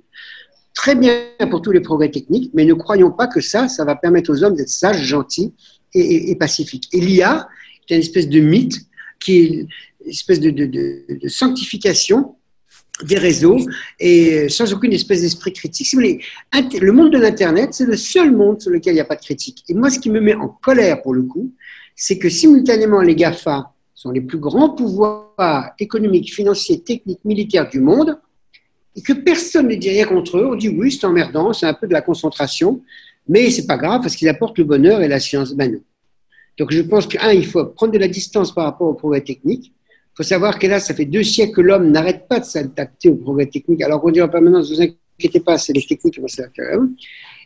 Très 0.73 0.95
bien 0.95 1.15
pour 1.49 1.61
tous 1.61 1.71
les 1.71 1.81
progrès 1.81 2.09
techniques, 2.09 2.51
mais 2.53 2.63
ne 2.63 2.73
croyons 2.73 3.11
pas 3.11 3.27
que 3.27 3.41
ça, 3.41 3.67
ça 3.67 3.83
va 3.83 3.95
permettre 3.95 4.31
aux 4.31 4.43
hommes 4.43 4.55
d'être 4.55 4.69
sages, 4.69 5.03
gentils 5.03 5.53
et, 5.93 6.35
pacifiques. 6.35 6.87
Et 6.93 7.01
l'IA 7.01 7.47
est 7.89 7.95
une 7.95 8.01
espèce 8.01 8.29
de 8.29 8.39
mythe 8.39 8.79
qui 9.19 9.37
est 9.37 9.47
une 9.47 9.67
espèce 10.05 10.39
de, 10.39 10.51
de 10.51 11.27
sanctification 11.27 12.36
des 13.03 13.17
réseaux 13.17 13.57
et 13.99 14.49
sans 14.49 14.71
aucune 14.73 14.93
espèce 14.93 15.21
d'esprit 15.21 15.53
critique. 15.53 15.87
Si 15.87 15.95
vous 15.95 16.01
voulez, 16.01 16.19
le 16.79 16.91
monde 16.91 17.11
de 17.11 17.17
l'Internet, 17.17 17.73
c'est 17.73 17.85
le 17.85 17.95
seul 17.95 18.31
monde 18.35 18.61
sur 18.61 18.71
lequel 18.71 18.93
il 18.93 18.95
n'y 18.95 19.01
a 19.01 19.05
pas 19.05 19.15
de 19.15 19.21
critique. 19.21 19.63
Et 19.69 19.73
moi, 19.73 19.89
ce 19.89 19.99
qui 19.99 20.09
me 20.09 20.19
met 20.19 20.33
en 20.33 20.47
colère 20.47 21.01
pour 21.01 21.13
le 21.13 21.23
coup, 21.23 21.51
c'est 21.95 22.17
que 22.17 22.29
simultanément, 22.29 23.01
les 23.01 23.15
GAFA 23.15 23.73
sont 23.93 24.11
les 24.11 24.21
plus 24.21 24.37
grands 24.37 24.69
pouvoirs 24.69 25.71
économiques, 25.79 26.33
financiers, 26.33 26.81
techniques, 26.81 27.23
militaires 27.25 27.69
du 27.69 27.79
monde, 27.79 28.19
et 28.95 29.01
que 29.01 29.13
personne 29.13 29.67
ne 29.67 29.75
dit 29.75 29.89
rien 29.89 30.05
contre 30.05 30.37
eux. 30.37 30.47
On 30.47 30.55
dit 30.55 30.69
oui, 30.69 30.91
c'est 30.91 31.05
emmerdant, 31.05 31.53
c'est 31.53 31.65
un 31.65 31.73
peu 31.73 31.87
de 31.87 31.93
la 31.93 32.01
concentration, 32.01 32.81
mais 33.27 33.49
c'est 33.51 33.67
pas 33.67 33.77
grave 33.77 34.01
parce 34.01 34.15
qu'ils 34.15 34.29
apportent 34.29 34.57
le 34.57 34.63
bonheur 34.63 35.01
et 35.01 35.07
la 35.07 35.19
science. 35.19 35.53
Ben. 35.53 35.79
Donc 36.57 36.71
je 36.71 36.81
pense 36.81 37.05
qu'un, 37.05 37.31
il 37.31 37.45
faut 37.45 37.65
prendre 37.65 37.93
de 37.93 37.99
la 37.99 38.07
distance 38.07 38.53
par 38.53 38.65
rapport 38.65 38.87
aux 38.87 38.95
progrès 38.95 39.21
techniques 39.21 39.73
faut 40.17 40.23
savoir 40.23 40.57
que 40.57 40.65
là, 40.65 40.79
ça 40.79 40.95
fait 40.95 41.05
deux 41.05 41.21
siècles 41.21 41.53
que 41.53 41.61
l'homme 41.61 41.91
n'arrête 41.91 42.27
pas 42.27 42.39
de 42.39 42.45
s'adapter 42.45 43.07
aux 43.09 43.17
progrès 43.17 43.45
techniques, 43.45 43.83
alors 43.83 44.01
qu'on 44.01 44.09
dit 44.09 44.19
en 44.19 44.27
permanence, 44.27 44.71
ne 44.71 44.75
vous 44.75 44.81
inquiétez 44.81 45.39
pas, 45.41 45.59
c'est 45.59 45.73
les 45.73 45.83
techniques 45.83 46.15
qui 46.15 46.19
vont 46.19 46.27
s'adapter 46.27 46.63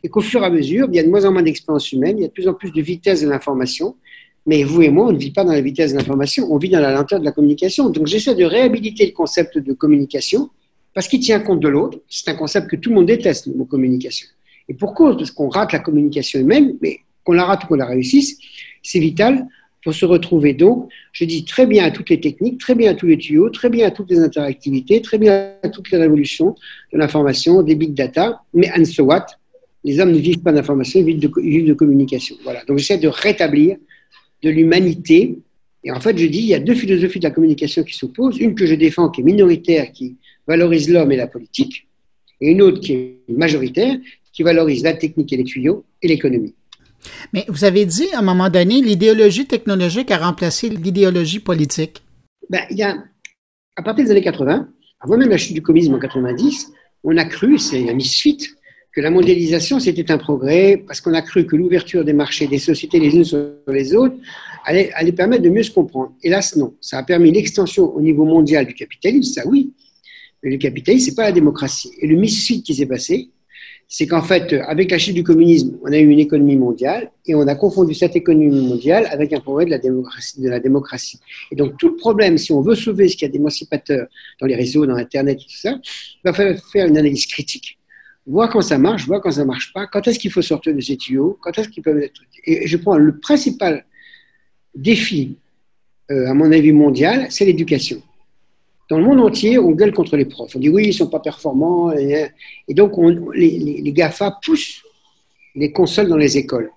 Et 0.02 0.08
qu'au 0.08 0.22
fur 0.22 0.42
et 0.42 0.46
à 0.46 0.50
mesure, 0.50 0.88
il 0.90 0.96
y 0.96 1.00
a 1.00 1.04
de 1.04 1.10
moins 1.10 1.26
en 1.26 1.34
moins 1.34 1.44
d'expérience 1.44 1.92
humaine, 1.92 2.18
il 2.20 2.22
y 2.22 2.24
a 2.24 2.28
de 2.30 2.34
plus 2.34 2.48
en 2.48 2.54
plus 2.54 2.72
de 2.72 2.82
vitesse 2.82 3.24
de 3.24 3.28
l'information. 3.28 3.98
Mais 4.46 4.64
vous 4.64 4.82
et 4.82 4.90
moi, 4.90 5.08
on 5.08 5.12
ne 5.12 5.18
vit 5.18 5.32
pas 5.32 5.44
dans 5.44 5.52
la 5.52 5.60
vitesse 5.60 5.92
de 5.92 5.98
l'information, 5.98 6.48
on 6.50 6.58
vit 6.58 6.70
dans 6.70 6.80
la 6.80 6.94
lenteur 6.94 7.20
de 7.20 7.26
la 7.26 7.34
communication. 7.34 7.90
Donc 7.90 8.08
j'essaie 8.08 8.36
de 8.36 8.46
réhabiliter 8.46 9.06
le 9.06 9.12
concept 9.12 9.58
de 9.58 9.74
communication 9.74 10.50
parce 10.94 11.10
qu'il 11.10 11.20
tient 11.20 11.42
compte 11.42 11.60
de 11.60 11.68
l'autre. 11.68 12.00
C'est 12.08 12.30
un 12.30 12.36
concept 12.36 12.68
que 12.70 12.78
tout 12.78 12.90
le 12.90 12.96
monde 12.96 13.06
déteste, 13.06 13.48
le 13.48 13.54
mot 13.54 13.66
communication. 13.66 14.28
Et 14.70 14.74
pour 14.74 14.94
cause, 14.94 15.18
parce 15.18 15.32
qu'on 15.32 15.50
rate 15.50 15.74
la 15.74 15.80
communication 15.80 16.40
humaine, 16.40 16.78
mais 16.82 17.00
qu'on 17.26 17.34
la 17.34 17.44
rate 17.44 17.66
ou 17.66 17.68
qu'on 17.68 17.76
la 17.76 17.86
réussisse, 17.86 18.38
c'est 18.82 19.00
vital 19.00 19.46
pour 19.84 19.94
se 19.94 20.06
retrouver. 20.06 20.54
Donc, 20.54 20.90
je 21.12 21.26
dis 21.26 21.44
très 21.46 21.66
bien 21.66 21.86
à 21.86 21.92
toutes 21.92 22.10
les 22.10 22.20
techniques, 22.20 22.60
très 22.60 22.76
bien 22.76 22.92
à 22.92 22.94
tous 22.94 23.08
les 23.08 23.18
tuyaux, 23.18 23.50
très 23.50 23.70
bien 23.70 23.88
à 23.88 23.92
toutes 23.92 24.10
les 24.10 24.20
interactivités, 24.20 25.02
très 25.02 25.18
bien 25.18 25.54
à 25.64 25.70
toutes 25.70 25.92
les 25.92 25.98
révolutions 25.98 26.56
de 26.94 26.98
l'information, 26.98 27.62
des 27.64 27.76
big 27.76 27.94
data, 27.94 28.42
mais 28.54 28.70
and 28.78 28.86
so 28.86 29.04
what 29.04 29.26
Les 29.84 30.00
hommes 30.00 30.12
ne 30.12 30.20
vivent 30.20 30.42
pas 30.42 30.52
d'information, 30.52 31.00
ils 31.00 31.06
vivent 31.06 31.66
de, 31.68 31.74
communication. 31.74 32.36
Voilà. 32.44 32.64
Donc, 32.66 32.78
j'essaie 32.78 33.00
de 33.00 33.08
rétablir 33.08 33.78
de 34.44 34.50
l'humanité 34.50 35.38
Et 35.84 35.92
en 35.92 36.00
fait, 36.00 36.18
je 36.18 36.28
dis, 36.28 36.40
il 36.40 36.46
y 36.46 36.54
a 36.54 36.60
deux 36.60 36.76
philosophies 36.76 37.20
de 37.20 37.24
la 37.24 37.32
communication 37.32 37.84
qui 37.84 37.96
s'opposent. 37.96 38.40
Une 38.40 38.54
que 38.54 38.68
je 38.68 38.76
défends, 38.76 39.10
qui 39.10 39.22
est 39.22 39.24
minoritaire, 39.24 39.92
qui 39.92 40.18
valorise 40.48 40.90
l'homme 40.90 41.12
et 41.12 41.16
la 41.16 41.28
politique, 41.28 41.88
et 42.40 42.52
une 42.52 42.62
autre 42.62 42.82
qui 42.82 42.94
est 42.94 43.18
majoritaire, 43.30 43.98
qui 44.34 44.44
valorise 44.44 44.84
la 44.84 44.94
technique 44.94 45.32
et 45.34 45.38
les 45.38 45.44
tuyaux 45.44 45.86
et 46.02 46.08
l'économie. 46.08 46.54
Mais 47.34 47.46
vous 47.48 47.64
avez 47.64 47.86
dit 47.86 48.08
à 48.14 48.20
un 48.20 48.22
moment 48.22 48.50
donné, 48.50 48.82
l'idéologie 48.82 49.46
technologique 49.46 50.12
a 50.12 50.18
remplacé 50.18 50.70
l'idéologie 50.70 51.40
politique. 51.40 52.04
Ben, 52.50 52.62
il 52.70 52.78
y 52.78 52.84
a, 52.84 52.98
à 53.76 53.82
partir 53.84 54.06
des 54.06 54.12
années 54.12 54.22
80, 54.22 54.68
avant 55.00 55.18
même 55.18 55.30
la 55.30 55.38
chute 55.38 55.54
du 55.54 55.62
communisme 55.62 55.96
en 55.96 56.00
90, 56.00 56.72
on 57.04 57.18
a 57.18 57.26
cru, 57.26 57.58
c'est 57.58 57.90
un 57.90 58.00
suite, 58.00 58.48
que 58.94 59.02
la 59.02 59.10
mondialisation 59.10 59.80
c'était 59.80 60.12
un 60.12 60.18
progrès 60.18 60.84
parce 60.86 61.00
qu'on 61.00 61.14
a 61.14 61.22
cru 61.22 61.46
que 61.46 61.56
l'ouverture 61.56 62.04
des 62.04 62.14
marchés, 62.14 62.48
des 62.48 62.60
sociétés 62.60 63.00
les 63.00 63.16
unes 63.16 63.24
sur 63.24 63.52
les 63.68 63.96
autres 63.96 64.16
allait, 64.66 64.92
allait 64.94 65.14
permettre 65.14 65.44
de 65.44 65.50
mieux 65.50 65.64
se 65.64 65.72
comprendre. 65.72 66.14
Hélas, 66.22 66.56
non. 66.56 66.76
Ça 66.82 66.98
a 66.98 67.04
permis 67.04 67.32
l'extension 67.32 67.96
au 67.96 68.02
niveau 68.02 68.26
mondial 68.26 68.66
du 68.66 68.74
capitalisme, 68.74 69.34
ça 69.34 69.48
oui. 69.48 69.74
Mais 70.44 70.52
le 70.52 70.58
capitalisme, 70.58 71.10
c'est 71.10 71.16
pas 71.16 71.24
la 71.24 71.32
démocratie. 71.32 71.92
Et 72.00 72.08
le 72.08 72.18
misfit 72.18 72.64
qui 72.64 72.74
s'est 72.74 72.86
passé, 72.86 73.30
c'est 73.94 74.08
qu'en 74.08 74.22
fait, 74.22 74.54
avec 74.54 74.90
la 74.90 74.98
chute 74.98 75.16
du 75.16 75.22
communisme, 75.22 75.78
on 75.84 75.92
a 75.92 75.98
eu 75.98 76.08
une 76.08 76.20
économie 76.20 76.56
mondiale 76.56 77.12
et 77.26 77.36
on 77.36 77.46
a 77.46 77.56
confondu 77.56 77.94
cette 77.94 78.16
économie 78.16 78.70
mondiale 78.70 79.06
avec 79.12 79.34
un 79.34 79.42
progrès 79.42 79.66
de 79.66 79.70
la 79.70 79.80
démocratie. 79.80 80.40
De 80.40 80.50
la 80.50 80.62
démocratie. 80.62 81.20
Et 81.52 81.58
donc, 81.58 81.78
tout 81.78 81.90
le 81.90 81.96
problème, 81.98 82.38
si 82.38 82.54
on 82.54 82.62
veut 82.62 82.76
sauver 82.76 83.10
ce 83.10 83.18
qu'il 83.18 83.28
y 83.28 83.30
a 83.30 83.34
d'émancipateur 83.34 84.08
dans 84.40 84.48
les 84.48 84.56
réseaux, 84.56 84.86
dans 84.86 84.96
Internet 84.96 85.40
et 85.42 85.44
tout 85.44 85.58
ça, 85.58 85.72
il 85.84 86.22
va 86.24 86.32
falloir 86.32 86.58
faire 86.72 86.88
une 86.88 86.98
analyse 86.98 87.26
critique, 87.26 87.78
voir 88.26 88.50
quand 88.50 88.62
ça 88.62 88.78
marche, 88.78 89.06
voir 89.06 89.20
quand 89.20 89.34
ça 89.34 89.44
marche 89.44 89.74
pas, 89.74 89.88
quand 89.88 90.08
est-ce 90.08 90.20
qu'il 90.20 90.32
faut 90.32 90.42
sortir 90.42 90.74
de 90.74 90.80
ces 90.80 90.96
tuyaux, 90.96 91.38
quand 91.42 91.58
est-ce 91.58 91.68
qu'ils 91.68 91.84
peuvent 91.84 92.02
être. 92.02 92.22
Et 92.46 92.68
je 92.68 92.78
prends 92.78 92.98
le 92.98 93.20
principal 93.20 93.84
défi, 94.74 95.36
euh, 96.12 96.30
à 96.30 96.34
mon 96.34 96.50
avis 96.54 96.72
mondial, 96.72 97.28
c'est 97.30 97.44
l'éducation 97.44 98.02
dans 98.92 98.98
le 98.98 99.06
monde 99.06 99.22
entier, 99.22 99.58
on 99.58 99.72
gueule 99.72 99.94
contre 99.94 100.18
les 100.18 100.26
profs. 100.26 100.54
On 100.54 100.60
dit 100.60 100.68
oui, 100.68 100.84
ils 100.84 100.88
ne 100.88 100.92
sont 100.92 101.08
pas 101.08 101.22
performants. 101.22 101.94
Et, 101.94 102.28
donc, 102.74 102.92
les, 103.34 103.94
GAFA 103.94 104.38
poussent 104.44 104.84
les 105.56 105.72
consoles 105.72 106.10
dans 106.10 106.18
les 106.18 106.38
écoles. 106.38 106.70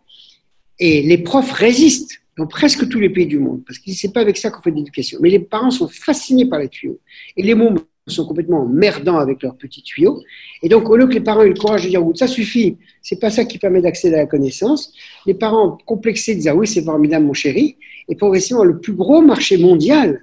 Et 0.79 1.03
les 1.03 1.19
profs 1.19 1.51
résistent 1.51 2.21
dans 2.39 2.47
presque 2.47 2.89
tous 2.89 3.01
les 3.01 3.11
pays 3.11 3.27
du 3.27 3.41
monde, 3.41 3.63
parce 3.67 3.81
que 3.81 3.91
ce 3.91 4.07
n'est 4.07 4.13
pas 4.13 4.21
avec 4.21 4.37
ça 4.37 4.51
qu'on 4.51 4.63
fait 4.63 4.71
de 4.71 4.77
l'éducation. 4.77 5.19
Mais 5.21 5.29
les 5.29 5.41
parents 5.41 5.73
sont 5.73 5.89
fascinés 5.89 6.47
par 6.47 6.61
les 6.61 6.69
tuyaux. 6.69 7.01
Et 7.37 7.43
les 7.43 7.57
mômes 7.57 7.81
sont 8.07 8.27
complètement 8.27 8.65
merdants 8.65 9.19
avec 9.19 9.43
leurs 9.43 9.57
petits 9.57 9.83
tuyaux. 9.83 10.23
Et 10.63 10.69
donc, 10.69 10.89
au 10.89 10.97
lieu 10.97 11.09
que 11.09 11.15
les 11.15 11.21
parents 11.21 11.43
aient 11.43 11.49
le 11.49 11.55
courage 11.55 11.83
de 11.83 11.89
dire, 11.89 12.01
ça 12.15 12.29
suffit, 12.29 12.77
c'est 13.03 13.19
pas 13.19 13.31
ça 13.31 13.45
qui 13.45 13.59
permet 13.59 13.83
d'accéder 13.83 14.15
à 14.15 14.19
la 14.19 14.27
connaissance, 14.27 14.93
les 15.27 15.35
parents 15.35 15.79
complexés 15.85 16.37
disent, 16.37 16.47
ah 16.47 16.55
oui, 16.55 16.69
c'est 16.69 16.85
formidable, 16.85 17.27
mon 17.27 17.33
chéri. 17.33 17.77
Et 18.09 18.15
progressivement, 18.15 18.63
le 18.63 18.79
plus 18.79 18.93
gros 18.93 19.21
marché 19.21 19.57
mondial 19.57 20.23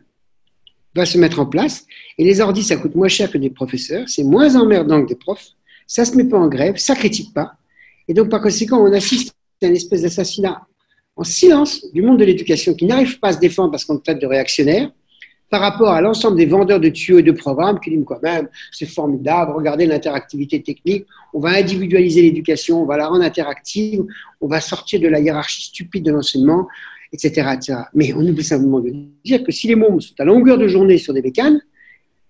va 0.96 1.06
se 1.06 1.18
mettre 1.18 1.40
en 1.40 1.46
place. 1.46 1.86
Et 2.18 2.24
les 2.24 2.42
ordis, 2.42 2.64
ça 2.64 2.78
coûte 2.78 2.96
moins 2.96 3.08
cher 3.08 3.32
que 3.32 3.38
des 3.38 3.50
professeurs, 3.50 4.08
c'est 4.08 4.24
moins 4.24 4.56
emmerdant 4.56 5.02
que 5.02 5.08
des 5.08 5.16
profs, 5.16 5.50
ça 5.88 6.06
se 6.06 6.16
met 6.16 6.26
pas 6.26 6.38
en 6.38 6.48
grève, 6.48 6.78
ça 6.78 6.96
critique 6.96 7.34
pas. 7.34 7.54
Et 8.08 8.14
donc, 8.14 8.30
par 8.30 8.42
conséquent, 8.42 8.82
on 8.82 8.92
assiste 8.94 9.34
à 9.62 9.68
une 9.68 9.76
espèce 9.76 10.02
d'assassinat 10.02 10.62
en 11.16 11.24
silence 11.24 11.86
du 11.94 12.02
monde 12.02 12.20
de 12.20 12.26
l'éducation 12.26 12.74
qui 12.74 12.86
n'arrive 12.86 13.20
pas 13.20 13.30
à 13.30 13.34
se 13.34 13.40
défendre 13.40 13.72
parce 13.72 13.86
qu'on 13.86 13.98
traite 13.98 14.20
de 14.20 14.28
réactionnaire 14.28 14.92
par 15.52 15.60
rapport 15.60 15.90
à 15.90 16.00
l'ensemble 16.02 16.38
des 16.38 16.46
vendeurs 16.46 16.80
de 16.80 16.88
tuyaux 16.88 17.20
et 17.20 17.24
de 17.24 17.34
programmes 17.34 17.80
qui 17.82 17.90
disent 17.90 18.06
quand 18.08 18.24
même, 18.24 18.48
c'est 18.72 18.86
formidable, 18.86 19.52
regardez 19.52 19.86
l'interactivité 19.86 20.64
technique, 20.64 21.06
on 21.34 21.42
va 21.42 21.50
individualiser 21.50 22.22
l'éducation, 22.22 22.82
on 22.82 22.86
va 22.86 22.96
la 22.96 23.10
rendre 23.10 23.24
interactive, 23.24 24.02
on 24.40 24.48
va 24.48 24.62
sortir 24.62 25.02
de 25.02 25.10
la 25.10 25.20
hiérarchie 25.20 25.64
stupide 25.64 26.06
de 26.06 26.12
l'enseignement, 26.12 26.70
etc., 27.12 27.56
Mais 27.94 28.14
on 28.14 28.22
oublie 28.22 28.44
simplement 28.44 28.80
de 28.80 28.94
dire 29.24 29.44
que 29.44 29.52
si 29.52 29.68
les 29.68 29.76
mômes 29.76 30.00
sont 30.00 30.16
à 30.20 30.26
longueur 30.26 30.58
de 30.58 30.68
journée 30.68 30.98
sur 30.98 31.14
des 31.14 31.22
bécanes, 31.22 31.62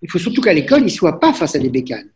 il 0.01 0.09
faut 0.09 0.17
surtout 0.17 0.41
qu'à 0.41 0.53
l'école, 0.53 0.81
ils 0.81 0.85
ne 0.85 0.89
soient 0.89 1.19
pas 1.19 1.33
face 1.33 1.55
à 1.55 1.59
des 1.59 1.69
bécanes. 1.69 2.09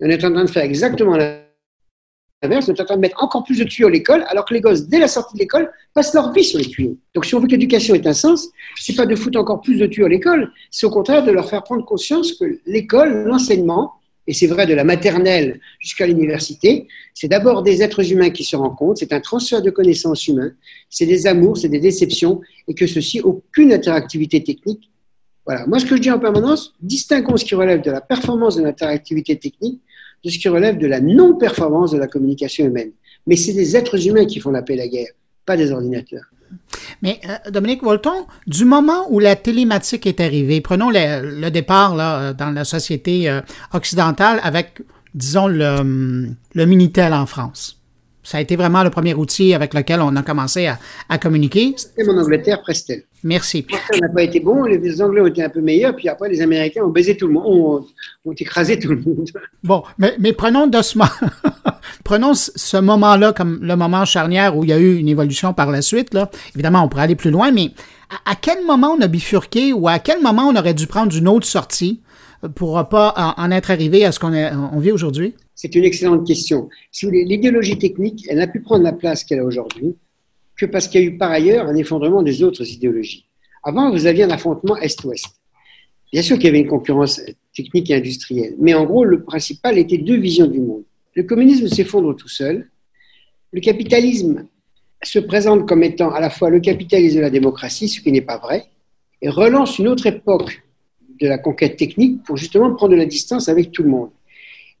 On 0.00 0.08
est 0.08 0.24
en 0.24 0.32
train 0.32 0.44
de 0.44 0.50
faire 0.50 0.64
exactement 0.64 1.16
l'inverse, 1.16 2.68
on 2.68 2.74
est 2.74 2.80
en 2.80 2.84
train 2.84 2.96
de 2.96 3.00
mettre 3.00 3.22
encore 3.22 3.44
plus 3.44 3.58
de 3.58 3.64
tuyaux 3.64 3.88
à 3.88 3.90
l'école, 3.90 4.24
alors 4.28 4.44
que 4.44 4.52
les 4.52 4.60
gosses, 4.60 4.86
dès 4.88 4.98
la 4.98 5.08
sortie 5.08 5.34
de 5.34 5.38
l'école, 5.38 5.70
passent 5.94 6.12
leur 6.12 6.32
vie 6.32 6.44
sur 6.44 6.58
les 6.58 6.66
tuyaux. 6.66 6.98
Donc 7.14 7.24
si 7.24 7.34
on 7.34 7.40
veut 7.40 7.46
que 7.46 7.52
l'éducation 7.52 7.94
ait 7.94 8.06
un 8.06 8.12
sens, 8.12 8.48
ce 8.76 8.92
n'est 8.92 8.96
pas 8.96 9.06
de 9.06 9.14
foutre 9.14 9.38
encore 9.38 9.60
plus 9.60 9.78
de 9.78 9.86
tuyaux 9.86 10.06
à 10.06 10.10
l'école, 10.10 10.52
c'est 10.70 10.86
au 10.86 10.90
contraire 10.90 11.24
de 11.24 11.30
leur 11.30 11.48
faire 11.48 11.62
prendre 11.62 11.84
conscience 11.84 12.32
que 12.34 12.58
l'école, 12.66 13.24
l'enseignement, 13.24 13.94
et 14.26 14.32
c'est 14.32 14.46
vrai 14.46 14.66
de 14.66 14.74
la 14.74 14.84
maternelle 14.84 15.60
jusqu'à 15.80 16.06
l'université, 16.06 16.86
c'est 17.12 17.28
d'abord 17.28 17.62
des 17.62 17.82
êtres 17.82 18.12
humains 18.12 18.30
qui 18.30 18.44
se 18.44 18.54
rencontrent, 18.54 18.98
c'est 18.98 19.12
un 19.12 19.20
transfert 19.20 19.62
de 19.62 19.70
connaissances 19.70 20.26
humains, 20.28 20.52
c'est 20.88 21.06
des 21.06 21.26
amours, 21.26 21.58
c'est 21.58 21.68
des 21.68 21.80
déceptions, 21.80 22.40
et 22.68 22.74
que 22.74 22.86
ceci, 22.86 23.20
aucune 23.20 23.72
interactivité 23.72 24.42
technique. 24.42 24.90
Voilà. 25.44 25.66
Moi, 25.66 25.80
ce 25.80 25.86
que 25.86 25.96
je 25.96 26.02
dis 26.02 26.10
en 26.10 26.20
permanence, 26.20 26.72
distinguons 26.80 27.36
ce 27.36 27.44
qui 27.44 27.56
relève 27.56 27.82
de 27.82 27.90
la 27.90 28.00
performance 28.00 28.56
de 28.56 28.62
l'interactivité 28.62 29.36
technique 29.36 29.80
de 30.24 30.30
ce 30.30 30.38
qui 30.38 30.48
relève 30.48 30.78
de 30.78 30.86
la 30.86 31.00
non-performance 31.00 31.90
de 31.90 31.98
la 31.98 32.06
communication 32.06 32.66
humaine. 32.66 32.92
Mais 33.26 33.34
c'est 33.34 33.52
des 33.52 33.76
êtres 33.76 34.06
humains 34.06 34.24
qui 34.24 34.38
font 34.38 34.50
la 34.50 34.62
paix 34.62 34.74
et 34.74 34.76
la 34.76 34.88
guerre, 34.88 35.10
pas 35.44 35.56
des 35.56 35.72
ordinateurs. 35.72 36.24
Mais 37.02 37.20
euh, 37.28 37.50
Dominique 37.50 37.82
Volton, 37.82 38.26
du 38.46 38.64
moment 38.64 39.06
où 39.10 39.18
la 39.18 39.36
télématique 39.36 40.06
est 40.06 40.20
arrivée, 40.20 40.60
prenons 40.60 40.90
le, 40.90 41.50
départ 41.50 41.94
là, 41.94 42.32
dans 42.32 42.50
la 42.50 42.64
société 42.64 43.28
euh, 43.28 43.40
occidentale 43.72 44.40
avec, 44.42 44.80
disons, 45.14 45.48
le, 45.48 46.30
le 46.54 46.66
Minitel 46.66 47.12
en 47.12 47.26
France. 47.26 47.81
Ça 48.22 48.38
a 48.38 48.40
été 48.40 48.56
vraiment 48.56 48.84
le 48.84 48.90
premier 48.90 49.14
outil 49.14 49.54
avec 49.54 49.74
lequel 49.74 50.00
on 50.00 50.14
a 50.16 50.22
commencé 50.22 50.66
à, 50.66 50.78
à 51.08 51.18
communiquer. 51.18 51.74
C'était 51.76 52.04
mon 52.04 52.18
Angleterre, 52.18 52.62
Prestel. 52.62 53.02
Merci. 53.24 53.66
Ça 53.90 53.98
n'a 53.98 54.08
pas 54.08 54.22
été 54.22 54.40
bon, 54.40 54.64
les 54.64 55.00
Anglais 55.00 55.20
ont 55.20 55.26
été 55.26 55.44
un 55.44 55.48
peu 55.48 55.60
meilleurs, 55.60 55.94
puis 55.94 56.08
après 56.08 56.28
les 56.28 56.40
Américains 56.40 56.82
ont 56.82 56.90
baisé 56.90 57.16
tout 57.16 57.28
le 57.28 57.34
monde, 57.34 57.84
ont, 58.24 58.32
écrasé 58.32 58.78
tout 58.78 58.88
le 58.90 58.96
monde. 59.00 59.30
Bon, 59.62 59.84
mais, 59.96 60.14
mais 60.18 60.32
prenons 60.32 60.68
prenons 62.04 62.34
ce 62.34 62.76
moment-là 62.76 63.32
comme 63.32 63.60
le 63.62 63.76
moment 63.76 64.04
charnière 64.04 64.56
où 64.56 64.64
il 64.64 64.70
y 64.70 64.72
a 64.72 64.78
eu 64.78 64.96
une 64.96 65.08
évolution 65.08 65.54
par 65.54 65.70
la 65.70 65.82
suite. 65.82 66.14
Là. 66.14 66.30
Évidemment, 66.54 66.82
on 66.82 66.88
pourrait 66.88 67.04
aller 67.04 67.14
plus 67.14 67.30
loin, 67.30 67.52
mais 67.52 67.70
à, 68.26 68.34
quel 68.34 68.64
moment 68.66 68.96
on 68.98 69.00
a 69.00 69.06
bifurqué 69.06 69.72
ou 69.72 69.88
à 69.88 70.00
quel 70.00 70.20
moment 70.20 70.48
on 70.48 70.56
aurait 70.56 70.74
dû 70.74 70.86
prendre 70.88 71.16
une 71.16 71.28
autre 71.28 71.46
sortie 71.46 72.00
pour 72.56 72.76
ne 72.76 72.82
pas 72.82 73.34
en, 73.36 73.50
être 73.52 73.70
arrivé 73.70 74.04
à 74.04 74.10
ce 74.10 74.18
qu'on 74.18 74.34
on 74.34 74.78
vit 74.80 74.90
aujourd'hui? 74.90 75.36
C'est 75.62 75.76
une 75.76 75.84
excellente 75.84 76.26
question. 76.26 76.68
Si 76.90 77.08
l'idéologie 77.08 77.78
technique, 77.78 78.26
elle 78.28 78.38
n'a 78.38 78.48
pu 78.48 78.60
prendre 78.60 78.82
la 78.82 78.92
place 78.92 79.22
qu'elle 79.22 79.38
a 79.38 79.44
aujourd'hui 79.44 79.94
que 80.56 80.66
parce 80.66 80.88
qu'il 80.88 81.00
y 81.00 81.04
a 81.04 81.06
eu 81.06 81.16
par 81.16 81.30
ailleurs 81.30 81.68
un 81.68 81.76
effondrement 81.76 82.24
des 82.24 82.42
autres 82.42 82.68
idéologies. 82.68 83.26
Avant, 83.62 83.92
vous 83.92 84.06
aviez 84.06 84.24
un 84.24 84.30
affrontement 84.30 84.76
Est-Ouest. 84.78 85.26
Bien 86.12 86.22
sûr 86.22 86.34
qu'il 86.36 86.46
y 86.46 86.48
avait 86.48 86.62
une 86.62 86.66
concurrence 86.66 87.20
technique 87.54 87.90
et 87.90 87.94
industrielle, 87.94 88.56
mais 88.58 88.74
en 88.74 88.84
gros, 88.84 89.04
le 89.04 89.22
principal 89.22 89.78
était 89.78 89.98
deux 89.98 90.16
visions 90.16 90.48
du 90.48 90.58
monde. 90.58 90.82
Le 91.14 91.22
communisme 91.22 91.68
s'effondre 91.68 92.16
tout 92.16 92.28
seul. 92.28 92.68
Le 93.52 93.60
capitalisme 93.60 94.48
se 95.00 95.20
présente 95.20 95.68
comme 95.68 95.84
étant 95.84 96.10
à 96.10 96.18
la 96.18 96.30
fois 96.30 96.50
le 96.50 96.58
capitalisme 96.58 97.18
de 97.18 97.22
la 97.22 97.30
démocratie, 97.30 97.88
ce 97.88 98.00
qui 98.00 98.10
n'est 98.10 98.20
pas 98.20 98.38
vrai, 98.38 98.64
et 99.20 99.28
relance 99.28 99.78
une 99.78 99.86
autre 99.86 100.06
époque 100.06 100.64
de 101.20 101.28
la 101.28 101.38
conquête 101.38 101.76
technique 101.76 102.24
pour 102.24 102.36
justement 102.36 102.74
prendre 102.74 102.94
de 102.94 102.98
la 102.98 103.06
distance 103.06 103.48
avec 103.48 103.70
tout 103.70 103.84
le 103.84 103.90
monde. 103.90 104.10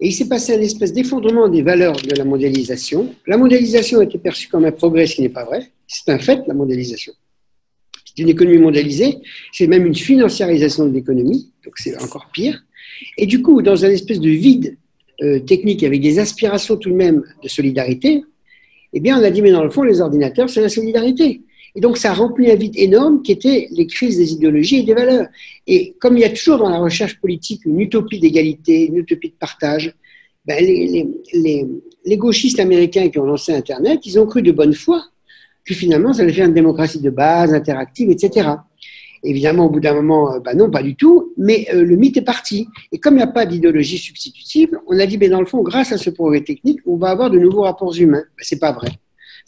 Et 0.02 0.08
il 0.08 0.12
s'est 0.12 0.26
passé 0.26 0.52
un 0.52 0.60
espèce 0.60 0.92
d'effondrement 0.92 1.48
des 1.48 1.62
valeurs 1.62 1.94
de 1.94 2.16
la 2.16 2.24
mondialisation. 2.24 3.14
La 3.24 3.36
mondialisation 3.36 4.00
a 4.00 4.02
été 4.02 4.18
perçue 4.18 4.48
comme 4.48 4.64
un 4.64 4.72
progrès, 4.72 5.06
ce 5.06 5.14
qui 5.14 5.22
n'est 5.22 5.28
pas 5.28 5.44
vrai. 5.44 5.70
C'est 5.86 6.08
un 6.08 6.18
fait, 6.18 6.40
la 6.48 6.54
mondialisation. 6.54 7.12
C'est 8.04 8.20
une 8.20 8.28
économie 8.28 8.58
mondialisée, 8.58 9.18
c'est 9.52 9.68
même 9.68 9.86
une 9.86 9.94
financiarisation 9.94 10.86
de 10.86 10.92
l'économie, 10.92 11.52
donc 11.64 11.74
c'est 11.76 11.96
encore 12.02 12.30
pire. 12.32 12.64
Et 13.16 13.26
du 13.26 13.42
coup, 13.42 13.62
dans 13.62 13.84
un 13.84 13.90
espèce 13.90 14.18
de 14.18 14.28
vide 14.28 14.76
euh, 15.22 15.38
technique 15.38 15.84
avec 15.84 16.00
des 16.00 16.18
aspirations 16.18 16.76
tout 16.76 16.90
de 16.90 16.96
même 16.96 17.22
de 17.40 17.48
solidarité, 17.48 18.24
eh 18.92 18.98
bien, 18.98 19.20
on 19.20 19.22
a 19.22 19.30
dit, 19.30 19.40
mais 19.40 19.52
dans 19.52 19.62
le 19.62 19.70
fond, 19.70 19.84
les 19.84 20.00
ordinateurs, 20.00 20.50
c'est 20.50 20.60
la 20.60 20.68
solidarité. 20.68 21.42
Et 21.74 21.80
donc, 21.80 21.96
ça 21.96 22.10
a 22.10 22.14
rempli 22.14 22.50
un 22.50 22.54
vide 22.54 22.74
énorme 22.76 23.22
qui 23.22 23.32
était 23.32 23.68
les 23.70 23.86
crises 23.86 24.18
des 24.18 24.32
idéologies 24.32 24.80
et 24.80 24.82
des 24.82 24.94
valeurs. 24.94 25.26
Et 25.66 25.94
comme 26.00 26.16
il 26.16 26.20
y 26.20 26.24
a 26.24 26.30
toujours 26.30 26.58
dans 26.58 26.68
la 26.68 26.78
recherche 26.78 27.18
politique 27.18 27.64
une 27.64 27.80
utopie 27.80 28.20
d'égalité, 28.20 28.86
une 28.86 28.98
utopie 28.98 29.30
de 29.30 29.36
partage, 29.38 29.94
ben 30.44 30.62
les, 30.62 32.16
gauchistes 32.16 32.60
américains 32.60 33.08
qui 33.08 33.18
ont 33.18 33.24
lancé 33.24 33.52
Internet, 33.54 34.00
ils 34.04 34.18
ont 34.18 34.26
cru 34.26 34.42
de 34.42 34.52
bonne 34.52 34.74
foi 34.74 35.04
que 35.64 35.74
finalement, 35.74 36.12
ça 36.12 36.22
allait 36.22 36.32
faire 36.32 36.46
une 36.46 36.54
démocratie 36.54 37.00
de 37.00 37.10
base, 37.10 37.54
interactive, 37.54 38.10
etc. 38.10 38.50
Évidemment, 39.22 39.66
au 39.66 39.70
bout 39.70 39.78
d'un 39.78 39.94
moment, 39.94 40.34
euh, 40.34 40.40
bah 40.40 40.54
non, 40.54 40.68
pas 40.68 40.82
du 40.82 40.96
tout, 40.96 41.32
mais 41.38 41.68
euh, 41.72 41.84
le 41.84 41.94
mythe 41.94 42.16
est 42.16 42.22
parti. 42.22 42.66
Et 42.90 42.98
comme 42.98 43.14
il 43.14 43.18
n'y 43.18 43.22
a 43.22 43.28
pas 43.28 43.46
d'idéologie 43.46 43.98
substitutive, 43.98 44.76
on 44.88 44.98
a 44.98 45.06
dit, 45.06 45.16
mais 45.16 45.28
dans 45.28 45.38
le 45.38 45.46
fond, 45.46 45.62
grâce 45.62 45.92
à 45.92 45.98
ce 45.98 46.10
progrès 46.10 46.40
technique, 46.40 46.80
on 46.84 46.96
va 46.96 47.10
avoir 47.10 47.30
de 47.30 47.38
nouveaux 47.38 47.62
rapports 47.62 47.94
humains. 47.96 48.24
Ce 48.38 48.48
c'est 48.48 48.58
pas 48.58 48.72
vrai. 48.72 48.88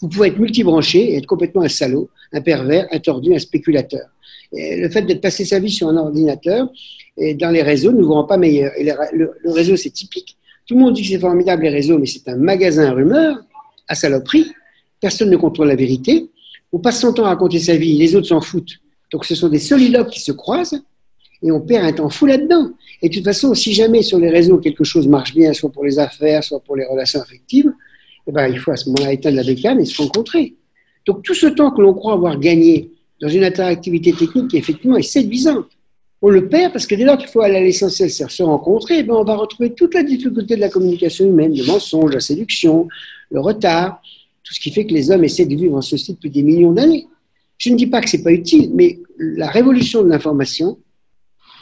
Vous 0.00 0.08
pouvez 0.08 0.28
être 0.28 0.38
multibranché 0.38 1.12
et 1.12 1.16
être 1.16 1.26
complètement 1.26 1.62
un 1.62 1.68
salaud, 1.68 2.10
un 2.32 2.40
pervers, 2.40 2.86
un 2.90 2.98
tordu, 2.98 3.34
un 3.34 3.38
spéculateur. 3.38 4.08
Le 4.52 4.88
fait 4.88 5.02
d'être 5.02 5.20
passé 5.20 5.44
sa 5.44 5.58
vie 5.58 5.70
sur 5.70 5.88
un 5.88 5.96
ordinateur 5.96 6.68
et 7.16 7.34
dans 7.34 7.50
les 7.50 7.62
réseaux 7.62 7.92
ne 7.92 8.02
vous 8.02 8.12
rend 8.12 8.24
pas 8.24 8.36
meilleur. 8.36 8.72
Et 8.78 8.84
le, 9.12 9.32
réseau, 9.46 9.76
c'est 9.76 9.90
typique. 9.90 10.36
Tout 10.66 10.74
le 10.74 10.80
monde 10.80 10.94
dit 10.94 11.02
que 11.02 11.08
c'est 11.08 11.18
formidable 11.18 11.62
les 11.62 11.70
réseaux, 11.70 11.98
mais 11.98 12.06
c'est 12.06 12.28
un 12.28 12.36
magasin 12.36 12.86
à 12.86 12.92
rumeurs, 12.92 13.38
à 13.88 13.94
saloperie. 13.94 14.50
Personne 15.00 15.30
ne 15.30 15.36
contrôle 15.36 15.68
la 15.68 15.76
vérité. 15.76 16.30
On 16.72 16.78
passe 16.78 17.00
son 17.00 17.12
temps 17.12 17.24
à 17.24 17.28
raconter 17.28 17.58
sa 17.58 17.76
vie, 17.76 17.96
les 17.96 18.16
autres 18.16 18.28
s'en 18.28 18.40
foutent 18.40 18.80
Donc 19.12 19.24
ce 19.24 19.34
sont 19.34 19.48
des 19.48 19.58
solilopes 19.58 20.10
qui 20.10 20.20
se 20.20 20.32
croisent 20.32 20.82
et 21.42 21.52
on 21.52 21.60
perd 21.60 21.84
un 21.84 21.92
temps 21.92 22.08
fou 22.08 22.26
là-dedans. 22.26 22.70
Et 23.02 23.08
de 23.08 23.14
toute 23.14 23.24
façon, 23.24 23.54
si 23.54 23.72
jamais 23.74 24.02
sur 24.02 24.18
les 24.18 24.30
réseaux 24.30 24.58
quelque 24.58 24.82
chose 24.82 25.06
marche 25.06 25.34
bien, 25.34 25.52
soit 25.52 25.70
pour 25.70 25.84
les 25.84 25.98
affaires, 25.98 26.42
soit 26.42 26.60
pour 26.60 26.74
les 26.74 26.86
relations 26.86 27.20
affectives, 27.20 27.70
eh 28.26 28.32
ben, 28.32 28.48
il 28.48 28.58
faut 28.58 28.70
à 28.70 28.76
ce 28.76 28.88
moment-là 28.90 29.12
éteindre 29.12 29.36
la 29.36 29.44
bécane 29.44 29.80
et 29.80 29.84
se 29.84 30.00
rencontrer. 30.00 30.54
Donc 31.06 31.22
tout 31.22 31.34
ce 31.34 31.46
temps 31.46 31.70
que 31.70 31.82
l'on 31.82 31.94
croit 31.94 32.14
avoir 32.14 32.38
gagné 32.38 32.90
dans 33.20 33.28
une 33.28 33.44
interactivité 33.44 34.12
technique 34.12 34.48
qui 34.48 34.56
effectivement 34.56 34.96
est 34.96 35.02
séduisante, 35.02 35.66
on 36.22 36.30
le 36.30 36.48
perd 36.48 36.72
parce 36.72 36.86
que 36.86 36.94
dès 36.94 37.04
lors 37.04 37.18
qu'il 37.18 37.28
faut 37.28 37.42
aller 37.42 37.56
à 37.56 37.60
l'essentiel, 37.60 38.10
c'est 38.10 38.28
se 38.28 38.42
rencontrer, 38.42 39.00
eh 39.00 39.02
ben 39.02 39.14
on 39.14 39.24
va 39.24 39.36
retrouver 39.36 39.74
toute 39.74 39.92
la 39.92 40.02
difficulté 40.02 40.56
de 40.56 40.60
la 40.60 40.70
communication 40.70 41.26
humaine, 41.26 41.54
le 41.54 41.66
mensonge, 41.66 42.14
la 42.14 42.20
séduction, 42.20 42.88
le 43.30 43.40
retard, 43.40 44.00
tout 44.42 44.54
ce 44.54 44.60
qui 44.60 44.70
fait 44.70 44.86
que 44.86 44.94
les 44.94 45.10
hommes 45.10 45.24
essaient 45.24 45.44
de 45.44 45.54
vivre 45.54 45.76
en 45.76 45.82
ceci 45.82 46.14
depuis 46.14 46.30
des 46.30 46.42
millions 46.42 46.72
d'années. 46.72 47.06
Je 47.58 47.68
ne 47.70 47.76
dis 47.76 47.86
pas 47.86 48.00
que 48.00 48.08
ce 48.08 48.16
n'est 48.16 48.22
pas 48.22 48.32
utile, 48.32 48.70
mais 48.74 49.00
la 49.18 49.48
révolution 49.48 50.02
de 50.02 50.08
l'information, 50.08 50.78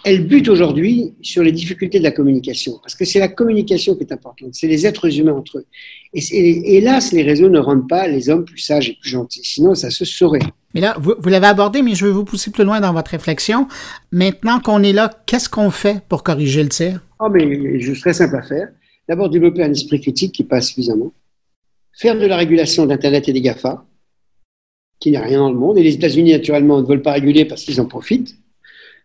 elle 0.05 0.27
bute 0.27 0.49
aujourd'hui 0.49 1.15
sur 1.23 1.43
les 1.43 1.53
difficultés 1.53 1.99
de 1.99 2.05
la 2.05 2.11
communication, 2.11 2.79
parce 2.83 2.95
que 2.95 3.05
c'est 3.05 3.21
la 3.21 3.29
communication 3.29 3.95
qui 3.95 4.03
est 4.03 4.13
importante, 4.13 4.51
c'est 4.53 4.67
les 4.67 4.87
êtres 4.87 5.17
humains 5.19 5.35
entre 5.35 5.59
eux. 5.59 5.67
Et, 6.13 6.77
hélas, 6.77 7.13
les 7.13 7.23
réseaux 7.23 7.49
ne 7.49 7.59
rendent 7.59 7.89
pas 7.89 8.09
les 8.09 8.29
hommes 8.29 8.45
plus 8.45 8.59
sages 8.59 8.89
et 8.89 8.99
plus 9.01 9.11
gentils, 9.11 9.45
sinon 9.45 9.75
ça 9.75 9.91
se 9.91 10.05
saurait. 10.05 10.41
Mais 10.75 10.81
là, 10.81 10.97
vous, 10.99 11.15
vous 11.19 11.29
l'avez 11.29 11.47
abordé, 11.47 11.83
mais 11.83 11.95
je 11.95 12.05
vais 12.05 12.13
vous 12.13 12.25
pousser 12.25 12.51
plus 12.51 12.65
loin 12.65 12.81
dans 12.81 12.93
votre 12.93 13.11
réflexion. 13.11 13.69
Maintenant 14.11 14.59
qu'on 14.59 14.83
est 14.83 14.93
là, 14.93 15.11
qu'est-ce 15.27 15.49
qu'on 15.49 15.71
fait 15.71 16.03
pour 16.09 16.23
corriger 16.23 16.63
le 16.63 16.69
tir? 16.71 17.01
Oh, 17.21 17.29
mais 17.31 17.81
je 17.81 17.95
serais 17.95 18.15
simple 18.15 18.37
à 18.37 18.43
faire. 18.43 18.69
D'abord, 19.09 19.29
développer 19.29 19.63
un 19.63 19.71
esprit 19.71 20.01
critique 20.01 20.33
qui 20.33 20.45
passe 20.45 20.69
suffisamment. 20.69 21.13
Faire 21.93 22.19
de 22.19 22.27
la 22.27 22.37
régulation 22.37 22.87
d'Internet 22.87 23.29
et 23.29 23.33
des 23.33 23.43
GAFA, 23.43 23.85
qui 24.99 25.11
n'est 25.11 25.19
rien 25.19 25.41
dans 25.41 25.53
le 25.53 25.59
monde. 25.59 25.77
Et 25.79 25.83
les 25.83 25.95
États-Unis, 25.95 26.33
naturellement, 26.33 26.81
ne 26.81 26.87
veulent 26.87 27.03
pas 27.03 27.13
réguler 27.13 27.45
parce 27.45 27.65
qu'ils 27.65 27.81
en 27.81 27.87
profitent 27.87 28.35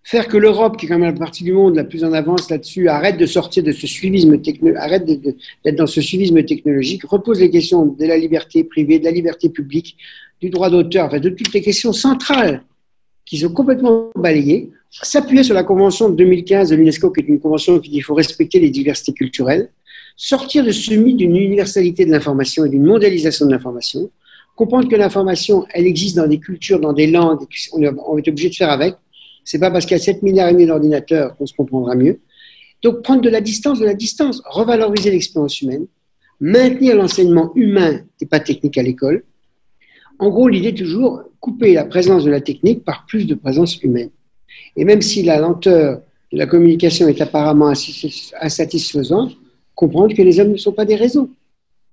faire 0.08 0.30
que 0.30 0.38
l'Europe, 0.38 0.78
qui 0.78 0.86
est 0.86 0.90
quand 0.90 1.00
même 1.00 1.14
la 1.14 1.20
partie 1.20 1.44
du 1.44 1.52
monde 1.52 1.76
la 1.76 1.84
plus 1.84 2.06
en 2.06 2.14
avance 2.14 2.50
là-dessus, 2.50 2.88
arrête 2.88 3.18
de 3.18 3.26
sortir 3.26 3.62
de 3.62 3.74
ce 3.74 3.88
suivisme 3.88 4.40
technologique, 4.40 4.82
arrête 4.82 5.06
d'être 5.06 5.76
dans 5.76 5.86
ce 5.86 6.00
suivisme 6.00 6.42
technologique, 6.46 7.04
repose 7.04 7.42
les 7.42 7.50
questions 7.50 7.86
de 7.86 8.06
la 8.06 8.18
liberté 8.18 8.64
privée, 8.64 9.00
de 9.00 9.04
la 9.04 9.12
liberté 9.12 9.50
publique, 9.50 9.98
du 10.40 10.50
droit 10.50 10.70
d'auteur, 10.70 11.08
enfin 11.08 11.20
de 11.20 11.28
toutes 11.28 11.52
les 11.52 11.60
questions 11.60 11.92
centrales 11.92 12.64
qui 13.26 13.38
sont 13.40 13.50
complètement 13.50 14.10
balayées, 14.16 14.72
s'appuyer 14.92 15.44
sur 15.44 15.56
la 15.56 15.66
convention 15.66 16.08
de 16.08 16.16
2015 16.16 16.70
de 16.70 16.78
l'UNESCO, 16.78 17.12
qui 17.12 17.20
est 17.20 17.28
une 17.28 17.42
convention 17.42 17.78
qui 17.78 17.90
dit 17.90 17.96
qu'il 17.96 18.04
faut 18.06 18.16
respecter 18.16 18.62
les 18.62 18.70
diversités 18.70 19.12
culturelles, 19.12 19.72
sortir 20.16 20.64
de 20.64 20.72
ce 20.72 20.94
mythe 20.94 21.18
d'une 21.18 21.36
universalité 21.36 22.06
de 22.06 22.12
l'information 22.12 22.64
et 22.64 22.70
d'une 22.70 22.86
mondialisation 22.86 23.46
de 23.46 23.52
l'information, 23.52 24.10
comprendre 24.56 24.88
que 24.88 24.96
l'information, 24.96 25.66
elle 25.74 25.86
existe 25.86 26.16
dans 26.16 26.28
des 26.28 26.40
cultures, 26.40 26.80
dans 26.80 26.94
des 26.94 27.08
langues, 27.08 27.46
on 27.74 28.18
est 28.18 28.30
obligé 28.30 28.48
de 28.48 28.56
faire 28.56 28.70
avec, 28.70 28.96
c'est 29.48 29.60
pas 29.60 29.72
parce 29.72 29.86
qu'il 29.86 29.96
y 29.96 30.00
a 30.00 30.04
7 30.04 30.24
milliards 30.24 30.50
et 30.50 30.52
demi 30.52 30.66
d'ordinateurs 30.66 31.38
qu'on 31.38 31.46
se 31.46 31.54
comprendra 31.54 31.96
mieux. 31.96 32.20
Donc, 32.84 33.02
prendre 33.02 33.22
de 33.22 33.30
la 33.30 33.40
distance, 33.40 33.80
de 33.80 33.86
la 33.86 33.94
distance, 33.94 34.42
revaloriser 34.46 35.10
l'expérience 35.10 35.62
humaine, 35.62 35.86
maintenir 36.42 36.98
l'enseignement 36.98 37.54
humain 37.56 38.02
et 38.20 38.26
pas 38.26 38.42
technique 38.42 38.78
à 38.78 38.84
l'école. 38.84 39.24
En 40.20 40.30
gros, 40.30 40.50
l'idée 40.50 40.74
toujours, 40.74 41.22
couper 41.40 41.74
la 41.74 41.86
présence 41.86 42.26
de 42.26 42.30
la 42.30 42.42
technique 42.42 42.84
par 42.84 43.06
plus 43.06 43.26
de 43.26 43.36
présence 43.36 43.82
humaine. 43.82 44.10
Et 44.76 44.84
même 44.84 45.02
si 45.02 45.24
la 45.24 45.40
lenteur 45.40 46.02
de 46.34 46.38
la 46.38 46.46
communication 46.46 47.08
est 47.08 47.22
apparemment 47.22 47.72
insatisfaisante, 48.42 49.32
comprendre 49.76 50.14
que 50.14 50.24
les 50.24 50.42
hommes 50.42 50.52
ne 50.52 50.58
sont 50.58 50.74
pas 50.74 50.84
des 50.84 50.98
réseaux 50.98 51.30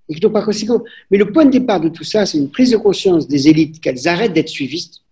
et 0.09 0.15
qu'ils 0.15 0.25
n'ont 0.25 0.33
pas 0.33 0.43
conséquent. 0.43 0.83
Mais 1.09 1.19
le 1.19 1.31
point 1.31 1.45
de 1.45 1.53
départ 1.53 1.81
de 1.81 1.89
tout 1.89 2.03
ça, 2.03 2.27
c'est 2.27 2.39
une 2.39 2.51
prise 2.51 2.73
de 2.73 2.79
conscience 2.79 3.29
des 3.29 3.47
élites 3.47 3.81
qu'elles 3.81 4.09
arrêtent 4.09 4.33
d'être 4.33 4.49
suivistes 4.49 5.04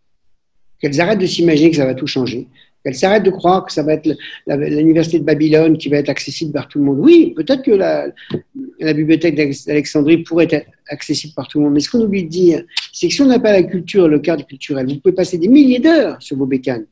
qu'elles 0.83 1.01
arrêtent 1.01 1.21
de 1.21 1.27
s'imaginer 1.27 1.71
que 1.71 1.77
ça 1.77 1.87
va 1.87 1.95
tout 1.95 2.09
changer, 2.09 2.49
qu'elles 2.85 2.97
s'arrêtent 2.97 3.23
de 3.23 3.31
croire 3.31 3.65
que 3.65 3.73
ça 3.73 3.85
va 3.85 3.95
être 3.95 4.11
l'université 4.47 5.21
de 5.21 5.25
Babylone 5.25 5.79
qui 5.79 5.89
va 5.89 5.99
être 5.99 6.09
accessible 6.09 6.53
par 6.53 6.67
tout 6.69 6.81
le 6.81 6.85
monde. 6.85 6.99
Oui, 6.99 7.33
peut-être 7.37 7.63
que 7.63 7.71
la, 7.71 8.13
bibliothèque 8.93 9.37
d'Alexandrie 9.37 10.19
pourrait 10.19 10.49
être 10.51 10.67
accessible 10.89 11.33
par 11.35 11.47
tout 11.47 11.59
le 11.59 11.65
monde, 11.65 11.75
mais 11.75 11.81
ce 11.81 11.89
qu'on 11.89 12.01
oublie 12.01 12.25
de 12.25 12.29
dire, 12.29 12.65
c'est 12.93 13.09
que 13.09 13.15
si 13.15 13.23
on 13.23 13.27
n'a 13.27 13.39
pas 13.39 13.53
la 13.53 13.63
culture, 13.63 14.09
le 14.09 14.19
cadre 14.19 14.45
culturel, 14.45 14.87
vous 14.87 14.97
pouvez 14.97 15.15
passer 15.15 15.39
des 15.39 15.49
milliers 15.49 15.79
d'heures 15.79 16.21
sur 16.21 16.37
vos 16.37 16.47
bécanes. 16.47 16.87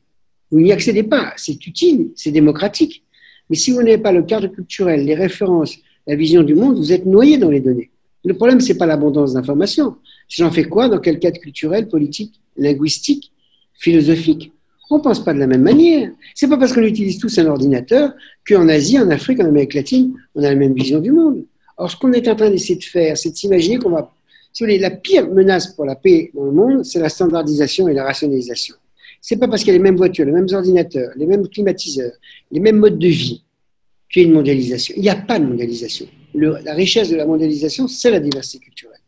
Vous 0.49 0.61
n'y 0.61 0.71
accédez 0.71 1.03
pas, 1.03 1.33
c'est 1.35 1.65
utile, 1.67 2.11
c'est 2.15 2.31
démocratique. 2.31 3.03
Mais 3.49 3.57
si 3.57 3.71
vous 3.71 3.79
n'avez 3.79 3.97
pas 3.97 4.13
le 4.13 4.23
cadre 4.23 4.47
culturel, 4.47 5.05
les 5.05 5.15
références, 5.15 5.77
la 6.07 6.15
vision 6.15 6.41
du 6.41 6.55
monde, 6.55 6.77
vous 6.77 6.93
êtes 6.93 7.05
noyé 7.05 7.37
dans 7.37 7.49
les 7.49 7.59
données. 7.59 7.91
Le 8.23 8.33
problème, 8.33 8.61
c'est 8.61 8.77
pas 8.77 8.85
l'abondance 8.85 9.33
d'informations. 9.33 9.95
J'en 10.29 10.51
fais 10.51 10.63
quoi 10.65 10.87
Dans 10.87 10.99
quel 10.99 11.19
cadre 11.19 11.39
culturel, 11.39 11.87
politique, 11.87 12.33
linguistique 12.55 13.30
philosophique. 13.81 14.53
On 14.89 14.97
ne 14.97 15.01
pense 15.01 15.23
pas 15.23 15.33
de 15.33 15.39
la 15.39 15.47
même 15.47 15.63
manière. 15.63 16.11
C'est 16.35 16.47
pas 16.47 16.57
parce 16.57 16.73
qu'on 16.73 16.83
utilise 16.83 17.17
tous 17.17 17.37
un 17.39 17.47
ordinateur 17.47 18.13
qu'en 18.47 18.67
Asie, 18.69 18.99
en 18.99 19.09
Afrique, 19.09 19.39
en 19.39 19.45
Amérique 19.45 19.73
latine, 19.73 20.13
on 20.35 20.43
a 20.43 20.49
la 20.49 20.55
même 20.55 20.73
vision 20.73 20.99
du 20.99 21.11
monde. 21.11 21.45
Or, 21.77 21.89
ce 21.89 21.95
qu'on 21.95 22.11
est 22.13 22.27
en 22.27 22.35
train 22.35 22.49
d'essayer 22.49 22.75
de 22.75 22.83
faire, 22.83 23.17
c'est 23.17 23.31
de 23.31 23.35
s'imaginer 23.35 23.77
qu'on 23.77 23.89
va. 23.89 24.13
Si 24.53 24.63
vous 24.63 24.67
voulez, 24.67 24.79
la 24.79 24.91
pire 24.91 25.27
menace 25.29 25.67
pour 25.67 25.85
la 25.85 25.95
paix 25.95 26.29
dans 26.35 26.43
le 26.43 26.51
monde, 26.51 26.85
c'est 26.85 26.99
la 26.99 27.09
standardisation 27.09 27.87
et 27.87 27.93
la 27.93 28.03
rationalisation. 28.03 28.75
C'est 29.21 29.37
pas 29.37 29.47
parce 29.47 29.63
qu'il 29.63 29.71
y 29.71 29.75
a 29.75 29.77
les 29.77 29.83
mêmes 29.83 29.95
voitures, 29.95 30.25
les 30.25 30.31
mêmes 30.31 30.47
ordinateurs, 30.51 31.11
les 31.15 31.25
mêmes 31.25 31.47
climatiseurs, 31.47 32.11
les 32.51 32.59
mêmes 32.59 32.77
modes 32.77 32.99
de 32.99 33.07
vie 33.07 33.43
qu'il 34.11 34.23
y 34.23 34.25
a 34.25 34.27
une 34.27 34.33
mondialisation. 34.33 34.93
Il 34.97 35.03
n'y 35.03 35.09
a 35.09 35.15
pas 35.15 35.39
de 35.39 35.45
mondialisation. 35.45 36.05
la 36.33 36.73
richesse 36.73 37.09
de 37.09 37.15
la 37.15 37.25
mondialisation, 37.25 37.87
c'est 37.87 38.11
la 38.11 38.19
diversité 38.19 38.59
culturelle. 38.59 38.99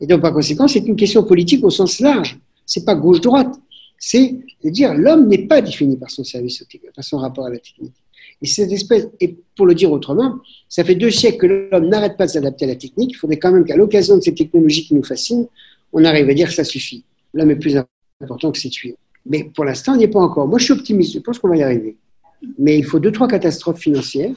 Et 0.00 0.06
donc, 0.06 0.20
par 0.20 0.32
conséquent, 0.32 0.68
c'est 0.68 0.86
une 0.86 0.96
question 0.96 1.24
politique 1.24 1.64
au 1.64 1.70
sens 1.70 1.98
large. 1.98 2.38
C'est 2.64 2.84
pas 2.84 2.94
gauche-droite 2.94 3.58
c'est 3.98 4.36
de 4.64 4.70
dire 4.70 4.94
l'homme 4.94 5.28
n'est 5.28 5.46
pas 5.46 5.60
défini 5.60 5.96
par 5.96 6.10
son 6.10 6.24
service, 6.24 6.64
par 6.94 7.04
son 7.04 7.18
rapport 7.18 7.46
à 7.46 7.50
la 7.50 7.58
technique. 7.58 7.94
Et 8.40 8.46
cette 8.46 8.70
espèce, 8.70 9.08
et 9.20 9.36
pour 9.56 9.66
le 9.66 9.74
dire 9.74 9.90
autrement, 9.90 10.38
ça 10.68 10.84
fait 10.84 10.94
deux 10.94 11.10
siècles 11.10 11.38
que 11.38 11.68
l'homme 11.72 11.88
n'arrête 11.88 12.16
pas 12.16 12.26
de 12.26 12.30
s'adapter 12.30 12.66
à 12.66 12.68
la 12.68 12.76
technique. 12.76 13.10
Il 13.12 13.16
faudrait 13.16 13.38
quand 13.38 13.50
même 13.50 13.64
qu'à 13.64 13.76
l'occasion 13.76 14.16
de 14.16 14.20
ces 14.20 14.34
technologies 14.34 14.86
qui 14.86 14.94
nous 14.94 15.02
fascinent, 15.02 15.48
on 15.92 16.04
arrive 16.04 16.28
à 16.28 16.34
dire 16.34 16.46
que 16.46 16.54
ça 16.54 16.64
suffit. 16.64 17.04
L'homme 17.34 17.50
est 17.50 17.56
plus 17.56 17.76
important 18.20 18.52
que 18.52 18.58
ces 18.58 18.70
tuyaux. 18.70 18.96
Mais 19.26 19.44
pour 19.44 19.64
l'instant, 19.64 19.94
on 19.94 19.96
n'y 19.96 20.04
est 20.04 20.08
pas 20.08 20.20
encore. 20.20 20.46
Moi, 20.46 20.58
je 20.58 20.64
suis 20.64 20.72
optimiste. 20.72 21.14
Je 21.14 21.18
pense 21.18 21.38
qu'on 21.38 21.48
va 21.48 21.56
y 21.56 21.62
arriver. 21.62 21.96
Mais 22.58 22.78
il 22.78 22.84
faut 22.84 23.00
deux, 23.00 23.10
trois 23.12 23.26
catastrophes 23.26 23.80
financières. 23.80 24.30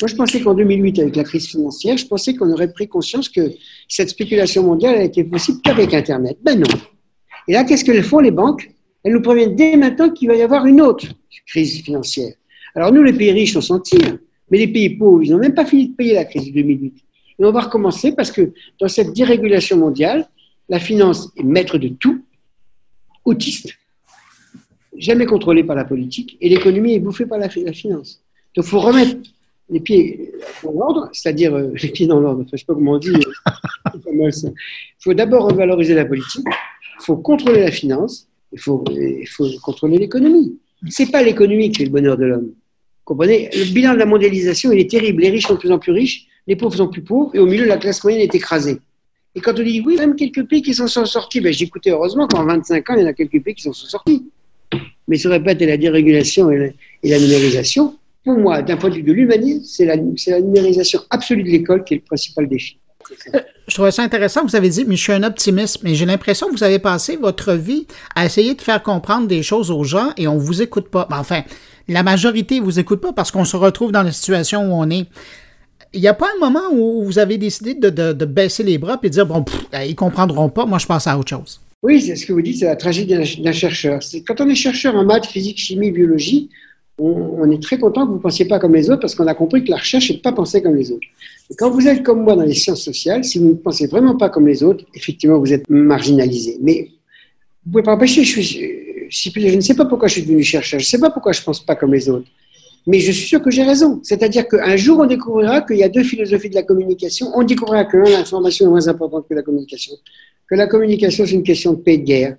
Moi, 0.00 0.08
je 0.08 0.14
pensais 0.14 0.40
qu'en 0.40 0.54
2008, 0.54 0.98
avec 1.00 1.16
la 1.16 1.24
crise 1.24 1.48
financière, 1.48 1.96
je 1.98 2.06
pensais 2.06 2.34
qu'on 2.34 2.50
aurait 2.50 2.72
pris 2.72 2.88
conscience 2.88 3.28
que 3.28 3.52
cette 3.88 4.08
spéculation 4.08 4.62
mondiale 4.62 5.02
été 5.02 5.24
possible 5.24 5.60
qu'avec 5.62 5.92
Internet. 5.92 6.38
Ben 6.42 6.58
non. 6.58 6.68
Et 7.48 7.52
là, 7.52 7.64
qu'est-ce 7.64 7.84
qu'elles 7.84 8.04
font, 8.04 8.20
les 8.20 8.30
banques? 8.30 8.70
Elle 9.08 9.14
nous 9.14 9.22
prévient 9.22 9.48
dès 9.48 9.74
maintenant 9.78 10.10
qu'il 10.10 10.28
va 10.28 10.34
y 10.34 10.42
avoir 10.42 10.66
une 10.66 10.82
autre 10.82 11.06
crise 11.46 11.80
financière. 11.80 12.34
Alors 12.74 12.92
nous, 12.92 13.02
les 13.02 13.14
pays 13.14 13.32
riches, 13.32 13.56
on 13.56 13.62
s'en 13.62 13.80
tire, 13.80 14.18
mais 14.50 14.58
les 14.58 14.68
pays 14.68 14.90
pauvres, 14.90 15.22
ils 15.22 15.30
n'ont 15.30 15.38
même 15.38 15.54
pas 15.54 15.64
fini 15.64 15.88
de 15.88 15.94
payer 15.94 16.12
la 16.12 16.26
crise 16.26 16.44
de 16.44 16.52
2008. 16.52 16.94
Et 17.38 17.44
on 17.46 17.50
va 17.50 17.62
recommencer 17.62 18.12
parce 18.12 18.30
que 18.30 18.52
dans 18.78 18.88
cette 18.88 19.14
dérégulation 19.14 19.78
mondiale, 19.78 20.28
la 20.68 20.78
finance 20.78 21.32
est 21.38 21.42
maître 21.42 21.78
de 21.78 21.88
tout, 21.88 22.22
autiste, 23.24 23.72
jamais 24.94 25.24
contrôlée 25.24 25.64
par 25.64 25.74
la 25.76 25.86
politique, 25.86 26.36
et 26.42 26.50
l'économie 26.50 26.92
est 26.92 27.00
bouffée 27.00 27.24
par 27.24 27.38
la, 27.38 27.48
finance. 27.48 28.22
Donc 28.54 28.66
il 28.66 28.68
faut 28.68 28.80
remettre 28.80 29.16
les 29.70 29.80
pieds 29.80 30.32
dans 30.62 30.72
l'ordre, 30.72 31.08
c'est-à-dire 31.14 31.54
euh, 31.54 31.72
les 31.82 31.88
pieds 31.88 32.06
dans 32.06 32.20
l'ordre, 32.20 32.44
je 32.46 32.52
ne 32.52 32.58
sais 32.58 32.66
pas 32.66 32.74
comment 32.74 32.92
on 32.92 32.98
dit. 32.98 33.08
Euh, 33.08 34.30
il 34.44 34.52
faut 34.98 35.14
d'abord 35.14 35.48
revaloriser 35.48 35.94
la 35.94 36.04
politique, 36.04 36.44
il 36.46 37.04
faut 37.04 37.16
contrôler 37.16 37.60
la 37.60 37.70
finance, 37.70 38.28
il 38.52 38.60
faut, 38.60 38.84
il 38.90 39.26
faut 39.28 39.46
contrôler 39.62 39.98
l'économie. 39.98 40.58
C'est 40.88 41.10
pas 41.10 41.22
l'économie 41.22 41.70
qui 41.70 41.78
fait 41.78 41.84
le 41.84 41.90
bonheur 41.90 42.16
de 42.16 42.24
l'homme. 42.24 42.52
Comprenez? 43.04 43.50
Le 43.52 43.72
bilan 43.72 43.94
de 43.94 43.98
la 43.98 44.06
mondialisation, 44.06 44.70
il 44.72 44.80
est 44.80 44.90
terrible. 44.90 45.22
Les 45.22 45.30
riches 45.30 45.46
sont 45.46 45.54
de 45.54 45.58
plus 45.58 45.72
en 45.72 45.78
plus 45.78 45.92
riches, 45.92 46.26
les 46.46 46.56
pauvres 46.56 46.76
sont 46.76 46.88
plus 46.88 47.02
pauvres, 47.02 47.30
et 47.34 47.38
au 47.38 47.46
milieu, 47.46 47.64
la 47.64 47.78
classe 47.78 48.02
moyenne 48.04 48.22
est 48.22 48.34
écrasée. 48.34 48.78
Et 49.34 49.40
quand 49.40 49.58
on 49.58 49.62
dit 49.62 49.82
oui, 49.84 49.96
même 49.96 50.16
quelques 50.16 50.46
pays 50.46 50.62
qui 50.62 50.74
s'en 50.74 50.86
sont 50.86 51.04
sortis, 51.04 51.40
ben, 51.40 51.52
j'écoutais 51.52 51.90
heureusement 51.90 52.26
qu'en 52.26 52.44
25 52.44 52.90
ans, 52.90 52.94
il 52.96 53.02
y 53.02 53.04
en 53.04 53.08
a 53.08 53.12
quelques 53.12 53.42
pays 53.42 53.54
qui 53.54 53.62
s'en 53.62 53.72
sont 53.72 53.86
sortis. 53.86 54.26
Mais 55.06 55.16
ça 55.16 55.30
répète 55.30 55.60
la 55.62 55.76
dérégulation 55.76 56.50
et 56.50 56.74
la, 57.02 57.18
numérisation. 57.18 57.96
Pour 58.24 58.36
moi, 58.36 58.62
d'un 58.62 58.76
point 58.76 58.90
de 58.90 58.96
vue 58.96 59.02
de 59.02 59.12
l'humanisme, 59.12 59.64
c'est 59.64 59.84
la, 59.84 59.96
la 59.96 60.40
numérisation 60.40 61.00
absolue 61.08 61.44
de 61.44 61.48
l'école 61.48 61.84
qui 61.84 61.94
est 61.94 61.98
le 61.98 62.02
principal 62.02 62.48
défi. 62.48 62.78
Je 63.66 63.74
trouvais 63.74 63.90
ça 63.90 64.02
intéressant. 64.02 64.44
Vous 64.44 64.56
avez 64.56 64.68
dit, 64.68 64.84
mais 64.86 64.96
je 64.96 65.02
suis 65.02 65.12
un 65.12 65.22
optimiste, 65.22 65.80
mais 65.82 65.94
j'ai 65.94 66.06
l'impression 66.06 66.48
que 66.48 66.52
vous 66.52 66.64
avez 66.64 66.78
passé 66.78 67.16
votre 67.16 67.52
vie 67.52 67.86
à 68.14 68.24
essayer 68.24 68.54
de 68.54 68.62
faire 68.62 68.82
comprendre 68.82 69.26
des 69.26 69.42
choses 69.42 69.70
aux 69.70 69.84
gens 69.84 70.10
et 70.16 70.26
on 70.28 70.38
vous 70.38 70.62
écoute 70.62 70.88
pas. 70.88 71.06
Ben, 71.10 71.18
enfin, 71.18 71.42
la 71.88 72.02
majorité 72.02 72.60
vous 72.60 72.78
écoute 72.78 73.00
pas 73.00 73.12
parce 73.12 73.30
qu'on 73.30 73.44
se 73.44 73.56
retrouve 73.56 73.92
dans 73.92 74.02
la 74.02 74.12
situation 74.12 74.62
où 74.62 74.72
on 74.72 74.88
est. 74.90 75.06
Il 75.94 76.00
n'y 76.00 76.08
a 76.08 76.14
pas 76.14 76.28
un 76.36 76.38
moment 76.38 76.70
où 76.72 77.02
vous 77.04 77.18
avez 77.18 77.38
décidé 77.38 77.74
de, 77.74 78.24
baisser 78.24 78.62
les 78.62 78.76
bras 78.76 78.98
et 79.02 79.06
de 79.06 79.12
dire, 79.12 79.26
bon, 79.26 79.44
ils 79.72 79.90
ils 79.90 79.94
comprendront 79.94 80.50
pas, 80.50 80.66
moi 80.66 80.78
je 80.78 80.86
passe 80.86 81.06
à 81.06 81.18
autre 81.18 81.30
chose. 81.30 81.60
Oui, 81.82 82.02
c'est 82.02 82.16
ce 82.16 82.26
que 82.26 82.32
vous 82.32 82.42
dites, 82.42 82.58
c'est 82.58 82.66
la 82.66 82.76
tragédie 82.76 83.40
d'un 83.40 83.52
chercheur. 83.52 84.00
Quand 84.26 84.40
on 84.40 84.48
est 84.48 84.54
chercheur 84.54 84.96
en 84.96 85.04
maths, 85.04 85.26
physique, 85.26 85.58
chimie, 85.58 85.90
biologie, 85.90 86.50
on, 86.98 87.50
est 87.50 87.62
très 87.62 87.78
content 87.78 88.04
que 88.04 88.10
vous 88.10 88.16
ne 88.16 88.22
pensiez 88.22 88.46
pas 88.46 88.58
comme 88.58 88.74
les 88.74 88.90
autres 88.90 89.00
parce 89.00 89.14
qu'on 89.14 89.26
a 89.26 89.34
compris 89.34 89.64
que 89.64 89.70
la 89.70 89.76
recherche 89.76 90.10
n'est 90.10 90.18
pas 90.18 90.32
penser 90.32 90.62
comme 90.62 90.74
les 90.74 90.90
autres. 90.90 91.06
quand 91.56 91.70
vous 91.70 91.86
êtes 91.86 92.02
comme 92.02 92.22
moi 92.22 92.34
dans 92.34 92.42
les 92.42 92.54
sciences 92.54 92.82
sociales, 92.82 93.24
si 93.24 93.38
vous 93.38 93.50
ne 93.50 93.54
pensez 93.54 93.86
vraiment 93.86 94.16
pas 94.16 94.28
comme 94.28 94.46
les 94.46 94.62
autres, 94.62 94.84
effectivement, 94.94 95.38
vous 95.38 95.52
êtes 95.52 95.68
marginalisé. 95.68 96.58
Mais 96.60 96.88
vous 97.64 97.68
ne 97.68 97.72
pouvez 97.72 97.82
pas 97.82 97.94
empêcher, 97.94 98.24
je 98.24 98.40
suis, 98.40 99.10
je 99.10 99.54
ne 99.54 99.60
sais 99.60 99.74
pas 99.74 99.84
pourquoi 99.84 100.08
je 100.08 100.14
suis 100.14 100.22
devenu 100.22 100.42
chercheur, 100.42 100.80
je 100.80 100.84
ne 100.84 100.88
sais 100.88 100.98
pas 100.98 101.10
pourquoi 101.10 101.32
je 101.32 101.40
ne 101.40 101.44
pense 101.44 101.64
pas 101.64 101.76
comme 101.76 101.94
les 101.94 102.08
autres, 102.08 102.26
mais 102.86 102.98
je 102.98 103.12
suis 103.12 103.26
sûr 103.26 103.42
que 103.42 103.50
j'ai 103.50 103.62
raison. 103.62 104.00
C'est-à-dire 104.02 104.48
qu'un 104.48 104.76
jour, 104.76 104.98
on 104.98 105.06
découvrira 105.06 105.60
qu'il 105.60 105.76
y 105.76 105.84
a 105.84 105.88
deux 105.88 106.04
philosophies 106.04 106.50
de 106.50 106.54
la 106.54 106.62
communication. 106.62 107.30
On 107.34 107.42
découvrira 107.42 107.84
que 107.84 107.96
l'information 107.98 108.66
est 108.66 108.70
moins 108.70 108.88
importante 108.88 109.26
que 109.28 109.34
la 109.34 109.42
communication, 109.42 109.94
que 110.48 110.54
la 110.54 110.66
communication, 110.66 111.26
c'est 111.26 111.34
une 111.34 111.42
question 111.42 111.74
de 111.74 111.78
paix 111.78 111.94
et 111.94 111.98
de 111.98 112.04
guerre. 112.04 112.36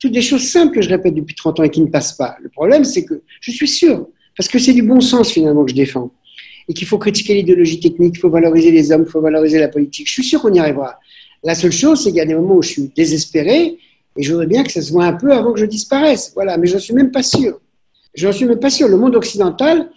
Toutes 0.00 0.12
des 0.12 0.22
choses 0.22 0.48
simples 0.48 0.74
que 0.74 0.82
je 0.82 0.88
répète 0.88 1.14
depuis 1.14 1.34
30 1.34 1.60
ans 1.60 1.62
et 1.64 1.70
qui 1.70 1.80
ne 1.80 1.88
passent 1.88 2.12
pas. 2.12 2.36
Le 2.40 2.48
problème, 2.48 2.84
c'est 2.84 3.04
que 3.04 3.22
je 3.40 3.50
suis 3.50 3.68
sûr, 3.68 4.08
parce 4.36 4.48
que 4.48 4.58
c'est 4.58 4.72
du 4.72 4.82
bon 4.82 5.00
sens 5.00 5.32
finalement 5.32 5.64
que 5.64 5.70
je 5.70 5.76
défends, 5.76 6.12
et 6.68 6.74
qu'il 6.74 6.86
faut 6.86 6.98
critiquer 6.98 7.34
l'idéologie 7.34 7.80
technique, 7.80 8.14
il 8.16 8.20
faut 8.20 8.30
valoriser 8.30 8.70
les 8.70 8.92
hommes, 8.92 9.04
il 9.06 9.10
faut 9.10 9.20
valoriser 9.20 9.58
la 9.58 9.68
politique. 9.68 10.06
Je 10.06 10.12
suis 10.12 10.24
sûr 10.24 10.40
qu'on 10.40 10.52
y 10.52 10.58
arrivera. 10.58 10.98
La 11.42 11.54
seule 11.54 11.72
chose, 11.72 12.02
c'est 12.02 12.10
qu'il 12.10 12.18
y 12.18 12.20
a 12.20 12.26
des 12.26 12.34
moments 12.34 12.56
où 12.56 12.62
je 12.62 12.68
suis 12.68 12.92
désespéré 12.94 13.78
et 14.16 14.22
je 14.22 14.32
voudrais 14.32 14.46
bien 14.46 14.64
que 14.64 14.72
ça 14.72 14.82
se 14.82 14.92
voit 14.92 15.04
un 15.04 15.12
peu 15.12 15.32
avant 15.32 15.52
que 15.52 15.60
je 15.60 15.66
disparaisse. 15.66 16.32
Voilà, 16.34 16.58
mais 16.58 16.66
je 16.66 16.74
ne 16.74 16.80
suis 16.80 16.92
même 16.92 17.10
pas 17.10 17.22
sûr. 17.22 17.60
Je 18.14 18.26
n'en 18.26 18.32
suis 18.32 18.46
même 18.46 18.58
pas 18.58 18.70
sûr. 18.70 18.88
Le 18.88 18.96
monde 18.96 19.14
occidental, 19.14 19.90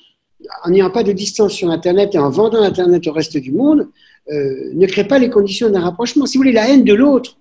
en 0.63 0.69
n'ayant 0.69 0.91
pas 0.91 1.03
de 1.03 1.11
distance 1.11 1.53
sur 1.53 1.69
Internet 1.69 2.13
et 2.13 2.19
en 2.19 2.29
vendant 2.29 2.61
Internet 2.61 3.05
au 3.07 3.11
reste 3.11 3.37
du 3.37 3.51
monde, 3.51 3.89
euh, 4.31 4.71
ne 4.73 4.85
crée 4.85 5.07
pas 5.07 5.17
les 5.17 5.29
conditions 5.29 5.69
d'un 5.69 5.79
rapprochement. 5.79 6.27
Si 6.27 6.37
vous 6.37 6.43
voulez, 6.43 6.51
la 6.51 6.69
haine 6.69 6.83
de 6.83 6.93
l'autre, 6.93 7.37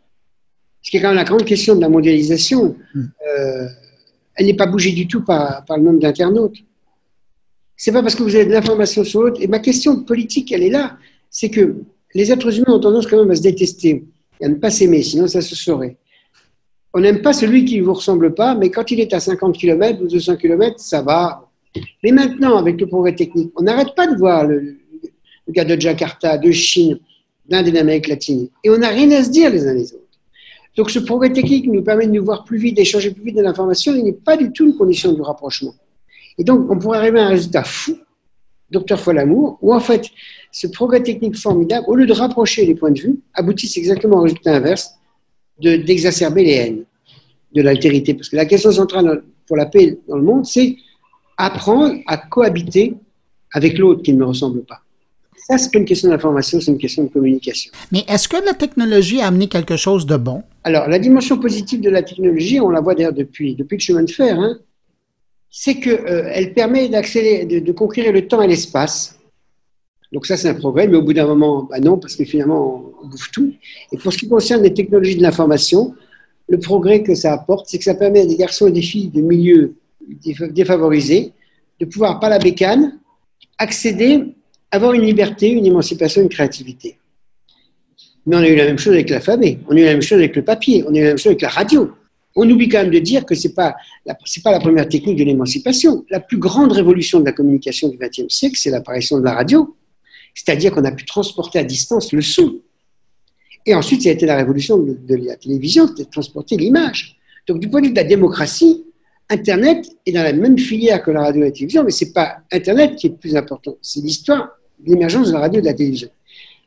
ce 0.83 0.91
qui 0.91 0.97
est 0.97 1.01
quand 1.01 1.09
même 1.09 1.17
la 1.17 1.25
grande 1.25 1.45
question 1.45 1.75
de 1.77 1.81
la 1.81 1.89
mondialisation, 1.89 2.77
hmm. 2.95 3.01
euh, 3.29 3.67
elle 4.37 4.47
n'est 4.47 4.55
pas 4.55 4.67
bougée 4.67 4.93
du 4.93 5.07
tout 5.07 5.23
par, 5.23 5.65
par 5.65 5.77
le 5.77 5.85
nombre 5.85 6.01
d'internautes. 6.01 6.57
C'est 7.77 7.93
pas 7.93 8.03
parce 8.03 8.15
que 8.15 8.23
vous 8.23 8.35
avez 8.35 8.47
de 8.47 8.53
l'information 8.53 9.05
sur 9.05 9.23
l'autre. 9.23 9.41
Et 9.43 9.47
ma 9.47 9.59
question 9.59 10.03
politique, 10.03 10.53
elle 10.53 10.63
est 10.63 10.71
là. 10.71 10.99
C'est 11.31 11.51
que 11.51 11.77
les 12.15 12.33
êtres 12.33 12.59
humains 12.59 12.75
ont 12.75 12.81
tendance 12.81 13.07
quand 13.07 13.19
même 13.19 13.31
à 13.31 13.37
se 13.37 13.43
détester 13.43 14.05
et 14.41 14.45
à 14.45 14.49
ne 14.49 14.55
pas 14.55 14.71
s'aimer, 14.71 15.03
sinon 15.03 15.27
ça 15.27 15.41
se 15.41 15.55
saurait. 15.55 15.97
On 16.93 17.01
n'aime 17.01 17.23
pas 17.23 17.33
celui 17.33 17.65
qui 17.65 17.79
ne 17.79 17.85
vous 17.85 17.95
ressemble 17.95 18.35
pas, 18.35 18.55
mais 18.55 18.71
quand 18.71 18.91
il 18.91 19.01
est 19.01 19.13
à 19.13 19.21
50 19.21 19.57
km 19.57 20.03
ou 20.03 20.09
200 20.09 20.37
km, 20.37 20.79
ça 20.79 21.03
va. 21.03 21.49
Mais 22.03 22.11
maintenant, 22.11 22.57
avec 22.57 22.81
le 22.81 22.87
progrès 22.89 23.15
technique, 23.15 23.53
on 23.57 23.63
n'arrête 23.63 23.95
pas 23.95 24.09
de 24.09 24.17
voir 24.17 24.45
le, 24.45 24.77
gars 25.49 25.65
de 25.65 25.81
Jakarta, 25.81 26.37
de 26.37 26.51
Chine, 26.51 26.99
d'Inde 27.49 27.69
et 27.69 27.73
d'Amérique 27.73 28.09
latine. 28.09 28.49
Et 28.65 28.71
on 28.71 28.79
n'a 28.79 28.89
rien 28.89 29.11
à 29.13 29.23
se 29.23 29.31
dire 29.31 29.51
les 29.51 29.67
uns 29.67 29.75
les 29.75 29.93
autres. 29.93 30.10
Donc 30.77 30.91
ce 30.91 30.99
progrès 30.99 31.33
technique 31.33 31.67
nous 31.67 31.83
permet 31.83 32.07
de 32.07 32.13
nous 32.13 32.25
voir 32.25 32.45
plus 32.45 32.59
vite, 32.59 32.77
d'échanger 32.77 33.11
plus 33.11 33.25
vite 33.25 33.37
de 33.37 33.43
l'information. 33.43 33.95
Il 33.95 34.05
n'est 34.05 34.13
pas 34.13 34.37
du 34.37 34.53
tout 34.53 34.67
une 34.67 34.77
condition 34.77 35.13
du 35.13 35.21
rapprochement. 35.21 35.75
Et 36.39 36.45
donc, 36.45 36.71
on 36.71 36.79
pourrait 36.79 36.99
arriver 36.99 37.21
à 37.21 37.27
un 37.27 37.29
résultat 37.29 37.65
fou, 37.65 37.99
docteur 38.71 39.01
Folamour, 39.01 39.59
où 39.61 39.75
en 39.75 39.81
fait, 39.81 40.07
ce 40.53 40.67
progrès 40.69 41.03
technique 41.03 41.37
formidable, 41.37 41.85
au 41.89 41.95
lieu 41.95 42.07
de 42.07 42.13
rapprocher 42.13 42.65
les 42.65 42.75
points 42.75 42.93
de 42.93 43.01
vue, 43.01 43.21
aboutisse 43.35 43.77
exactement 43.77 44.19
au 44.19 44.23
résultat 44.23 44.57
inverse, 44.57 44.95
d'exacerber 45.61 46.45
les 46.45 46.53
haines, 46.53 46.85
de 47.53 47.63
l'altérité. 47.63 48.15
Parce 48.15 48.29
que 48.29 48.37
la 48.37 48.47
question 48.47 48.73
centrale 48.73 49.23
pour 49.47 49.57
la 49.57 49.67
paix 49.67 49.99
dans 50.09 50.17
le 50.17 50.23
monde, 50.23 50.47
c'est 50.47 50.77
apprendre 51.37 51.97
à 52.07 52.17
cohabiter 52.17 52.95
avec 53.53 53.77
l'autre 53.77 54.03
qui 54.03 54.13
ne 54.13 54.19
me 54.19 54.27
ressemble 54.27 54.63
pas. 54.65 54.83
Ça, 55.51 55.59
c'est 55.59 55.73
pas 55.73 55.81
une 55.81 55.85
question 55.85 56.11
d'information, 56.11 56.61
c'est 56.61 56.71
une 56.71 56.79
question 56.79 57.03
de 57.03 57.09
communication. 57.09 57.73
Mais 57.91 58.05
est-ce 58.07 58.29
que 58.29 58.37
la 58.37 58.55
technologie 58.55 59.21
a 59.21 59.27
amené 59.27 59.49
quelque 59.49 59.77
chose 59.77 60.07
de 60.07 60.17
bon? 60.17 60.45
Alors, 60.63 60.89
la 60.89 61.01
dimension 61.01 61.39
positive 61.39 61.81
de 61.81 61.91
la 61.91 62.05
technologie, 62.05 62.61
on 62.61 62.71
la 62.71 62.81
voit 62.81 62.95
d'ailleurs 62.95 63.13
depuis, 63.13 63.57
depuis 63.57 63.77
le 63.77 63.81
chemin 63.81 64.05
de 64.05 64.11
fer, 64.13 64.39
hein, 64.39 64.59
c'est 65.51 65.81
qu'elle 65.81 66.07
euh, 66.07 66.55
permet 66.55 66.89
de, 66.89 67.59
de, 67.59 67.73
conquérir 67.73 68.13
le 68.13 68.29
temps 68.29 68.41
et 68.43 68.47
l'espace. 68.47 69.19
Donc 70.13 70.25
ça, 70.27 70.37
c'est 70.37 70.49
un 70.49 70.55
progrès, 70.55 70.87
mais 70.87 70.97
au 70.97 71.03
bout 71.03 71.15
d'un 71.15 71.27
moment, 71.27 71.65
bah 71.65 71.81
non, 71.81 71.99
parce 71.99 72.15
que 72.15 72.25
finalement, 72.25 72.85
on 73.03 73.09
bouffe 73.09 73.33
tout. 73.33 73.53
Et 73.91 73.97
pour 73.97 74.13
ce 74.13 74.19
qui 74.19 74.29
concerne 74.29 74.63
les 74.63 74.73
technologies 74.73 75.17
de 75.17 75.23
l'information, 75.23 75.97
le 76.49 76.61
progrès 76.61 77.03
que 77.03 77.17
ça 77.17 77.33
apporte, 77.33 77.67
c'est 77.69 77.79
que 77.79 77.85
ça 77.85 77.97
permet 77.97 78.21
à 78.21 78.27
des 78.27 78.37
garçons 78.37 78.69
et 78.69 78.73
des 78.73 78.83
filles 78.83 79.09
de 79.09 79.21
milieux 79.21 79.75
défavorisés 80.53 81.33
de 81.81 81.87
pouvoir, 81.87 82.21
par 82.21 82.31
la 82.31 82.39
bécane, 82.39 83.01
accéder, 83.59 84.35
avoir 84.71 84.93
une 84.93 85.03
liberté, 85.03 85.49
une 85.49 85.67
émancipation, 85.67 86.23
une 86.23 86.29
créativité. 86.29 86.99
Mais 88.27 88.37
on 88.37 88.41
a 88.41 88.49
eu 88.49 88.57
la 88.57 88.67
même 88.67 88.79
chose 88.79 88.93
avec 88.93 89.11
l'alphabet, 89.11 89.59
on 89.69 89.77
a 89.77 89.81
eu 89.81 89.85
la 89.85 89.93
même 89.93 90.03
chose 90.03 90.19
avec 90.19 90.37
le 90.37 90.45
papier, 90.45 90.85
on 90.87 90.95
a 90.95 90.99
eu 90.99 91.03
la 91.03 91.09
même 91.09 91.19
chose 91.19 91.29
avec 91.29 91.43
la 91.43 91.49
radio. 91.49 91.91
On 92.37 92.49
oublie 92.49 92.69
quand 92.69 92.83
même 92.83 92.93
de 92.93 92.99
dire 92.99 93.25
que 93.25 93.35
ce 93.35 93.49
n'est 93.49 93.55
pas, 93.55 93.75
la, 94.07 94.15
pas 94.15 94.53
la 94.53 94.61
première 94.61 94.89
technique 94.89 95.17
de 95.17 95.25
l'émancipation. 95.25 96.05
La 96.11 96.21
plus 96.21 96.39
grande 96.39 96.71
révolution 96.71 97.19
de 97.19 97.25
la 97.25 97.33
communication 97.33 97.89
du 97.89 97.99
XXe 97.99 98.33
siècle, 98.33 98.57
c'est 98.57 98.71
l'apparition 98.71 99.19
de 99.19 99.25
la 99.25 99.35
radio. 99.35 99.77
C'est-à-dire 100.35 100.73
qu'on 100.73 100.85
a 100.85 100.93
pu 100.93 101.05
transporter 101.05 101.59
à 101.59 101.65
distance 101.65 102.13
le 102.13 102.23
son. 102.23 102.61
Et 103.67 103.75
ensuite, 103.75 104.03
ça 104.03 104.11
a 104.11 104.13
été 104.13 104.27
la 104.27 104.37
révolution 104.37 104.79
de, 104.79 105.17
la 105.17 105.37
télévision, 105.37 105.87
de 105.87 106.05
transporter 106.05 106.57
l'image. 106.57 107.17
Donc, 107.49 107.59
du 107.59 107.69
point 107.69 107.81
de 107.81 107.87
vue 107.87 107.93
de 107.93 107.99
la 107.99 108.05
démocratie, 108.05 108.85
Internet 109.29 109.91
est 110.07 110.13
dans 110.13 110.23
la 110.23 110.33
même 110.33 110.59
filière 110.59 111.03
que 111.03 111.11
la 111.11 111.23
radio 111.23 111.43
et 111.43 111.47
la 111.47 111.51
télévision, 111.51 111.83
mais 111.83 111.91
ce 111.91 112.05
n'est 112.05 112.13
pas 112.13 112.39
Internet 112.53 112.97
qui 112.97 113.09
est 113.09 113.11
le 113.11 113.17
plus 113.17 113.35
important, 113.35 113.77
c'est 113.83 114.01
l'histoire 114.01 114.51
l'émergence 114.85 115.29
de 115.29 115.33
la 115.33 115.41
radio 115.41 115.59
et 115.59 115.63
de 115.63 115.67
la 115.67 115.75
télévision. 115.75 116.09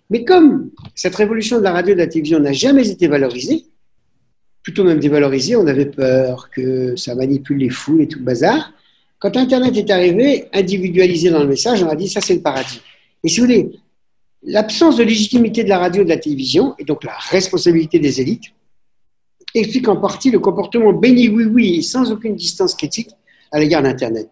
Mais 0.10 0.24
comme 0.24 0.72
cette 0.96 1.16
révolution 1.16 1.58
de 1.58 1.64
la 1.64 1.72
radio 1.72 1.94
et 1.94 1.96
de 1.96 2.02
la 2.02 2.08
télévision 2.08 2.40
n'a 2.40 2.54
jamais 2.54 2.90
été 2.90 3.08
valorisée, 3.08 3.66
plutôt 4.64 4.86
même 4.86 5.00
dévalorisé. 5.00 5.56
On 5.56 5.68
avait 5.68 5.86
peur 5.86 6.50
que 6.50 6.96
ça 6.96 7.14
manipule 7.14 7.58
les 7.58 7.70
foules 7.70 8.02
et 8.02 8.08
tout 8.08 8.20
le 8.20 8.26
bazar. 8.26 8.74
Quand 9.20 9.36
Internet 9.38 9.76
est 9.78 9.90
arrivé, 9.92 10.46
individualisé 10.54 11.30
dans 11.30 11.42
le 11.42 11.48
message, 11.48 11.84
on 11.84 11.90
a 11.90 11.96
dit 11.96 12.08
ça 12.08 12.22
c'est 12.22 12.36
le 12.36 12.42
paradis. 12.42 12.82
Et 13.24 13.30
si 13.30 13.40
vous 13.40 13.46
voulez, 13.46 13.72
l'absence 14.42 14.98
de 14.98 15.04
légitimité 15.04 15.64
de 15.64 15.70
la 15.70 15.80
radio 15.80 16.02
et 16.02 16.06
de 16.06 16.10
la 16.10 16.18
télévision, 16.18 16.76
et 16.80 16.86
donc 16.86 17.04
la 17.04 17.16
responsabilité 17.30 18.00
des 18.00 18.20
élites, 18.20 18.46
explique 19.54 19.88
en 19.88 19.98
partie 19.98 20.32
le 20.32 20.40
comportement 20.40 20.94
béni 20.94 21.30
oui 21.30 21.46
oui 21.46 21.84
sans 21.84 22.12
aucune 22.12 22.36
distance 22.36 22.74
critique 22.74 23.10
à 23.52 23.60
l'égard 23.60 23.84
d'Internet. 23.84 24.30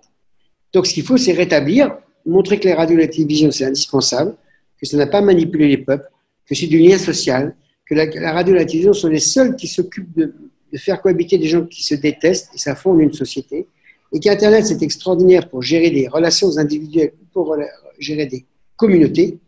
Donc 0.73 0.87
ce 0.87 0.93
qu'il 0.93 1.03
faut, 1.03 1.17
c'est 1.17 1.33
rétablir, 1.33 1.95
montrer 2.25 2.59
que 2.59 2.65
les 2.65 2.73
radios 2.73 2.97
et 2.97 3.01
la 3.01 3.07
télévision, 3.07 3.51
c'est 3.51 3.65
indispensable, 3.65 4.35
que 4.79 4.85
ça 4.85 4.97
n'a 4.97 5.07
pas 5.07 5.21
manipulé 5.21 5.67
les 5.67 5.77
peuples, 5.77 6.09
que 6.45 6.55
c'est 6.55 6.67
du 6.67 6.79
lien 6.79 6.97
social, 6.97 7.55
que 7.85 7.95
la, 7.95 8.33
radio 8.33 8.55
et 8.55 8.59
la 8.59 8.65
télévision 8.65 8.93
sont 8.93 9.09
les 9.09 9.19
seuls 9.19 9.55
qui 9.55 9.67
s'occupent 9.67 10.15
de, 10.15 10.33
faire 10.77 11.01
cohabiter 11.01 11.37
des 11.37 11.47
gens 11.47 11.65
qui 11.65 11.83
se 11.83 11.95
détestent 11.95 12.49
et 12.55 12.57
ça 12.57 12.75
fonde 12.75 13.01
une 13.01 13.11
société. 13.11 13.67
Et 14.13 14.19
qu'Internet, 14.19 14.65
c'est 14.65 14.81
extraordinaire 14.81 15.49
pour 15.49 15.61
gérer 15.61 15.89
des 15.91 16.07
relations 16.07 16.57
individuelles, 16.57 17.11
pour 17.33 17.57
gérer 17.99 18.25
des 18.25 18.45
communautés, 18.77 19.39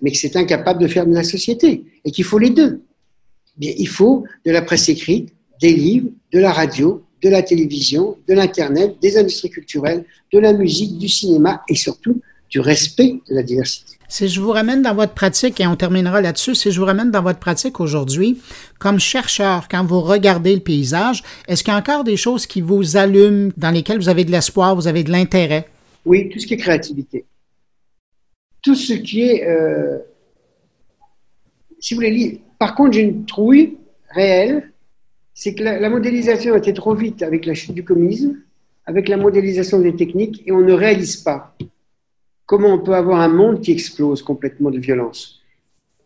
mais 0.00 0.10
que 0.10 0.16
c'est 0.16 0.36
incapable 0.36 0.80
de 0.80 0.88
faire 0.88 1.06
de 1.06 1.14
la 1.14 1.24
société 1.24 1.84
et 2.04 2.10
qu'il 2.10 2.24
faut 2.24 2.38
les 2.38 2.50
deux. 2.50 2.82
Il 3.60 3.88
faut 3.88 4.24
de 4.46 4.50
la 4.50 4.62
presse 4.62 4.88
écrite, 4.88 5.34
des 5.60 5.72
livres, 5.72 6.08
de 6.32 6.38
la 6.38 6.52
radio, 6.52 7.04
de 7.22 7.28
la 7.28 7.42
télévision, 7.42 8.16
de 8.28 8.34
l'Internet, 8.34 8.96
des 9.02 9.16
industries 9.16 9.50
culturelles, 9.50 10.04
de 10.32 10.38
la 10.38 10.52
musique, 10.52 10.98
du 10.98 11.08
cinéma 11.08 11.62
et 11.68 11.74
surtout 11.74 12.20
du 12.50 12.60
respect 12.60 13.20
de 13.28 13.34
la 13.34 13.42
diversité. 13.42 13.98
Si 14.08 14.26
je 14.26 14.40
vous 14.40 14.52
ramène 14.52 14.80
dans 14.80 14.94
votre 14.94 15.12
pratique, 15.12 15.60
et 15.60 15.66
on 15.66 15.76
terminera 15.76 16.22
là-dessus, 16.22 16.54
si 16.54 16.70
je 16.70 16.80
vous 16.80 16.86
ramène 16.86 17.10
dans 17.10 17.22
votre 17.22 17.38
pratique 17.38 17.78
aujourd'hui, 17.78 18.40
comme 18.78 18.98
chercheur, 18.98 19.68
quand 19.68 19.84
vous 19.84 20.00
regardez 20.00 20.54
le 20.54 20.60
paysage, 20.60 21.22
est-ce 21.46 21.62
qu'il 21.62 21.72
y 21.72 21.76
a 21.76 21.78
encore 21.78 22.04
des 22.04 22.16
choses 22.16 22.46
qui 22.46 22.62
vous 22.62 22.96
allument, 22.96 23.50
dans 23.58 23.70
lesquelles 23.70 23.98
vous 23.98 24.08
avez 24.08 24.24
de 24.24 24.30
l'espoir, 24.30 24.74
vous 24.74 24.86
avez 24.86 25.04
de 25.04 25.10
l'intérêt? 25.10 25.68
Oui, 26.06 26.30
tout 26.30 26.38
ce 26.38 26.46
qui 26.46 26.54
est 26.54 26.58
créativité. 26.58 27.26
Tout 28.62 28.74
ce 28.74 28.94
qui 28.94 29.20
est... 29.20 29.46
Euh, 29.46 29.98
si 31.80 31.92
vous 31.92 31.98
voulez 31.98 32.10
lire... 32.10 32.38
Par 32.58 32.74
contre, 32.74 32.94
j'ai 32.94 33.02
une 33.02 33.26
trouille 33.26 33.76
réelle, 34.14 34.72
c'est 35.40 35.54
que 35.54 35.62
la, 35.62 35.78
la 35.78 35.88
modélisation 35.88 36.56
été 36.56 36.72
trop 36.74 36.96
vite 36.96 37.22
avec 37.22 37.46
la 37.46 37.54
chute 37.54 37.72
du 37.72 37.84
communisme, 37.84 38.38
avec 38.86 39.08
la 39.08 39.16
modélisation 39.16 39.78
des 39.78 39.94
techniques, 39.94 40.42
et 40.44 40.50
on 40.50 40.62
ne 40.62 40.72
réalise 40.72 41.18
pas 41.18 41.54
comment 42.44 42.70
on 42.74 42.80
peut 42.80 42.96
avoir 42.96 43.20
un 43.20 43.28
monde 43.28 43.60
qui 43.60 43.70
explose 43.70 44.20
complètement 44.20 44.70
de 44.72 44.80
violence 44.80 45.40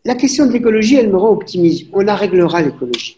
La 0.05 0.13
question 0.13 0.45
de 0.45 0.51
l'écologie, 0.51 0.97
elle 0.97 1.09
me 1.09 1.17
rend 1.17 1.31
optimiste. 1.31 1.87
On 1.93 2.01
la 2.01 2.15
réglera, 2.15 2.61
l'écologie. 2.61 3.17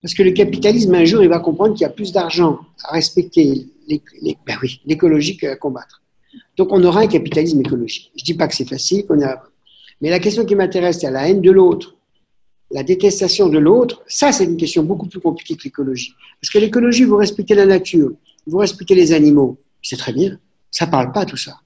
Parce 0.00 0.14
que 0.14 0.22
le 0.22 0.30
capitalisme, 0.30 0.94
un 0.94 1.04
jour, 1.04 1.22
il 1.22 1.28
va 1.28 1.38
comprendre 1.38 1.74
qu'il 1.74 1.82
y 1.82 1.90
a 1.90 1.90
plus 1.90 2.10
d'argent 2.10 2.60
à 2.82 2.94
respecter 2.94 3.66
ben 4.46 4.56
l'écologie 4.86 5.36
qu'à 5.36 5.56
combattre. 5.56 6.00
Donc, 6.56 6.68
on 6.72 6.82
aura 6.82 7.00
un 7.00 7.08
capitalisme 7.08 7.60
écologique. 7.60 8.10
Je 8.16 8.22
ne 8.22 8.24
dis 8.24 8.34
pas 8.34 8.48
que 8.48 8.54
c'est 8.54 8.68
facile, 8.76 9.04
qu'on 9.04 9.22
a... 9.22 9.42
mais 10.00 10.08
la 10.08 10.18
question 10.18 10.46
qui 10.46 10.54
m'intéresse, 10.54 11.00
c'est 11.00 11.10
la 11.10 11.28
haine 11.28 11.42
de 11.42 11.50
l'autre, 11.50 11.94
la 12.74 12.82
détestation 12.82 13.48
de 13.48 13.58
l'autre. 13.58 14.02
Ça, 14.08 14.32
c'est 14.32 14.44
une 14.44 14.56
question 14.56 14.82
beaucoup 14.82 15.06
plus 15.06 15.20
compliquée 15.20 15.54
que 15.54 15.62
l'écologie. 15.62 16.12
Parce 16.40 16.52
que 16.52 16.58
l'écologie, 16.58 17.04
vous 17.04 17.16
respectez 17.16 17.54
la 17.54 17.66
nature, 17.66 18.10
vous 18.46 18.58
respectez 18.58 18.96
les 18.96 19.12
animaux. 19.12 19.56
C'est 19.80 19.96
très 19.96 20.12
bien. 20.12 20.36
Ça 20.72 20.86
ne 20.86 20.90
parle 20.90 21.12
pas 21.12 21.24
tout 21.24 21.36
ça. 21.36 21.60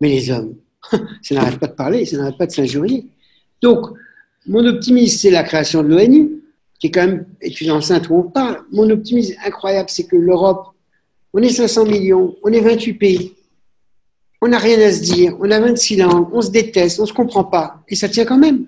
Mais 0.00 0.08
les 0.08 0.30
hommes, 0.32 0.56
ça 1.22 1.34
n'arrête 1.36 1.60
pas 1.60 1.68
de 1.68 1.74
parler, 1.74 2.04
ça 2.04 2.16
n'arrête 2.16 2.36
pas 2.36 2.46
de 2.46 2.50
s'injurier. 2.50 3.06
Donc, 3.62 3.86
mon 4.46 4.66
optimisme, 4.66 5.16
c'est 5.16 5.30
la 5.30 5.44
création 5.44 5.84
de 5.84 5.88
l'ONU, 5.88 6.42
qui 6.80 6.88
est 6.88 6.90
quand 6.90 7.06
même 7.06 7.26
une 7.60 7.70
enceinte 7.70 8.08
où 8.10 8.16
on 8.16 8.24
parle. 8.24 8.64
Mon 8.72 8.90
optimisme 8.90 9.36
incroyable, 9.44 9.88
c'est 9.90 10.08
que 10.08 10.16
l'Europe, 10.16 10.74
on 11.32 11.40
est 11.40 11.50
500 11.50 11.84
millions, 11.84 12.34
on 12.42 12.52
est 12.52 12.60
28 12.60 12.94
pays, 12.94 13.34
on 14.40 14.48
n'a 14.48 14.58
rien 14.58 14.80
à 14.80 14.90
se 14.90 15.02
dire, 15.02 15.36
on 15.40 15.50
a 15.50 15.60
26 15.60 15.96
langues, 15.98 16.28
on 16.32 16.40
se 16.40 16.50
déteste, 16.50 16.98
on 16.98 17.02
ne 17.02 17.08
se 17.08 17.12
comprend 17.12 17.44
pas, 17.44 17.82
et 17.88 17.94
ça 17.94 18.08
tient 18.08 18.24
quand 18.24 18.38
même. 18.38 18.66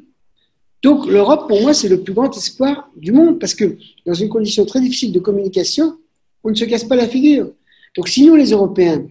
Donc 0.82 1.06
l'Europe, 1.06 1.48
pour 1.48 1.60
moi, 1.60 1.74
c'est 1.74 1.88
le 1.88 2.00
plus 2.00 2.14
grand 2.14 2.34
espoir 2.36 2.88
du 2.96 3.12
monde, 3.12 3.38
parce 3.38 3.54
que 3.54 3.76
dans 4.06 4.14
une 4.14 4.28
condition 4.28 4.64
très 4.64 4.80
difficile 4.80 5.12
de 5.12 5.20
communication, 5.20 5.96
on 6.42 6.50
ne 6.50 6.54
se 6.54 6.64
casse 6.64 6.84
pas 6.84 6.96
la 6.96 7.06
figure. 7.06 7.52
Donc 7.96 8.08
si 8.08 8.24
nous, 8.24 8.36
les 8.36 8.50
Européens, 8.52 9.06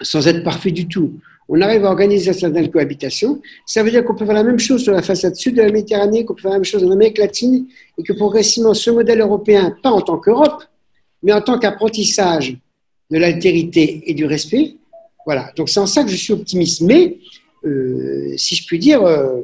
sans 0.00 0.26
être 0.26 0.42
parfaits 0.42 0.74
du 0.74 0.88
tout, 0.88 1.12
on 1.48 1.60
arrive 1.60 1.84
à 1.84 1.90
organiser 1.90 2.32
certaines 2.32 2.70
cohabitations, 2.70 3.40
ça 3.66 3.82
veut 3.82 3.90
dire 3.90 4.04
qu'on 4.04 4.14
peut 4.14 4.24
faire 4.24 4.34
la 4.34 4.42
même 4.42 4.58
chose 4.58 4.82
sur 4.82 4.92
la 4.92 5.02
façade 5.02 5.36
sud 5.36 5.56
de 5.56 5.62
la 5.62 5.70
Méditerranée, 5.70 6.24
qu'on 6.24 6.34
peut 6.34 6.42
faire 6.42 6.52
la 6.52 6.58
même 6.58 6.64
chose 6.64 6.82
en 6.82 6.90
Amérique 6.90 7.18
latine, 7.18 7.66
et 7.98 8.02
que 8.02 8.12
progressivement, 8.12 8.74
ce 8.74 8.90
modèle 8.90 9.20
européen, 9.20 9.76
pas 9.82 9.90
en 9.90 10.00
tant 10.00 10.18
qu'Europe, 10.18 10.64
mais 11.22 11.32
en 11.32 11.42
tant 11.42 11.58
qu'apprentissage 11.58 12.56
de 13.10 13.18
l'altérité 13.18 14.02
et 14.06 14.14
du 14.14 14.24
respect, 14.24 14.76
voilà. 15.24 15.52
Donc 15.56 15.68
c'est 15.68 15.80
en 15.80 15.86
ça 15.86 16.02
que 16.02 16.10
je 16.10 16.16
suis 16.16 16.32
optimiste. 16.32 16.80
Mais, 16.80 17.18
euh, 17.64 18.34
si 18.36 18.56
je 18.56 18.66
puis 18.66 18.78
dire, 18.78 19.02
euh, 19.02 19.42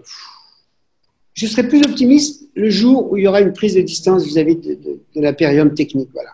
je 1.38 1.46
serai 1.46 1.68
plus 1.68 1.80
optimiste 1.82 2.48
le 2.54 2.68
jour 2.68 3.12
où 3.12 3.16
il 3.16 3.22
y 3.22 3.28
aura 3.28 3.40
une 3.40 3.52
prise 3.52 3.74
de 3.74 3.80
distance 3.80 4.24
vis-à-vis 4.24 4.56
de, 4.56 5.00
la 5.14 5.32
période 5.32 5.72
technique. 5.72 6.08
Voilà. 6.12 6.32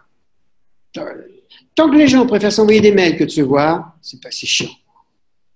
Tant 1.74 1.90
que 1.90 1.96
les 1.96 2.09
gens 2.09 2.24
préfèrent 2.24 2.52
s'envoyer 2.52 2.80
des 2.80 2.92
mails 2.92 3.18
que 3.18 3.24
de 3.24 3.28
se 3.28 3.42
voir, 3.42 3.98
c'est 4.00 4.18
pas 4.22 4.30
si 4.30 4.46
chiant. 4.46 4.70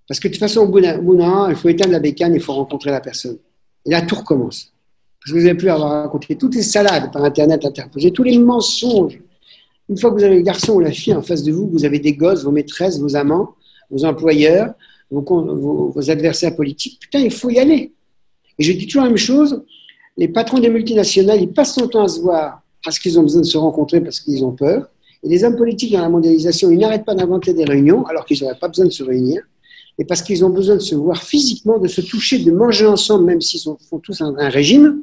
Parce 0.06 0.20
que 0.20 0.28
de 0.28 0.34
toute 0.34 0.40
façon, 0.40 0.60
au 0.60 0.68
bout 0.68 0.80
d'un 0.80 1.48
il 1.48 1.56
faut 1.56 1.70
éteindre 1.70 1.92
la 1.92 1.98
bécane, 1.98 2.34
il 2.34 2.42
faut 2.42 2.52
rencontrer 2.52 2.90
la 2.90 3.00
personne. 3.00 3.38
Et 3.86 3.90
là, 3.90 4.02
tout 4.02 4.16
recommence. 4.16 4.74
Parce 5.18 5.32
que 5.32 5.38
vous 5.38 5.46
n'avez 5.46 5.56
plus 5.56 5.70
à 5.70 5.74
avoir 5.76 6.02
raconté 6.02 6.36
toutes 6.36 6.54
les 6.54 6.62
salades 6.62 7.10
par 7.10 7.24
Internet 7.24 7.64
interposées, 7.64 8.10
tous 8.10 8.24
les 8.24 8.38
mensonges. 8.38 9.18
Une 9.88 9.96
fois 9.96 10.10
que 10.10 10.16
vous 10.16 10.24
avez 10.24 10.36
le 10.36 10.42
garçon 10.42 10.74
ou 10.74 10.80
la 10.80 10.92
fille 10.92 11.14
en 11.14 11.22
face 11.22 11.42
de 11.42 11.52
vous, 11.52 11.70
vous 11.70 11.86
avez 11.86 12.00
des 12.00 12.12
gosses, 12.12 12.44
vos 12.44 12.50
maîtresses, 12.50 13.00
vos 13.00 13.16
amants, 13.16 13.54
vos 13.90 14.04
employeurs, 14.04 14.74
vos, 15.10 15.22
vos 15.22 16.10
adversaires 16.10 16.54
politiques, 16.54 17.00
putain, 17.00 17.20
il 17.20 17.30
faut 17.30 17.48
y 17.48 17.58
aller. 17.58 17.94
Et 18.58 18.62
je 18.64 18.72
dis 18.72 18.86
toujours 18.86 19.02
la 19.02 19.08
même 19.08 19.16
chose, 19.16 19.62
les 20.16 20.28
patrons 20.28 20.58
des 20.58 20.68
multinationales, 20.68 21.40
ils 21.40 21.52
passent 21.52 21.74
son 21.74 21.88
temps 21.88 22.04
à 22.04 22.08
se 22.08 22.20
voir 22.20 22.62
parce 22.84 22.98
qu'ils 22.98 23.18
ont 23.18 23.22
besoin 23.22 23.42
de 23.42 23.46
se 23.46 23.56
rencontrer 23.56 24.00
parce 24.00 24.20
qu'ils 24.20 24.44
ont 24.44 24.52
peur. 24.52 24.88
Et 25.22 25.28
les 25.28 25.44
hommes 25.44 25.56
politiques 25.56 25.92
dans 25.92 26.00
la 26.00 26.08
mondialisation, 26.08 26.70
ils 26.70 26.78
n'arrêtent 26.78 27.04
pas 27.04 27.14
d'inventer 27.14 27.54
des 27.54 27.64
réunions 27.64 28.04
alors 28.06 28.24
qu'ils 28.24 28.42
n'auraient 28.42 28.58
pas 28.58 28.68
besoin 28.68 28.86
de 28.86 28.90
se 28.90 29.02
réunir. 29.02 29.42
Et 29.98 30.04
parce 30.04 30.22
qu'ils 30.22 30.44
ont 30.44 30.50
besoin 30.50 30.76
de 30.76 30.80
se 30.80 30.94
voir 30.94 31.22
physiquement, 31.22 31.78
de 31.78 31.88
se 31.88 32.00
toucher, 32.00 32.38
de 32.38 32.52
manger 32.52 32.86
ensemble, 32.86 33.24
même 33.24 33.40
s'ils 33.40 33.60
font 33.60 33.98
tous 33.98 34.20
un, 34.20 34.48
régime, 34.48 35.02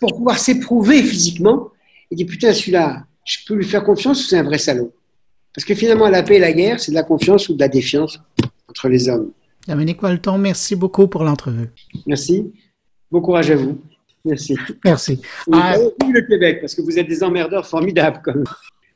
pour 0.00 0.14
pouvoir 0.14 0.38
s'éprouver 0.38 1.02
physiquement 1.02 1.68
et 2.10 2.16
dire 2.16 2.26
putain, 2.26 2.52
celui-là, 2.52 3.04
je 3.24 3.38
peux 3.46 3.54
lui 3.54 3.64
faire 3.64 3.84
confiance 3.84 4.24
ou 4.24 4.28
c'est 4.28 4.38
un 4.38 4.42
vrai 4.42 4.58
salaud? 4.58 4.92
Parce 5.54 5.64
que 5.64 5.74
finalement, 5.74 6.08
la 6.08 6.22
paix 6.22 6.36
et 6.36 6.40
la 6.40 6.52
guerre, 6.52 6.80
c'est 6.80 6.92
de 6.92 6.96
la 6.96 7.02
confiance 7.02 7.48
ou 7.48 7.54
de 7.54 7.60
la 7.60 7.68
défiance 7.68 8.18
entre 8.68 8.88
les 8.88 9.08
hommes. 9.08 9.32
Dominique 9.66 10.02
Walton, 10.02 10.38
merci 10.38 10.76
beaucoup 10.76 11.08
pour 11.08 11.24
l'entrevue. 11.24 11.70
Merci. 12.06 12.52
Bon 13.10 13.20
courage 13.20 13.50
à 13.50 13.56
vous. 13.56 13.78
Merci. 14.24 14.56
Merci. 14.84 15.20
Ah, 15.52 15.76
le 15.78 16.20
Québec, 16.26 16.58
parce 16.60 16.74
que 16.74 16.82
vous 16.82 16.98
êtes 16.98 17.08
des 17.08 17.22
emmerdeurs 17.22 17.66
formidables. 17.66 18.20
Comme. 18.22 18.44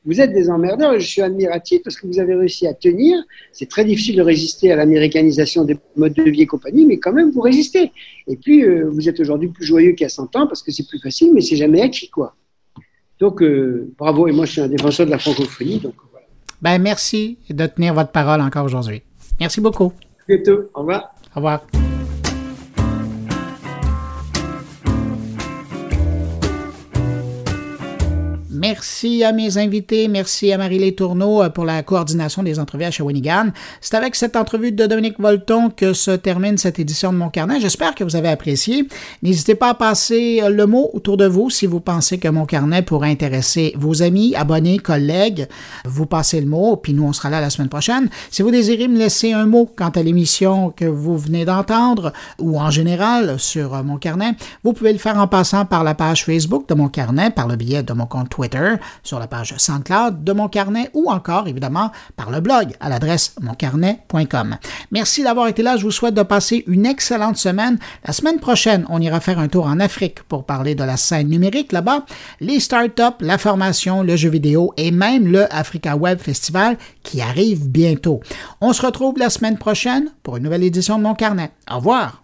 Vous 0.03 0.19
êtes 0.19 0.33
des 0.33 0.49
emmerdeurs 0.49 0.93
et 0.93 0.99
je 0.99 1.07
suis 1.07 1.21
admiratif 1.21 1.83
parce 1.83 1.95
que 1.95 2.07
vous 2.07 2.19
avez 2.19 2.33
réussi 2.33 2.65
à 2.65 2.73
tenir. 2.73 3.19
C'est 3.51 3.69
très 3.69 3.85
difficile 3.85 4.15
de 4.15 4.23
résister 4.23 4.71
à 4.71 4.75
l'américanisation 4.75 5.63
des 5.63 5.77
modes 5.95 6.13
de 6.13 6.23
vie 6.23 6.41
et 6.41 6.47
compagnie, 6.47 6.85
mais 6.85 6.97
quand 6.97 7.13
même, 7.13 7.29
vous 7.29 7.41
résistez. 7.41 7.91
Et 8.27 8.35
puis, 8.35 8.63
euh, 8.63 8.89
vous 8.91 9.07
êtes 9.07 9.19
aujourd'hui 9.19 9.49
plus 9.49 9.65
joyeux 9.65 9.91
qu'il 9.91 10.03
y 10.03 10.05
a 10.05 10.09
100 10.09 10.35
ans 10.35 10.47
parce 10.47 10.63
que 10.63 10.71
c'est 10.71 10.87
plus 10.87 10.99
facile, 10.99 11.31
mais 11.33 11.41
c'est 11.41 11.55
jamais 11.55 11.81
acquis, 11.81 12.09
quoi. 12.09 12.35
Donc, 13.19 13.43
euh, 13.43 13.93
bravo. 13.99 14.27
Et 14.27 14.31
moi, 14.31 14.45
je 14.45 14.53
suis 14.53 14.61
un 14.61 14.67
défenseur 14.67 15.05
de 15.05 15.11
la 15.11 15.19
francophonie. 15.19 15.77
Donc, 15.77 15.93
voilà. 16.11 16.25
Ben, 16.61 16.79
merci 16.79 17.37
de 17.49 17.67
tenir 17.67 17.93
votre 17.93 18.11
parole 18.11 18.41
encore 18.41 18.65
aujourd'hui. 18.65 19.03
Merci 19.39 19.61
beaucoup. 19.61 19.93
À 20.21 20.23
bientôt. 20.27 20.63
Au 20.73 20.79
revoir. 20.79 21.13
Au 21.35 21.35
revoir. 21.35 21.90
Merci 28.61 29.23
à 29.23 29.31
mes 29.31 29.57
invités. 29.57 30.07
Merci 30.07 30.53
à 30.53 30.57
Marie-Lé 30.59 30.93
Tourneau 30.93 31.41
euh, 31.41 31.49
pour 31.49 31.65
la 31.65 31.81
coordination 31.81 32.43
des 32.43 32.59
entrevues 32.59 32.83
à 32.83 32.91
Shawinigan. 32.91 33.47
C'est 33.81 33.95
avec 33.95 34.15
cette 34.15 34.35
entrevue 34.35 34.71
de 34.71 34.85
Dominique 34.85 35.19
Volton 35.19 35.71
que 35.75 35.93
se 35.93 36.11
termine 36.11 36.59
cette 36.59 36.77
édition 36.77 37.11
de 37.11 37.17
Mon 37.17 37.31
Carnet. 37.31 37.59
J'espère 37.59 37.95
que 37.95 38.03
vous 38.03 38.15
avez 38.15 38.27
apprécié. 38.27 38.87
N'hésitez 39.23 39.55
pas 39.55 39.69
à 39.69 39.73
passer 39.73 40.41
euh, 40.43 40.49
le 40.49 40.67
mot 40.67 40.91
autour 40.93 41.17
de 41.17 41.25
vous 41.25 41.49
si 41.49 41.65
vous 41.65 41.79
pensez 41.79 42.19
que 42.19 42.27
Mon 42.27 42.45
Carnet 42.45 42.83
pourrait 42.83 43.09
intéresser 43.09 43.73
vos 43.75 44.03
amis, 44.03 44.35
abonnés, 44.35 44.77
collègues. 44.77 45.47
Vous 45.85 46.05
passez 46.05 46.39
le 46.39 46.45
mot, 46.45 46.75
puis 46.75 46.93
nous, 46.93 47.05
on 47.05 47.13
sera 47.13 47.31
là 47.31 47.41
la 47.41 47.49
semaine 47.49 47.69
prochaine. 47.69 48.09
Si 48.29 48.43
vous 48.43 48.51
désirez 48.51 48.87
me 48.87 48.99
laisser 48.99 49.33
un 49.33 49.47
mot 49.47 49.67
quant 49.75 49.89
à 49.89 50.03
l'émission 50.03 50.69
que 50.69 50.85
vous 50.85 51.17
venez 51.17 51.45
d'entendre 51.45 52.13
ou 52.37 52.59
en 52.59 52.69
général 52.69 53.39
sur 53.39 53.73
euh, 53.73 53.81
Mon 53.81 53.97
Carnet, 53.97 54.33
vous 54.63 54.73
pouvez 54.73 54.93
le 54.93 54.99
faire 54.99 55.17
en 55.17 55.25
passant 55.25 55.65
par 55.65 55.83
la 55.83 55.95
page 55.95 56.25
Facebook 56.25 56.69
de 56.69 56.75
Mon 56.75 56.89
Carnet, 56.89 57.31
par 57.31 57.47
le 57.47 57.55
billet 57.55 57.81
de 57.81 57.93
mon 57.93 58.05
compte 58.05 58.29
Sur 59.03 59.19
la 59.19 59.27
page 59.27 59.53
SoundCloud 59.57 60.23
de 60.23 60.33
Mon 60.33 60.47
Carnet 60.47 60.89
ou 60.93 61.09
encore, 61.09 61.47
évidemment, 61.47 61.91
par 62.15 62.31
le 62.31 62.39
blog 62.39 62.73
à 62.79 62.89
l'adresse 62.89 63.35
moncarnet.com. 63.41 64.57
Merci 64.91 65.23
d'avoir 65.23 65.47
été 65.47 65.63
là. 65.63 65.77
Je 65.77 65.83
vous 65.83 65.91
souhaite 65.91 66.13
de 66.13 66.23
passer 66.23 66.63
une 66.67 66.85
excellente 66.85 67.37
semaine. 67.37 67.79
La 68.05 68.13
semaine 68.13 68.39
prochaine, 68.39 68.85
on 68.89 68.99
ira 69.01 69.19
faire 69.19 69.39
un 69.39 69.47
tour 69.47 69.65
en 69.65 69.79
Afrique 69.79 70.23
pour 70.23 70.45
parler 70.45 70.75
de 70.75 70.83
la 70.83 70.97
scène 70.97 71.29
numérique 71.29 71.71
là-bas, 71.71 72.05
les 72.39 72.59
startups, 72.59 73.21
la 73.21 73.37
formation, 73.37 74.03
le 74.03 74.15
jeu 74.15 74.29
vidéo 74.29 74.73
et 74.77 74.91
même 74.91 75.27
le 75.27 75.53
Africa 75.53 75.95
Web 75.95 76.19
Festival 76.19 76.77
qui 77.03 77.21
arrive 77.21 77.69
bientôt. 77.69 78.21
On 78.59 78.73
se 78.73 78.85
retrouve 78.85 79.17
la 79.17 79.29
semaine 79.29 79.57
prochaine 79.57 80.11
pour 80.23 80.37
une 80.37 80.43
nouvelle 80.43 80.63
édition 80.63 80.97
de 80.97 81.03
Mon 81.03 81.15
Carnet. 81.15 81.51
Au 81.69 81.77
revoir. 81.77 82.23